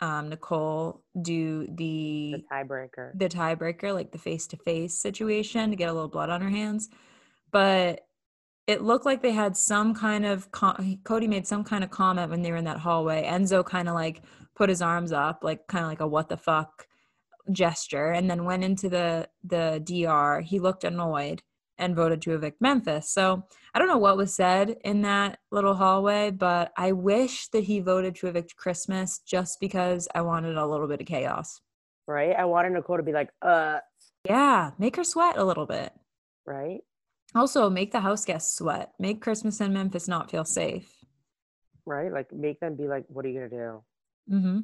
um, 0.00 0.28
Nicole 0.28 1.02
do 1.20 1.66
the, 1.66 2.36
the 2.36 2.44
tiebreaker, 2.52 3.10
the 3.14 3.28
tiebreaker, 3.28 3.92
like 3.92 4.12
the 4.12 4.18
face 4.18 4.46
to 4.48 4.56
face 4.56 5.00
situation 5.00 5.70
to 5.70 5.76
get 5.76 5.88
a 5.88 5.92
little 5.92 6.08
blood 6.08 6.30
on 6.30 6.40
her 6.40 6.50
hands. 6.50 6.88
But 7.50 8.02
it 8.66 8.82
looked 8.82 9.06
like 9.06 9.22
they 9.22 9.32
had 9.32 9.56
some 9.56 9.94
kind 9.94 10.26
of 10.26 10.50
com- 10.52 11.00
Cody 11.04 11.26
made 11.26 11.46
some 11.46 11.64
kind 11.64 11.82
of 11.82 11.90
comment 11.90 12.30
when 12.30 12.42
they 12.42 12.50
were 12.50 12.58
in 12.58 12.64
that 12.66 12.78
hallway. 12.78 13.24
Enzo 13.24 13.64
kind 13.64 13.88
of 13.88 13.94
like 13.94 14.22
put 14.54 14.68
his 14.68 14.82
arms 14.82 15.10
up, 15.10 15.40
like 15.42 15.66
kind 15.66 15.84
of 15.84 15.90
like 15.90 16.00
a 16.00 16.06
what 16.06 16.28
the 16.28 16.36
fuck 16.36 16.86
gesture, 17.50 18.10
and 18.10 18.30
then 18.30 18.44
went 18.44 18.62
into 18.62 18.88
the 18.88 19.28
the 19.42 19.82
DR. 19.84 20.42
He 20.42 20.60
looked 20.60 20.84
annoyed 20.84 21.42
and 21.78 21.96
voted 21.96 22.20
to 22.22 22.34
evict 22.34 22.60
Memphis. 22.60 23.10
So 23.10 23.44
I 23.74 23.78
don't 23.78 23.88
know 23.88 23.98
what 23.98 24.16
was 24.16 24.34
said 24.34 24.76
in 24.84 25.02
that 25.02 25.38
little 25.50 25.74
hallway, 25.74 26.30
but 26.30 26.72
I 26.76 26.92
wish 26.92 27.48
that 27.48 27.64
he 27.64 27.80
voted 27.80 28.14
to 28.16 28.26
evict 28.26 28.56
Christmas 28.56 29.20
just 29.20 29.60
because 29.60 30.08
I 30.14 30.22
wanted 30.22 30.56
a 30.56 30.66
little 30.66 30.88
bit 30.88 31.00
of 31.00 31.06
chaos. 31.06 31.60
Right? 32.06 32.34
I 32.36 32.44
wanted 32.44 32.72
Nicole 32.72 32.96
to 32.96 33.02
be 33.02 33.12
like, 33.12 33.30
uh. 33.42 33.78
Yeah, 34.28 34.72
make 34.78 34.96
her 34.96 35.04
sweat 35.04 35.36
a 35.36 35.44
little 35.44 35.66
bit. 35.66 35.92
Right? 36.46 36.80
Also, 37.34 37.68
make 37.68 37.92
the 37.92 38.00
house 38.00 38.24
guests 38.24 38.56
sweat. 38.56 38.92
Make 38.98 39.20
Christmas 39.20 39.60
in 39.60 39.72
Memphis 39.72 40.08
not 40.08 40.30
feel 40.30 40.44
safe. 40.44 40.92
Right? 41.84 42.12
Like, 42.12 42.32
make 42.32 42.60
them 42.60 42.74
be 42.74 42.88
like, 42.88 43.04
what 43.08 43.24
are 43.24 43.28
you 43.28 43.38
going 43.38 43.50
to 43.50 43.56
do? 43.56 43.82
Mm 44.34 44.42
hmm. 44.42 44.58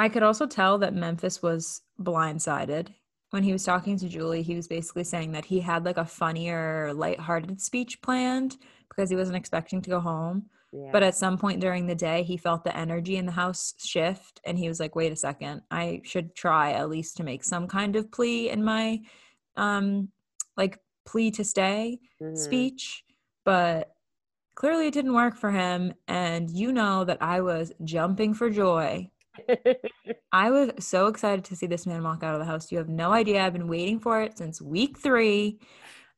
I 0.00 0.08
could 0.08 0.22
also 0.22 0.46
tell 0.46 0.78
that 0.78 0.94
Memphis 0.94 1.42
was 1.42 1.82
blindsided 2.00 2.94
when 3.30 3.42
he 3.42 3.52
was 3.52 3.64
talking 3.64 3.98
to 3.98 4.08
Julie, 4.08 4.42
he 4.42 4.54
was 4.54 4.68
basically 4.68 5.04
saying 5.04 5.32
that 5.32 5.44
he 5.44 5.60
had 5.60 5.84
like 5.84 5.98
a 5.98 6.04
funnier, 6.04 6.92
lighthearted 6.94 7.60
speech 7.60 8.00
planned 8.00 8.56
because 8.88 9.10
he 9.10 9.16
wasn't 9.16 9.36
expecting 9.36 9.82
to 9.82 9.90
go 9.90 10.00
home. 10.00 10.46
Yeah. 10.72 10.90
But 10.92 11.02
at 11.02 11.14
some 11.14 11.38
point 11.38 11.60
during 11.60 11.86
the 11.86 11.94
day, 11.94 12.22
he 12.22 12.36
felt 12.36 12.64
the 12.64 12.76
energy 12.76 13.16
in 13.16 13.26
the 13.26 13.32
house 13.32 13.74
shift 13.78 14.40
and 14.44 14.58
he 14.58 14.68
was 14.68 14.80
like, 14.80 14.94
wait 14.94 15.12
a 15.12 15.16
second, 15.16 15.62
I 15.70 16.02
should 16.04 16.34
try 16.34 16.72
at 16.72 16.90
least 16.90 17.16
to 17.18 17.24
make 17.24 17.44
some 17.44 17.66
kind 17.68 17.96
of 17.96 18.10
plea 18.10 18.50
in 18.50 18.64
my 18.64 19.00
um 19.56 20.08
like 20.56 20.78
plea 21.06 21.30
to 21.32 21.44
stay 21.44 22.00
mm-hmm. 22.22 22.34
speech. 22.34 23.04
But 23.44 23.94
clearly 24.54 24.88
it 24.88 24.94
didn't 24.94 25.14
work 25.14 25.36
for 25.36 25.50
him. 25.50 25.94
And 26.06 26.50
you 26.50 26.72
know 26.72 27.04
that 27.04 27.22
I 27.22 27.40
was 27.40 27.72
jumping 27.84 28.34
for 28.34 28.50
joy 28.50 29.10
I 30.32 30.50
was 30.50 30.70
so 30.80 31.06
excited 31.06 31.44
to 31.46 31.56
see 31.56 31.66
this 31.66 31.86
man 31.86 32.02
walk 32.02 32.22
out 32.22 32.34
of 32.34 32.40
the 32.40 32.46
house. 32.46 32.70
You 32.70 32.78
have 32.78 32.88
no 32.88 33.12
idea. 33.12 33.44
I've 33.44 33.52
been 33.52 33.68
waiting 33.68 33.98
for 34.00 34.20
it 34.22 34.38
since 34.38 34.60
week 34.60 34.98
three. 34.98 35.58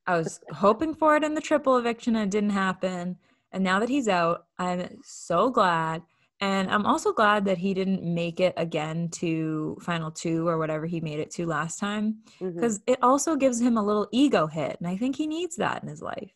I 0.06 0.16
was 0.16 0.40
hoping 0.50 0.94
for 0.94 1.16
it 1.16 1.24
in 1.24 1.34
the 1.34 1.40
triple 1.40 1.76
eviction 1.76 2.16
and 2.16 2.24
it 2.24 2.30
didn't 2.30 2.50
happen. 2.50 3.16
And 3.52 3.64
now 3.64 3.80
that 3.80 3.88
he's 3.88 4.08
out, 4.08 4.46
I'm 4.58 4.98
so 5.02 5.50
glad. 5.50 6.02
And 6.40 6.70
I'm 6.70 6.86
also 6.86 7.12
glad 7.12 7.44
that 7.44 7.58
he 7.58 7.74
didn't 7.74 8.02
make 8.02 8.40
it 8.40 8.54
again 8.56 9.10
to 9.16 9.76
final 9.82 10.10
two 10.10 10.48
or 10.48 10.56
whatever 10.56 10.86
he 10.86 11.00
made 11.00 11.20
it 11.20 11.30
to 11.32 11.46
last 11.46 11.78
time. 11.78 12.20
Because 12.40 12.78
mm-hmm. 12.78 12.92
it 12.92 12.98
also 13.02 13.36
gives 13.36 13.60
him 13.60 13.76
a 13.76 13.84
little 13.84 14.08
ego 14.10 14.46
hit. 14.46 14.78
And 14.80 14.88
I 14.88 14.96
think 14.96 15.16
he 15.16 15.26
needs 15.26 15.56
that 15.56 15.82
in 15.82 15.88
his 15.88 16.00
life. 16.00 16.32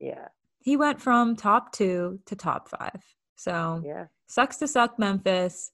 Yeah. 0.00 0.28
He 0.58 0.76
went 0.76 1.00
from 1.00 1.36
top 1.36 1.72
two 1.72 2.18
to 2.26 2.34
top 2.34 2.68
five. 2.68 3.00
So 3.36 3.82
yeah. 3.84 4.06
sucks 4.26 4.56
to 4.56 4.66
suck 4.66 4.98
Memphis. 4.98 5.70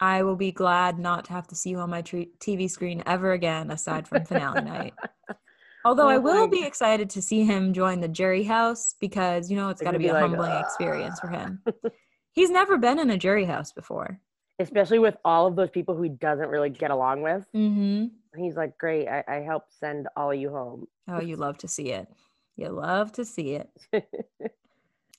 I 0.00 0.22
will 0.22 0.36
be 0.36 0.52
glad 0.52 0.98
not 0.98 1.24
to 1.26 1.32
have 1.32 1.46
to 1.48 1.54
see 1.54 1.70
you 1.70 1.78
on 1.78 1.90
my 1.90 2.02
t- 2.02 2.30
TV 2.38 2.70
screen 2.70 3.02
ever 3.06 3.32
again, 3.32 3.70
aside 3.70 4.06
from 4.06 4.24
finale 4.24 4.62
night. 4.62 4.94
Although 5.84 6.06
oh 6.06 6.10
I 6.10 6.18
will 6.18 6.48
be 6.48 6.64
excited 6.64 7.08
to 7.10 7.22
see 7.22 7.44
him 7.44 7.72
join 7.72 8.00
the 8.00 8.08
jury 8.08 8.42
house 8.42 8.96
because 9.00 9.50
you 9.50 9.56
know 9.56 9.68
it's 9.68 9.80
got 9.80 9.92
to 9.92 9.98
be, 9.98 10.04
be, 10.04 10.08
a 10.08 10.14
like, 10.14 10.22
humbling 10.22 10.50
uh... 10.50 10.62
experience 10.64 11.20
for 11.20 11.28
him. 11.28 11.62
He's 12.32 12.50
never 12.50 12.76
been 12.76 12.98
in 12.98 13.08
a 13.10 13.16
jury 13.16 13.44
house 13.44 13.72
before, 13.72 14.20
especially 14.58 14.98
with 14.98 15.16
all 15.24 15.46
of 15.46 15.54
those 15.54 15.70
people 15.70 15.96
who 15.96 16.02
he 16.02 16.08
doesn't 16.08 16.48
really 16.48 16.70
get 16.70 16.90
along 16.90 17.22
with. 17.22 17.46
Mm-hmm. 17.54 18.42
He's 18.42 18.56
like, 18.56 18.76
"Great, 18.78 19.06
I, 19.06 19.22
I 19.28 19.36
helped 19.36 19.72
send 19.78 20.08
all 20.16 20.32
of 20.32 20.38
you 20.38 20.50
home." 20.50 20.88
Oh, 21.08 21.20
you 21.20 21.36
love 21.36 21.56
to 21.58 21.68
see 21.68 21.92
it. 21.92 22.08
You 22.56 22.70
love 22.70 23.12
to 23.12 23.24
see 23.24 23.54
it. 23.54 23.70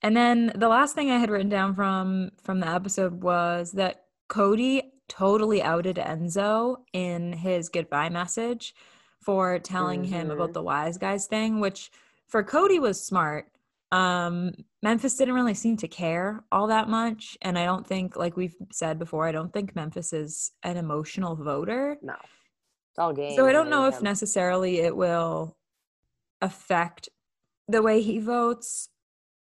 and 0.04 0.18
then 0.18 0.52
the 0.54 0.68
last 0.68 0.96
thing 0.96 1.10
I 1.10 1.18
had 1.18 1.30
written 1.30 1.50
down 1.50 1.76
from 1.76 2.32
from 2.44 2.60
the 2.60 2.68
episode 2.68 3.24
was 3.24 3.72
that 3.72 4.07
Cody 4.28 4.94
totally 5.08 5.62
outed 5.62 5.98
Enzo 5.98 6.78
in 6.94 7.34
his 7.34 7.70
goodbye 7.70 8.10
message 8.10 8.74
for 9.22 9.60
telling 9.60 10.04
mm-hmm. 10.04 10.14
him 10.14 10.32
about 10.32 10.48
mm-hmm. 10.48 10.54
the 10.54 10.64
wise 10.64 10.98
guys 10.98 11.28
thing, 11.28 11.60
which 11.60 11.92
for 12.28 12.44
Cody 12.44 12.80
was 12.80 13.04
smart. 13.04 13.48
Um, 13.92 14.52
Memphis 14.84 15.16
didn't 15.16 15.34
really 15.34 15.54
seem 15.54 15.78
to 15.78 15.88
care 15.88 16.44
all 16.52 16.68
that 16.68 16.90
much. 16.90 17.38
And 17.42 17.58
I 17.58 17.66
don't 17.66 17.88
think, 17.88 18.18
like 18.18 18.36
we've 18.36 18.56
said 18.72 19.00
before, 19.00 19.26
I 19.26 19.32
don't 19.32 19.52
think 19.52 19.76
Memphis 19.76 20.12
is 20.12 20.52
an 20.64 20.78
emotional 20.78 21.36
voter. 21.36 21.98
No. 22.02 22.14
It's 22.14 23.00
all 23.00 23.14
game. 23.14 23.36
So 23.36 23.48
I 23.48 23.54
don't 23.54 23.70
know 23.70 23.88
if 23.88 23.96
him. 23.96 24.04
necessarily 24.04 24.80
it 24.80 24.96
will 24.96 25.56
affect 26.42 27.10
the 27.68 27.82
way 27.82 28.02
he 28.02 28.20
votes 28.20 28.90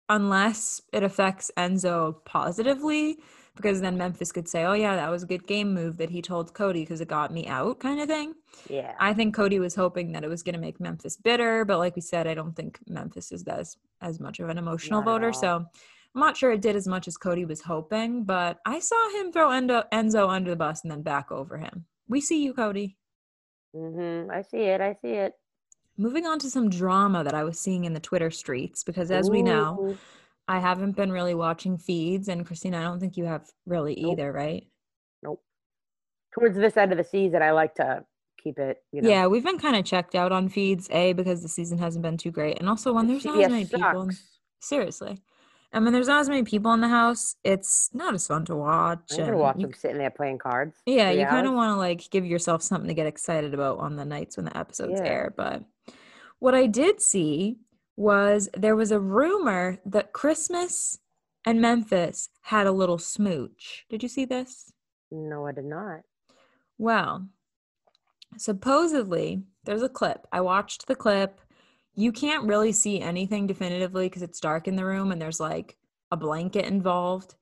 unless 0.08 0.80
it 0.92 1.02
affects 1.02 1.50
Enzo 1.56 2.16
positively 2.24 3.18
because 3.60 3.80
then 3.80 3.98
Memphis 3.98 4.32
could 4.32 4.48
say, 4.48 4.64
"Oh 4.64 4.72
yeah, 4.72 4.96
that 4.96 5.10
was 5.10 5.22
a 5.22 5.26
good 5.26 5.46
game 5.46 5.74
move 5.74 5.96
that 5.98 6.10
he 6.10 6.22
told 6.22 6.54
Cody 6.54 6.80
because 6.80 7.00
it 7.00 7.08
got 7.08 7.32
me 7.32 7.46
out," 7.46 7.80
kind 7.80 8.00
of 8.00 8.08
thing. 8.08 8.34
Yeah. 8.68 8.94
I 8.98 9.14
think 9.14 9.34
Cody 9.34 9.58
was 9.58 9.74
hoping 9.74 10.12
that 10.12 10.24
it 10.24 10.28
was 10.28 10.42
going 10.42 10.54
to 10.54 10.60
make 10.60 10.80
Memphis 10.80 11.16
bitter, 11.16 11.64
but 11.64 11.78
like 11.78 11.96
we 11.96 12.02
said, 12.02 12.26
I 12.26 12.34
don't 12.34 12.54
think 12.54 12.78
Memphis 12.88 13.32
is 13.32 13.44
as 13.44 13.76
as 14.00 14.20
much 14.20 14.40
of 14.40 14.48
an 14.48 14.58
emotional 14.58 15.00
not 15.00 15.06
voter. 15.06 15.32
So 15.32 15.66
I'm 16.14 16.20
not 16.20 16.36
sure 16.36 16.52
it 16.52 16.62
did 16.62 16.76
as 16.76 16.88
much 16.88 17.06
as 17.06 17.16
Cody 17.16 17.44
was 17.44 17.60
hoping, 17.60 18.24
but 18.24 18.58
I 18.66 18.80
saw 18.80 19.10
him 19.10 19.30
throw 19.30 19.50
Endo, 19.50 19.84
Enzo 19.92 20.28
under 20.28 20.50
the 20.50 20.56
bus 20.56 20.82
and 20.82 20.90
then 20.90 21.02
back 21.02 21.30
over 21.30 21.56
him. 21.56 21.86
We 22.08 22.20
see 22.20 22.42
you, 22.42 22.52
Cody. 22.52 22.96
Mm-hmm. 23.76 24.30
I 24.30 24.42
see 24.42 24.62
it. 24.62 24.80
I 24.80 24.94
see 25.00 25.12
it. 25.12 25.34
Moving 25.96 26.26
on 26.26 26.38
to 26.40 26.50
some 26.50 26.68
drama 26.68 27.22
that 27.22 27.34
I 27.34 27.44
was 27.44 27.60
seeing 27.60 27.84
in 27.84 27.92
the 27.92 28.00
Twitter 28.00 28.30
streets 28.30 28.82
because 28.82 29.10
as 29.10 29.28
Ooh. 29.28 29.32
we 29.32 29.42
know, 29.42 29.96
I 30.48 30.58
haven't 30.58 30.96
been 30.96 31.12
really 31.12 31.34
watching 31.34 31.78
feeds, 31.78 32.28
and 32.28 32.44
Christina, 32.44 32.78
I 32.78 32.82
don't 32.82 33.00
think 33.00 33.16
you 33.16 33.24
have 33.24 33.48
really 33.66 33.96
nope. 33.98 34.12
either, 34.12 34.32
right? 34.32 34.66
Nope. 35.22 35.42
Towards 36.34 36.56
this 36.56 36.76
end 36.76 36.92
of 36.92 36.98
the 36.98 37.04
season, 37.04 37.42
I 37.42 37.52
like 37.52 37.74
to 37.76 38.04
keep 38.42 38.58
it. 38.58 38.78
You 38.92 39.02
know. 39.02 39.08
Yeah, 39.08 39.26
we've 39.26 39.44
been 39.44 39.58
kind 39.58 39.76
of 39.76 39.84
checked 39.84 40.14
out 40.14 40.32
on 40.32 40.48
feeds, 40.48 40.88
a 40.90 41.12
because 41.12 41.42
the 41.42 41.48
season 41.48 41.78
hasn't 41.78 42.02
been 42.02 42.16
too 42.16 42.30
great, 42.30 42.58
and 42.58 42.68
also 42.68 42.92
when 42.92 43.06
there's 43.06 43.24
not 43.24 43.40
as 43.40 43.50
many 43.50 43.64
sucks. 43.64 43.82
people. 43.82 44.10
Seriously, 44.62 45.18
and 45.72 45.84
when 45.84 45.92
there's 45.92 46.08
not 46.08 46.20
as 46.20 46.28
many 46.28 46.42
people 46.42 46.72
in 46.72 46.80
the 46.80 46.88
house, 46.88 47.36
it's 47.44 47.90
not 47.92 48.14
as 48.14 48.26
fun 48.26 48.44
to 48.46 48.56
watch. 48.56 49.12
I'm 49.12 49.18
gonna 49.18 49.36
watch 49.36 49.56
you, 49.58 49.66
them 49.66 49.74
sitting 49.74 49.98
there 49.98 50.10
playing 50.10 50.38
cards. 50.38 50.76
Yeah, 50.84 51.10
you 51.10 51.26
kind 51.26 51.46
of 51.46 51.54
want 51.54 51.72
to 51.72 51.76
like 51.76 52.10
give 52.10 52.26
yourself 52.26 52.62
something 52.62 52.88
to 52.88 52.94
get 52.94 53.06
excited 53.06 53.54
about 53.54 53.78
on 53.78 53.96
the 53.96 54.04
nights 54.04 54.36
when 54.36 54.46
the 54.46 54.56
episodes 54.56 55.00
yeah. 55.00 55.08
air. 55.08 55.34
But 55.36 55.62
what 56.40 56.56
I 56.56 56.66
did 56.66 57.00
see 57.00 57.58
was 58.00 58.48
there 58.56 58.74
was 58.74 58.90
a 58.90 58.98
rumor 58.98 59.78
that 59.84 60.14
Christmas 60.14 60.98
and 61.44 61.60
Memphis 61.60 62.30
had 62.40 62.66
a 62.66 62.72
little 62.72 62.96
smooch. 62.96 63.84
Did 63.90 64.02
you 64.02 64.08
see 64.08 64.24
this? 64.24 64.72
No, 65.10 65.46
I 65.46 65.52
did 65.52 65.66
not. 65.66 66.00
Well, 66.78 67.28
supposedly 68.38 69.42
there's 69.64 69.82
a 69.82 69.88
clip. 69.88 70.26
I 70.32 70.40
watched 70.40 70.86
the 70.86 70.96
clip. 70.96 71.42
You 71.94 72.10
can't 72.10 72.46
really 72.48 72.72
see 72.72 73.02
anything 73.02 73.46
definitively 73.46 74.06
because 74.06 74.22
it's 74.22 74.40
dark 74.40 74.66
in 74.66 74.76
the 74.76 74.86
room 74.86 75.12
and 75.12 75.20
there's 75.20 75.40
like 75.40 75.76
a 76.10 76.16
blanket 76.16 76.64
involved. 76.64 77.34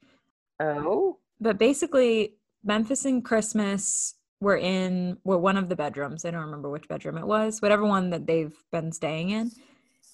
Oh. 0.58 1.18
But 1.40 1.58
basically, 1.58 2.34
Memphis 2.64 3.04
and 3.04 3.24
Christmas 3.24 4.14
were 4.40 4.56
in 4.56 5.18
were 5.22 5.38
one 5.38 5.56
of 5.56 5.68
the 5.68 5.76
bedrooms. 5.76 6.24
I 6.24 6.32
don't 6.32 6.42
remember 6.46 6.68
which 6.68 6.88
bedroom 6.88 7.16
it 7.16 7.26
was, 7.28 7.62
whatever 7.62 7.84
one 7.84 8.10
that 8.10 8.26
they've 8.26 8.56
been 8.72 8.90
staying 8.90 9.30
in 9.30 9.52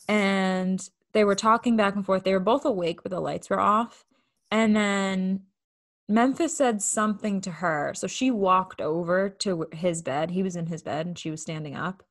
and 0.08 0.88
they 1.12 1.24
were 1.24 1.34
talking 1.34 1.76
back 1.76 1.94
and 1.94 2.04
forth. 2.04 2.24
They 2.24 2.32
were 2.32 2.40
both 2.40 2.64
awake, 2.64 3.02
but 3.02 3.10
the 3.10 3.20
lights 3.20 3.48
were 3.48 3.60
off. 3.60 4.04
And 4.50 4.74
then 4.76 5.42
Memphis 6.08 6.56
said 6.56 6.82
something 6.82 7.40
to 7.42 7.50
her. 7.50 7.92
So 7.94 8.06
she 8.06 8.30
walked 8.30 8.80
over 8.80 9.30
to 9.30 9.66
his 9.72 10.02
bed. 10.02 10.30
He 10.30 10.42
was 10.42 10.56
in 10.56 10.66
his 10.66 10.82
bed 10.82 11.06
and 11.06 11.18
she 11.18 11.30
was 11.30 11.40
standing 11.40 11.74
up. 11.74 12.02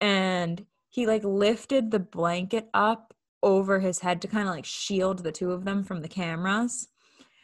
And 0.00 0.66
he 0.88 1.06
like 1.06 1.22
lifted 1.22 1.90
the 1.90 2.00
blanket 2.00 2.68
up 2.74 3.14
over 3.42 3.78
his 3.80 4.00
head 4.00 4.20
to 4.22 4.28
kind 4.28 4.48
of 4.48 4.54
like 4.54 4.64
shield 4.64 5.20
the 5.20 5.32
two 5.32 5.52
of 5.52 5.64
them 5.64 5.84
from 5.84 6.00
the 6.00 6.08
cameras. 6.08 6.88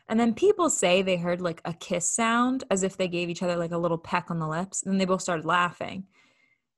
And 0.09 0.19
then 0.19 0.35
people 0.35 0.71
say 0.71 1.03
they 1.03 1.17
heard 1.17 1.41
like 1.41 1.61
a 1.65 1.73
kiss 1.73 2.11
sound 2.11 2.65
as 2.71 2.83
if 2.83 2.97
they 2.97 3.09
gave 3.09 3.29
each 3.29 3.43
other 3.43 3.57
like 3.57 3.73
a 3.73 3.79
little 3.79 3.99
peck 3.99 4.31
on 4.31 4.39
the 4.39 4.49
lips. 4.49 4.83
And 4.83 4.93
then 4.93 4.99
they 4.99 5.05
both 5.05 5.23
started 5.23 5.45
laughing. 5.45 6.05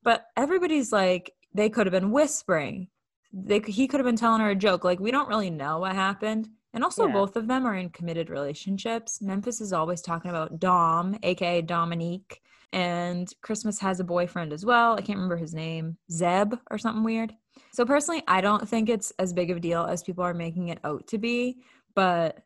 But 0.02 0.26
everybody's 0.36 0.92
like, 0.92 1.32
they 1.54 1.70
could 1.70 1.86
have 1.86 1.92
been 1.92 2.10
whispering 2.10 2.88
they 3.32 3.60
he 3.60 3.86
could 3.86 4.00
have 4.00 4.06
been 4.06 4.16
telling 4.16 4.40
her 4.40 4.50
a 4.50 4.56
joke. 4.56 4.84
Like 4.84 5.00
we 5.00 5.10
don't 5.10 5.28
really 5.28 5.50
know 5.50 5.78
what 5.78 5.94
happened. 5.94 6.48
And 6.74 6.84
also 6.84 7.06
yeah. 7.06 7.12
both 7.12 7.36
of 7.36 7.48
them 7.48 7.66
are 7.66 7.74
in 7.74 7.90
committed 7.90 8.28
relationships. 8.30 9.22
Memphis 9.22 9.60
is 9.60 9.72
always 9.72 10.02
talking 10.02 10.30
about 10.30 10.60
Dom, 10.60 11.16
aka 11.22 11.62
Dominique, 11.62 12.42
and 12.72 13.32
Christmas 13.42 13.80
has 13.80 14.00
a 14.00 14.04
boyfriend 14.04 14.52
as 14.52 14.64
well. 14.64 14.92
I 14.94 15.00
can't 15.00 15.16
remember 15.16 15.36
his 15.36 15.54
name, 15.54 15.96
Zeb 16.10 16.54
or 16.70 16.78
something 16.78 17.04
weird. 17.04 17.34
So 17.72 17.84
personally, 17.84 18.22
I 18.28 18.40
don't 18.40 18.68
think 18.68 18.88
it's 18.88 19.12
as 19.18 19.32
big 19.32 19.50
of 19.50 19.56
a 19.56 19.60
deal 19.60 19.84
as 19.84 20.02
people 20.02 20.24
are 20.24 20.34
making 20.34 20.68
it 20.68 20.78
out 20.84 21.06
to 21.08 21.18
be, 21.18 21.58
but 21.94 22.38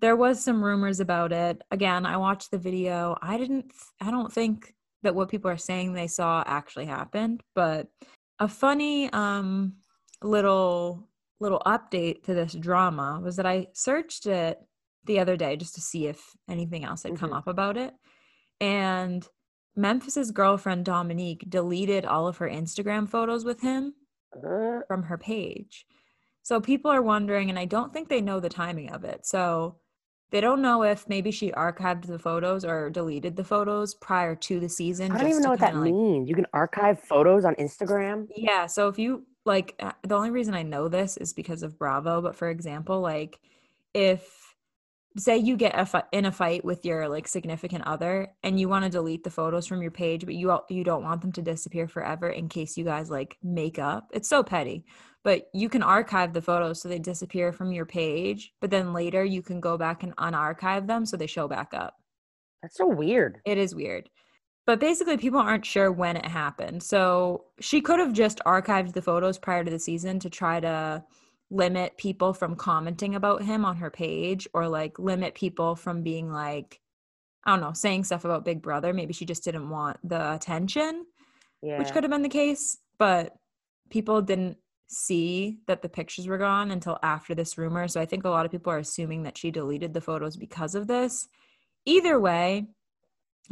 there 0.00 0.16
was 0.16 0.42
some 0.42 0.62
rumors 0.62 1.00
about 1.00 1.32
it. 1.32 1.62
Again, 1.70 2.06
I 2.06 2.16
watched 2.16 2.50
the 2.50 2.58
video. 2.58 3.16
I 3.22 3.38
didn't 3.38 3.72
I 4.00 4.10
don't 4.10 4.32
think 4.32 4.74
that 5.02 5.14
what 5.14 5.28
people 5.28 5.50
are 5.50 5.56
saying 5.56 5.92
they 5.92 6.06
saw 6.06 6.42
actually 6.46 6.86
happened, 6.86 7.42
but 7.54 7.88
a 8.38 8.48
funny 8.48 9.12
um 9.12 9.74
little 10.24 11.08
little 11.40 11.62
update 11.66 12.22
to 12.24 12.34
this 12.34 12.54
drama 12.54 13.20
was 13.22 13.36
that 13.36 13.46
I 13.46 13.68
searched 13.72 14.26
it 14.26 14.58
the 15.04 15.18
other 15.18 15.36
day 15.36 15.56
just 15.56 15.74
to 15.74 15.80
see 15.80 16.06
if 16.06 16.20
anything 16.48 16.84
else 16.84 17.02
had 17.02 17.12
mm-hmm. 17.12 17.20
come 17.20 17.32
up 17.32 17.46
about 17.46 17.76
it. 17.76 17.92
And 18.60 19.26
Memphis's 19.76 20.30
girlfriend 20.30 20.84
Dominique 20.84 21.44
deleted 21.48 22.06
all 22.06 22.28
of 22.28 22.38
her 22.38 22.48
Instagram 22.48 23.08
photos 23.08 23.44
with 23.44 23.60
him 23.60 23.94
uh. 24.36 24.80
from 24.86 25.04
her 25.04 25.18
page. 25.18 25.86
So 26.42 26.60
people 26.60 26.90
are 26.90 27.02
wondering, 27.02 27.50
and 27.50 27.58
I 27.58 27.64
don't 27.64 27.92
think 27.92 28.08
they 28.08 28.20
know 28.20 28.38
the 28.38 28.50
timing 28.50 28.90
of 28.90 29.04
it. 29.04 29.26
So 29.26 29.76
they 30.30 30.40
don't 30.40 30.62
know 30.62 30.82
if 30.82 31.08
maybe 31.08 31.30
she 31.30 31.52
archived 31.52 32.06
the 32.06 32.18
photos 32.18 32.64
or 32.64 32.90
deleted 32.90 33.36
the 33.36 33.44
photos 33.44 33.94
prior 33.94 34.34
to 34.36 34.60
the 34.60 34.68
season. 34.68 35.12
I 35.12 35.18
don't 35.18 35.30
even 35.30 35.42
know 35.42 35.50
what 35.50 35.60
that 35.60 35.74
like, 35.74 35.92
means. 35.92 36.28
You 36.28 36.34
can 36.34 36.46
archive 36.52 37.00
photos 37.00 37.44
on 37.44 37.54
Instagram. 37.54 38.26
Yeah. 38.34 38.66
So 38.66 38.88
if 38.88 38.98
you 38.98 39.24
like 39.44 39.74
uh, 39.80 39.92
the 40.02 40.16
only 40.16 40.30
reason 40.30 40.54
I 40.54 40.62
know 40.62 40.88
this 40.88 41.16
is 41.16 41.32
because 41.32 41.62
of 41.62 41.78
Bravo, 41.78 42.20
but 42.22 42.36
for 42.36 42.48
example, 42.48 43.00
like 43.00 43.38
if 43.92 44.54
say 45.16 45.36
you 45.36 45.56
get 45.56 45.78
a 45.78 45.86
fi- 45.86 46.02
in 46.10 46.24
a 46.24 46.32
fight 46.32 46.64
with 46.64 46.84
your 46.84 47.08
like 47.08 47.28
significant 47.28 47.84
other 47.86 48.32
and 48.42 48.58
you 48.58 48.68
want 48.68 48.84
to 48.84 48.90
delete 48.90 49.22
the 49.22 49.30
photos 49.30 49.66
from 49.66 49.80
your 49.80 49.92
page 49.92 50.24
but 50.24 50.34
you 50.34 50.58
you 50.68 50.82
don't 50.82 51.04
want 51.04 51.20
them 51.20 51.30
to 51.30 51.40
disappear 51.42 51.86
forever 51.86 52.28
in 52.28 52.48
case 52.48 52.76
you 52.76 52.84
guys 52.84 53.10
like 53.10 53.36
make 53.42 53.78
up 53.78 54.08
it's 54.12 54.28
so 54.28 54.42
petty. 54.42 54.84
But 55.22 55.46
you 55.54 55.70
can 55.70 55.82
archive 55.82 56.34
the 56.34 56.42
photos 56.42 56.82
so 56.82 56.88
they 56.88 56.98
disappear 56.98 57.52
from 57.52 57.72
your 57.72 57.86
page 57.86 58.52
but 58.60 58.70
then 58.70 58.92
later 58.92 59.24
you 59.24 59.40
can 59.42 59.60
go 59.60 59.78
back 59.78 60.02
and 60.02 60.16
unarchive 60.16 60.86
them 60.86 61.06
so 61.06 61.16
they 61.16 61.26
show 61.28 61.48
back 61.48 61.72
up. 61.72 61.94
That's 62.62 62.76
so 62.76 62.86
weird. 62.88 63.40
It 63.44 63.58
is 63.58 63.74
weird 63.74 64.08
but 64.66 64.80
basically, 64.80 65.16
people 65.16 65.40
aren't 65.40 65.66
sure 65.66 65.92
when 65.92 66.16
it 66.16 66.26
happened. 66.26 66.82
So 66.82 67.44
she 67.60 67.80
could 67.80 67.98
have 67.98 68.12
just 68.12 68.40
archived 68.46 68.94
the 68.94 69.02
photos 69.02 69.38
prior 69.38 69.64
to 69.64 69.70
the 69.70 69.78
season 69.78 70.18
to 70.20 70.30
try 70.30 70.60
to 70.60 71.04
limit 71.50 71.96
people 71.98 72.32
from 72.32 72.56
commenting 72.56 73.14
about 73.14 73.42
him 73.42 73.64
on 73.64 73.76
her 73.76 73.90
page 73.90 74.48
or 74.54 74.68
like 74.68 74.98
limit 74.98 75.34
people 75.34 75.76
from 75.76 76.02
being 76.02 76.32
like, 76.32 76.80
I 77.44 77.50
don't 77.50 77.60
know, 77.60 77.74
saying 77.74 78.04
stuff 78.04 78.24
about 78.24 78.44
Big 78.44 78.62
Brother. 78.62 78.94
Maybe 78.94 79.12
she 79.12 79.26
just 79.26 79.44
didn't 79.44 79.68
want 79.68 79.98
the 80.02 80.32
attention, 80.32 81.04
yeah. 81.62 81.78
which 81.78 81.92
could 81.92 82.02
have 82.02 82.10
been 82.10 82.22
the 82.22 82.28
case. 82.28 82.78
But 82.98 83.36
people 83.90 84.22
didn't 84.22 84.56
see 84.88 85.58
that 85.66 85.82
the 85.82 85.88
pictures 85.88 86.26
were 86.26 86.38
gone 86.38 86.70
until 86.70 86.98
after 87.02 87.34
this 87.34 87.58
rumor. 87.58 87.86
So 87.88 88.00
I 88.00 88.06
think 88.06 88.24
a 88.24 88.30
lot 88.30 88.46
of 88.46 88.52
people 88.52 88.72
are 88.72 88.78
assuming 88.78 89.24
that 89.24 89.36
she 89.36 89.50
deleted 89.50 89.92
the 89.92 90.00
photos 90.00 90.36
because 90.36 90.74
of 90.74 90.86
this. 90.86 91.28
Either 91.84 92.18
way, 92.18 92.66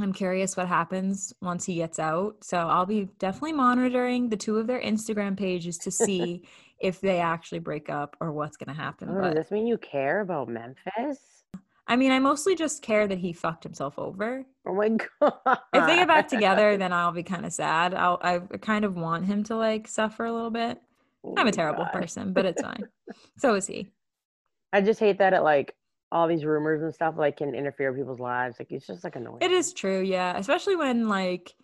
I'm 0.00 0.12
curious 0.12 0.56
what 0.56 0.68
happens 0.68 1.34
once 1.42 1.64
he 1.64 1.74
gets 1.74 1.98
out. 1.98 2.36
So 2.42 2.56
I'll 2.56 2.86
be 2.86 3.08
definitely 3.18 3.52
monitoring 3.52 4.28
the 4.28 4.36
two 4.36 4.58
of 4.58 4.66
their 4.66 4.80
Instagram 4.80 5.36
pages 5.36 5.78
to 5.78 5.90
see 5.90 6.42
if 6.80 7.00
they 7.00 7.20
actually 7.20 7.60
break 7.60 7.90
up 7.90 8.16
or 8.20 8.32
what's 8.32 8.56
going 8.56 8.74
to 8.74 8.80
happen. 8.80 9.10
Oh, 9.10 9.20
but, 9.20 9.34
does 9.34 9.44
this 9.44 9.50
mean 9.50 9.66
you 9.66 9.78
care 9.78 10.20
about 10.20 10.48
Memphis? 10.48 11.44
I 11.86 11.96
mean, 11.96 12.10
I 12.10 12.18
mostly 12.18 12.54
just 12.54 12.82
care 12.82 13.06
that 13.06 13.18
he 13.18 13.32
fucked 13.32 13.64
himself 13.64 13.98
over. 13.98 14.44
Oh 14.66 14.74
my 14.74 14.88
god! 14.88 15.58
If 15.74 15.86
they 15.86 15.96
get 15.96 16.08
back 16.08 16.28
together, 16.28 16.76
then 16.78 16.92
I'll 16.92 17.12
be 17.12 17.24
kind 17.24 17.44
of 17.44 17.52
sad. 17.52 17.92
I'll 17.92 18.18
I 18.22 18.38
kind 18.60 18.84
of 18.84 18.96
want 18.96 19.26
him 19.26 19.42
to 19.44 19.56
like 19.56 19.88
suffer 19.88 20.24
a 20.24 20.32
little 20.32 20.50
bit. 20.50 20.80
Oh 21.24 21.34
I'm 21.36 21.46
a 21.46 21.50
oh 21.50 21.52
terrible 21.52 21.84
god. 21.84 21.92
person, 21.92 22.32
but 22.32 22.46
it's 22.46 22.62
fine. 22.62 22.84
so 23.36 23.54
is 23.54 23.66
he. 23.66 23.90
I 24.72 24.80
just 24.80 25.00
hate 25.00 25.18
that 25.18 25.34
it 25.34 25.42
like 25.42 25.74
all 26.12 26.28
these 26.28 26.44
rumors 26.44 26.82
and 26.82 26.94
stuff 26.94 27.14
like 27.16 27.38
can 27.38 27.54
interfere 27.54 27.90
with 27.90 27.98
people's 27.98 28.20
lives. 28.20 28.56
Like 28.58 28.70
it's 28.70 28.86
just 28.86 29.02
like 29.02 29.16
annoying. 29.16 29.38
It 29.40 29.50
is 29.50 29.72
true, 29.72 30.02
yeah. 30.02 30.36
Especially 30.36 30.76
when 30.76 31.08
like 31.08 31.54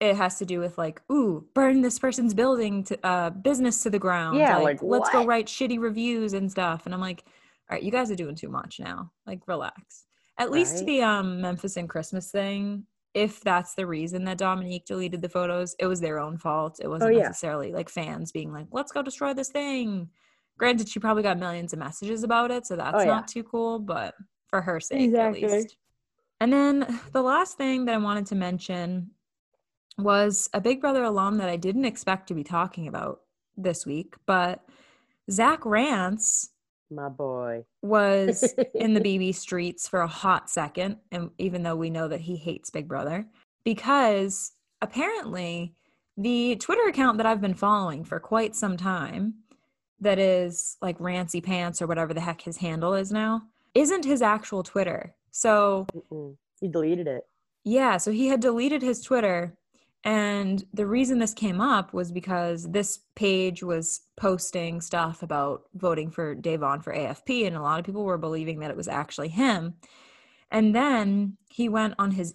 it 0.00 0.16
has 0.16 0.38
to 0.38 0.46
do 0.46 0.58
with 0.58 0.78
like, 0.78 1.02
ooh, 1.12 1.46
burn 1.54 1.82
this 1.82 1.98
person's 1.98 2.32
building 2.32 2.82
to 2.84 3.06
uh 3.06 3.30
business 3.30 3.82
to 3.82 3.90
the 3.90 3.98
ground. 3.98 4.38
Yeah, 4.38 4.56
like, 4.56 4.82
like 4.82 4.82
let's 4.82 5.10
go 5.10 5.24
write 5.24 5.46
shitty 5.46 5.78
reviews 5.78 6.32
and 6.32 6.50
stuff. 6.50 6.86
And 6.86 6.94
I'm 6.94 7.00
like, 7.00 7.22
all 7.70 7.76
right, 7.76 7.82
you 7.82 7.92
guys 7.92 8.10
are 8.10 8.16
doing 8.16 8.34
too 8.34 8.48
much 8.48 8.80
now. 8.80 9.12
Like, 9.26 9.46
relax. 9.46 10.06
At 10.38 10.44
right. 10.44 10.52
least 10.52 10.86
the 10.86 11.02
um 11.02 11.42
Memphis 11.42 11.76
and 11.76 11.88
Christmas 11.88 12.30
thing, 12.30 12.86
if 13.12 13.40
that's 13.40 13.74
the 13.74 13.86
reason 13.86 14.24
that 14.24 14.38
Dominique 14.38 14.86
deleted 14.86 15.20
the 15.20 15.28
photos, 15.28 15.76
it 15.78 15.86
was 15.86 16.00
their 16.00 16.18
own 16.18 16.38
fault. 16.38 16.80
It 16.80 16.86
oh, 16.86 16.90
wasn't 16.90 17.12
oh, 17.12 17.16
yeah. 17.18 17.24
necessarily 17.24 17.72
like 17.72 17.90
fans 17.90 18.32
being 18.32 18.50
like, 18.50 18.68
let's 18.72 18.92
go 18.92 19.02
destroy 19.02 19.34
this 19.34 19.50
thing. 19.50 20.08
Granted, 20.60 20.90
she 20.90 21.00
probably 21.00 21.22
got 21.22 21.38
millions 21.38 21.72
of 21.72 21.78
messages 21.78 22.22
about 22.22 22.50
it, 22.50 22.66
so 22.66 22.76
that's 22.76 22.94
oh, 22.94 23.00
yeah. 23.00 23.06
not 23.06 23.26
too 23.26 23.42
cool, 23.42 23.78
but 23.78 24.14
for 24.46 24.60
her 24.60 24.78
sake 24.78 25.00
exactly. 25.00 25.42
at 25.42 25.50
least. 25.50 25.76
And 26.38 26.52
then 26.52 27.00
the 27.12 27.22
last 27.22 27.56
thing 27.56 27.86
that 27.86 27.94
I 27.94 27.98
wanted 27.98 28.26
to 28.26 28.34
mention 28.34 29.10
was 29.96 30.50
a 30.52 30.60
Big 30.60 30.82
Brother 30.82 31.02
alum 31.02 31.38
that 31.38 31.48
I 31.48 31.56
didn't 31.56 31.86
expect 31.86 32.28
to 32.28 32.34
be 32.34 32.44
talking 32.44 32.88
about 32.88 33.20
this 33.56 33.86
week, 33.86 34.16
but 34.26 34.62
Zach 35.30 35.64
Rance 35.64 36.50
my 36.90 37.08
boy 37.08 37.64
was 37.82 38.52
in 38.74 38.94
the 38.94 39.00
BB 39.00 39.34
streets 39.34 39.88
for 39.88 40.00
a 40.00 40.08
hot 40.08 40.50
second 40.50 40.96
and 41.12 41.30
even 41.38 41.62
though 41.62 41.76
we 41.76 41.88
know 41.88 42.08
that 42.08 42.20
he 42.20 42.36
hates 42.36 42.68
Big 42.68 42.88
Brother 42.88 43.24
because 43.64 44.52
apparently 44.82 45.72
the 46.16 46.56
Twitter 46.56 46.88
account 46.88 47.16
that 47.18 47.26
I've 47.26 47.40
been 47.40 47.54
following 47.54 48.02
for 48.02 48.18
quite 48.18 48.56
some 48.56 48.76
time 48.76 49.34
that 50.00 50.18
is 50.18 50.76
like 50.80 50.98
Rancy 50.98 51.40
Pants 51.40 51.80
or 51.80 51.86
whatever 51.86 52.14
the 52.14 52.20
heck 52.20 52.40
his 52.42 52.56
handle 52.58 52.94
is 52.94 53.12
now 53.12 53.42
isn't 53.74 54.04
his 54.04 54.22
actual 54.22 54.62
Twitter. 54.62 55.14
So 55.30 55.86
Mm-mm. 55.94 56.36
he 56.60 56.68
deleted 56.68 57.06
it. 57.06 57.26
Yeah, 57.62 57.98
so 57.98 58.10
he 58.10 58.28
had 58.28 58.40
deleted 58.40 58.82
his 58.82 59.02
Twitter 59.02 59.56
and 60.04 60.64
the 60.72 60.86
reason 60.86 61.18
this 61.18 61.34
came 61.34 61.60
up 61.60 61.92
was 61.92 62.10
because 62.10 62.70
this 62.70 63.00
page 63.16 63.62
was 63.62 64.00
posting 64.16 64.80
stuff 64.80 65.22
about 65.22 65.64
voting 65.74 66.10
for 66.10 66.34
Da'Vonne 66.34 66.82
for 66.82 66.94
AFP, 66.94 67.46
and 67.46 67.54
a 67.54 67.60
lot 67.60 67.78
of 67.78 67.84
people 67.84 68.04
were 68.04 68.16
believing 68.16 68.60
that 68.60 68.70
it 68.70 68.76
was 68.76 68.88
actually 68.88 69.28
him. 69.28 69.74
And 70.50 70.74
then 70.74 71.36
he 71.50 71.68
went 71.68 71.94
on 71.98 72.12
his 72.12 72.34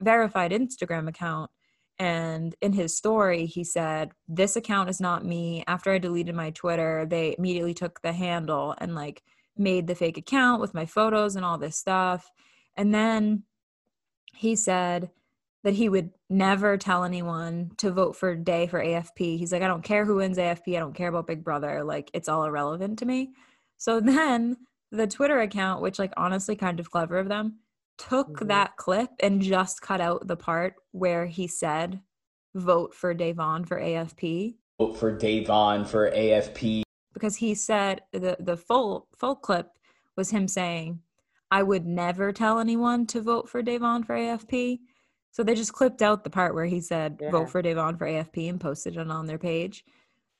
verified 0.00 0.52
Instagram 0.52 1.06
account, 1.06 1.50
and 1.98 2.54
in 2.60 2.72
his 2.72 2.96
story, 2.96 3.46
he 3.46 3.64
said, 3.64 4.12
This 4.28 4.56
account 4.56 4.90
is 4.90 5.00
not 5.00 5.24
me. 5.24 5.64
After 5.66 5.92
I 5.92 5.98
deleted 5.98 6.34
my 6.34 6.50
Twitter, 6.50 7.06
they 7.06 7.34
immediately 7.38 7.74
took 7.74 8.00
the 8.00 8.12
handle 8.12 8.74
and 8.78 8.94
like 8.94 9.22
made 9.56 9.86
the 9.86 9.94
fake 9.94 10.18
account 10.18 10.60
with 10.60 10.74
my 10.74 10.86
photos 10.86 11.36
and 11.36 11.44
all 11.44 11.58
this 11.58 11.76
stuff. 11.76 12.30
And 12.76 12.94
then 12.94 13.44
he 14.34 14.56
said, 14.56 15.10
that 15.64 15.74
he 15.74 15.88
would 15.88 16.10
never 16.28 16.76
tell 16.76 17.04
anyone 17.04 17.70
to 17.78 17.90
vote 17.90 18.16
for 18.16 18.34
Day 18.34 18.66
for 18.66 18.82
AFP. 18.82 19.38
He's 19.38 19.52
like, 19.52 19.62
I 19.62 19.68
don't 19.68 19.84
care 19.84 20.04
who 20.04 20.16
wins 20.16 20.38
AFP. 20.38 20.76
I 20.76 20.80
don't 20.80 20.94
care 20.94 21.08
about 21.08 21.26
Big 21.26 21.44
Brother. 21.44 21.84
Like, 21.84 22.10
it's 22.14 22.28
all 22.28 22.44
irrelevant 22.44 22.98
to 22.98 23.06
me. 23.06 23.32
So 23.78 24.00
then 24.00 24.56
the 24.90 25.06
Twitter 25.06 25.40
account, 25.40 25.82
which, 25.82 25.98
like, 25.98 26.12
honestly, 26.16 26.56
kind 26.56 26.80
of 26.80 26.90
clever 26.90 27.18
of 27.18 27.28
them, 27.28 27.60
took 28.08 28.28
mm-hmm. 28.28 28.48
that 28.48 28.76
clip 28.76 29.10
and 29.20 29.42
just 29.42 29.80
cut 29.80 30.00
out 30.00 30.26
the 30.26 30.36
part 30.36 30.74
where 30.92 31.26
he 31.26 31.46
said, 31.46 32.00
vote 32.54 32.94
for 32.94 33.14
Da'Vonne 33.14 33.66
for 33.66 33.80
AFP. 33.80 34.56
Vote 34.78 34.96
for 34.96 35.16
Da'Vonne 35.16 35.86
for 35.86 36.10
AFP. 36.10 36.82
Because 37.14 37.36
he 37.36 37.54
said 37.54 38.02
the, 38.12 38.36
the 38.40 38.56
full 38.56 39.08
full 39.16 39.36
clip 39.36 39.68
was 40.16 40.30
him 40.30 40.48
saying, 40.48 41.00
I 41.50 41.62
would 41.62 41.86
never 41.86 42.32
tell 42.32 42.58
anyone 42.58 43.06
to 43.08 43.20
vote 43.20 43.48
for 43.48 43.62
Da'Vonne 43.62 44.06
for 44.06 44.14
AFP 44.14 44.78
so 45.32 45.42
they 45.42 45.54
just 45.54 45.72
clipped 45.72 46.02
out 46.02 46.24
the 46.24 46.30
part 46.30 46.54
where 46.54 46.66
he 46.66 46.80
said 46.80 47.18
yeah. 47.20 47.30
vote 47.30 47.50
for 47.50 47.62
Da'Vonne 47.62 47.98
for 47.98 48.06
AFP 48.06 48.50
and 48.50 48.60
posted 48.60 48.98
it 48.98 49.10
on 49.10 49.26
their 49.26 49.38
page. 49.38 49.84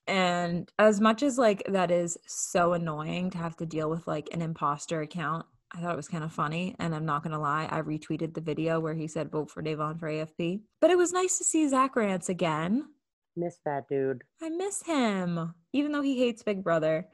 And 0.07 0.71
as 0.79 1.01
much 1.01 1.23
as 1.23 1.39
like 1.39 1.63
that 1.69 1.91
is 1.91 2.19
so 2.27 2.75
annoying 2.75 3.31
to 3.31 3.39
have 3.39 3.57
to 3.57 3.67
deal 3.67 3.89
with 3.89 4.07
like 4.07 4.29
an 4.33 4.43
imposter 4.43 5.01
account, 5.01 5.47
I 5.75 5.81
thought 5.81 5.95
it 5.95 5.97
was 5.97 6.09
kind 6.09 6.25
of 6.25 6.33
funny. 6.33 6.75
And 6.79 6.95
I'm 6.95 7.07
not 7.07 7.23
gonna 7.23 7.41
lie, 7.41 7.68
I 7.70 7.81
retweeted 7.83 8.35
the 8.35 8.41
video 8.41 8.81
where 8.81 8.95
he 8.95 9.09
said 9.09 9.31
vote 9.31 9.51
for 9.51 9.62
Da'Vonne 9.62 9.99
for 9.99 10.09
AFP. 10.09 10.62
But 10.81 10.91
it 10.91 10.99
was 10.99 11.12
nice 11.12 11.39
to 11.39 11.45
see 11.45 11.66
Zach 11.68 11.97
Rance 11.97 12.29
again. 12.29 12.89
Miss 13.37 13.59
that 13.64 13.89
dude. 13.89 14.23
I 14.43 14.51
miss 14.51 14.83
him, 14.83 15.55
even 15.73 15.93
though 15.93 16.03
he 16.03 16.18
hates 16.18 16.43
Big 16.43 16.62
Brother. 16.62 17.09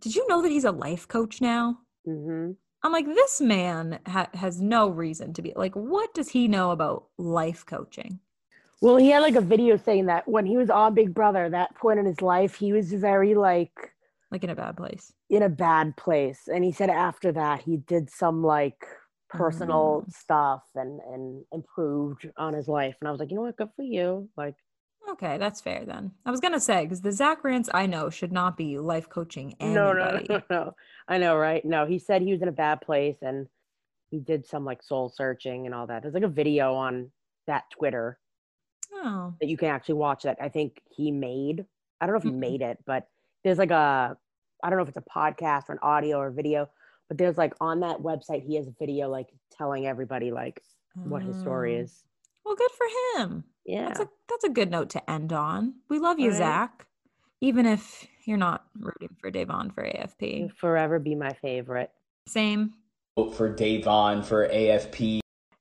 Did 0.00 0.16
you 0.16 0.26
know 0.28 0.42
that 0.42 0.50
he's 0.50 0.64
a 0.64 0.72
life 0.72 1.06
coach 1.06 1.40
now? 1.40 1.78
Mm-hmm. 2.06 2.52
I'm 2.82 2.92
like, 2.92 3.06
this 3.06 3.40
man 3.40 4.00
ha- 4.06 4.28
has 4.34 4.60
no 4.60 4.88
reason 4.88 5.32
to 5.34 5.42
be 5.42 5.54
like, 5.56 5.74
what 5.74 6.12
does 6.12 6.28
he 6.28 6.48
know 6.48 6.70
about 6.70 7.06
life 7.16 7.64
coaching? 7.64 8.20
Well, 8.82 8.96
he 8.96 9.08
had 9.08 9.20
like 9.20 9.36
a 9.36 9.40
video 9.40 9.78
saying 9.78 10.06
that 10.06 10.28
when 10.28 10.44
he 10.44 10.58
was 10.58 10.68
on 10.68 10.92
Big 10.92 11.14
Brother, 11.14 11.48
that 11.48 11.74
point 11.76 11.98
in 11.98 12.04
his 12.04 12.20
life, 12.20 12.56
he 12.56 12.74
was 12.74 12.92
very 12.92 13.34
like, 13.34 13.93
like 14.30 14.44
in 14.44 14.50
a 14.50 14.54
bad 14.54 14.76
place. 14.76 15.12
In 15.30 15.42
a 15.42 15.48
bad 15.48 15.96
place, 15.96 16.48
and 16.52 16.64
he 16.64 16.72
said 16.72 16.90
after 16.90 17.32
that 17.32 17.62
he 17.62 17.78
did 17.78 18.10
some 18.10 18.42
like 18.42 18.84
personal 19.28 20.04
mm. 20.06 20.12
stuff 20.12 20.62
and 20.74 21.00
and 21.12 21.44
improved 21.52 22.28
on 22.36 22.54
his 22.54 22.68
life. 22.68 22.96
And 23.00 23.08
I 23.08 23.10
was 23.10 23.20
like, 23.20 23.30
you 23.30 23.36
know 23.36 23.42
what, 23.42 23.56
good 23.56 23.70
for 23.76 23.82
you. 23.82 24.28
Like, 24.36 24.54
Okay, 25.08 25.36
that's 25.38 25.60
fair 25.60 25.84
then. 25.84 26.12
I 26.24 26.30
was 26.30 26.40
gonna 26.40 26.60
say 26.60 26.84
because 26.84 27.02
the 27.02 27.12
Zach 27.12 27.44
Rance 27.44 27.68
I 27.74 27.86
know 27.86 28.10
should 28.10 28.32
not 28.32 28.56
be 28.56 28.78
life 28.78 29.08
coaching 29.08 29.54
anybody. 29.60 29.74
No, 29.74 29.92
no, 29.92 30.20
no, 30.28 30.42
no. 30.50 30.74
I 31.08 31.18
know, 31.18 31.36
right? 31.36 31.64
No, 31.64 31.86
he 31.86 31.98
said 31.98 32.22
he 32.22 32.32
was 32.32 32.42
in 32.42 32.48
a 32.48 32.52
bad 32.52 32.80
place 32.80 33.18
and 33.22 33.46
he 34.10 34.18
did 34.18 34.46
some 34.46 34.64
like 34.64 34.82
soul 34.82 35.12
searching 35.14 35.66
and 35.66 35.74
all 35.74 35.86
that. 35.86 36.02
There's 36.02 36.14
like 36.14 36.22
a 36.22 36.28
video 36.28 36.74
on 36.74 37.10
that 37.46 37.64
Twitter 37.70 38.18
oh. 38.92 39.34
that 39.40 39.48
you 39.48 39.56
can 39.56 39.68
actually 39.68 39.96
watch 39.96 40.22
that 40.22 40.38
I 40.40 40.48
think 40.48 40.80
he 40.90 41.10
made. 41.10 41.64
I 42.00 42.06
don't 42.06 42.14
know 42.14 42.18
if 42.18 42.24
he 42.24 42.30
mm-hmm. 42.30 42.40
made 42.40 42.62
it, 42.62 42.78
but 42.86 43.06
there's 43.44 43.58
like 43.58 43.70
a 43.70 44.16
I 44.62 44.70
don't 44.70 44.78
know 44.78 44.82
if 44.82 44.88
it's 44.88 44.96
a 44.96 45.02
podcast 45.02 45.68
or 45.68 45.72
an 45.72 45.78
audio 45.82 46.18
or 46.18 46.30
video, 46.30 46.68
but 47.08 47.18
there's 47.18 47.36
like 47.36 47.54
on 47.60 47.80
that 47.80 47.98
website 47.98 48.42
he 48.42 48.56
has 48.56 48.66
a 48.66 48.74
video 48.78 49.08
like 49.08 49.28
telling 49.56 49.86
everybody 49.86 50.32
like 50.32 50.60
what 50.94 51.22
his 51.22 51.38
story 51.38 51.76
oh. 51.76 51.80
is. 51.80 52.02
Well, 52.44 52.56
good 52.56 52.70
for 52.70 52.86
him. 53.20 53.44
Yeah. 53.66 53.88
That's 53.88 54.00
a 54.00 54.08
that's 54.28 54.44
a 54.44 54.48
good 54.48 54.70
note 54.70 54.90
to 54.90 55.10
end 55.10 55.32
on. 55.32 55.74
We 55.88 55.98
love 55.98 56.18
you, 56.18 56.30
right. 56.30 56.38
Zach. 56.38 56.86
Even 57.40 57.66
if 57.66 58.06
you're 58.26 58.38
not 58.38 58.64
rooting 58.78 59.14
for 59.20 59.30
Da'Vonne 59.30 59.74
for 59.74 59.84
AFP. 59.84 60.38
You'll 60.38 60.48
forever 60.48 60.98
be 60.98 61.14
my 61.14 61.32
favorite. 61.42 61.90
Same. 62.26 62.72
Vote 63.18 63.34
for 63.34 63.52
Da'Vonne 63.52 64.24
for 64.24 64.48
AFP. 64.48 65.20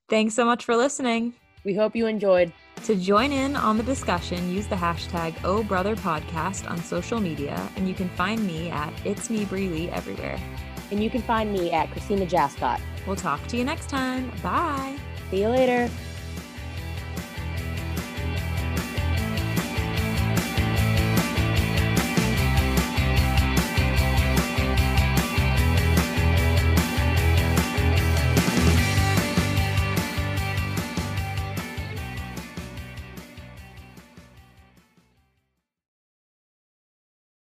Thanks 0.10 0.34
so 0.34 0.46
much 0.46 0.64
for 0.64 0.78
listening. 0.78 1.34
We 1.64 1.74
hope 1.74 1.96
you 1.96 2.08
enjoyed. 2.08 2.52
To 2.86 2.96
join 2.96 3.32
in 3.32 3.56
on 3.56 3.78
the 3.78 3.84
discussion, 3.84 4.54
use 4.54 4.68
the 4.68 4.76
hashtag 4.76 5.34
Oh 5.44 5.64
Brother 5.64 5.96
Podcast 5.96 6.70
on 6.70 6.78
social 6.80 7.22
media, 7.22 7.58
and 7.78 7.88
you 7.88 7.94
can 7.94 8.10
find 8.10 8.46
me 8.46 8.70
at 8.70 8.94
It's 9.06 9.30
Me 9.30 9.46
Breely 9.46 9.90
everywhere. 9.90 10.38
And 10.92 11.02
you 11.02 11.10
can 11.10 11.22
find 11.22 11.54
me 11.54 11.72
at 11.72 11.90
Christina 11.92 12.26
Jascott. 12.26 12.82
We'll 13.08 13.16
talk 13.16 13.46
to 13.48 13.58
you 13.58 13.64
next 13.64 13.90
time. 13.90 14.32
Bye. 14.42 14.98
See 15.32 15.42
you 15.42 15.48
later. 15.48 15.90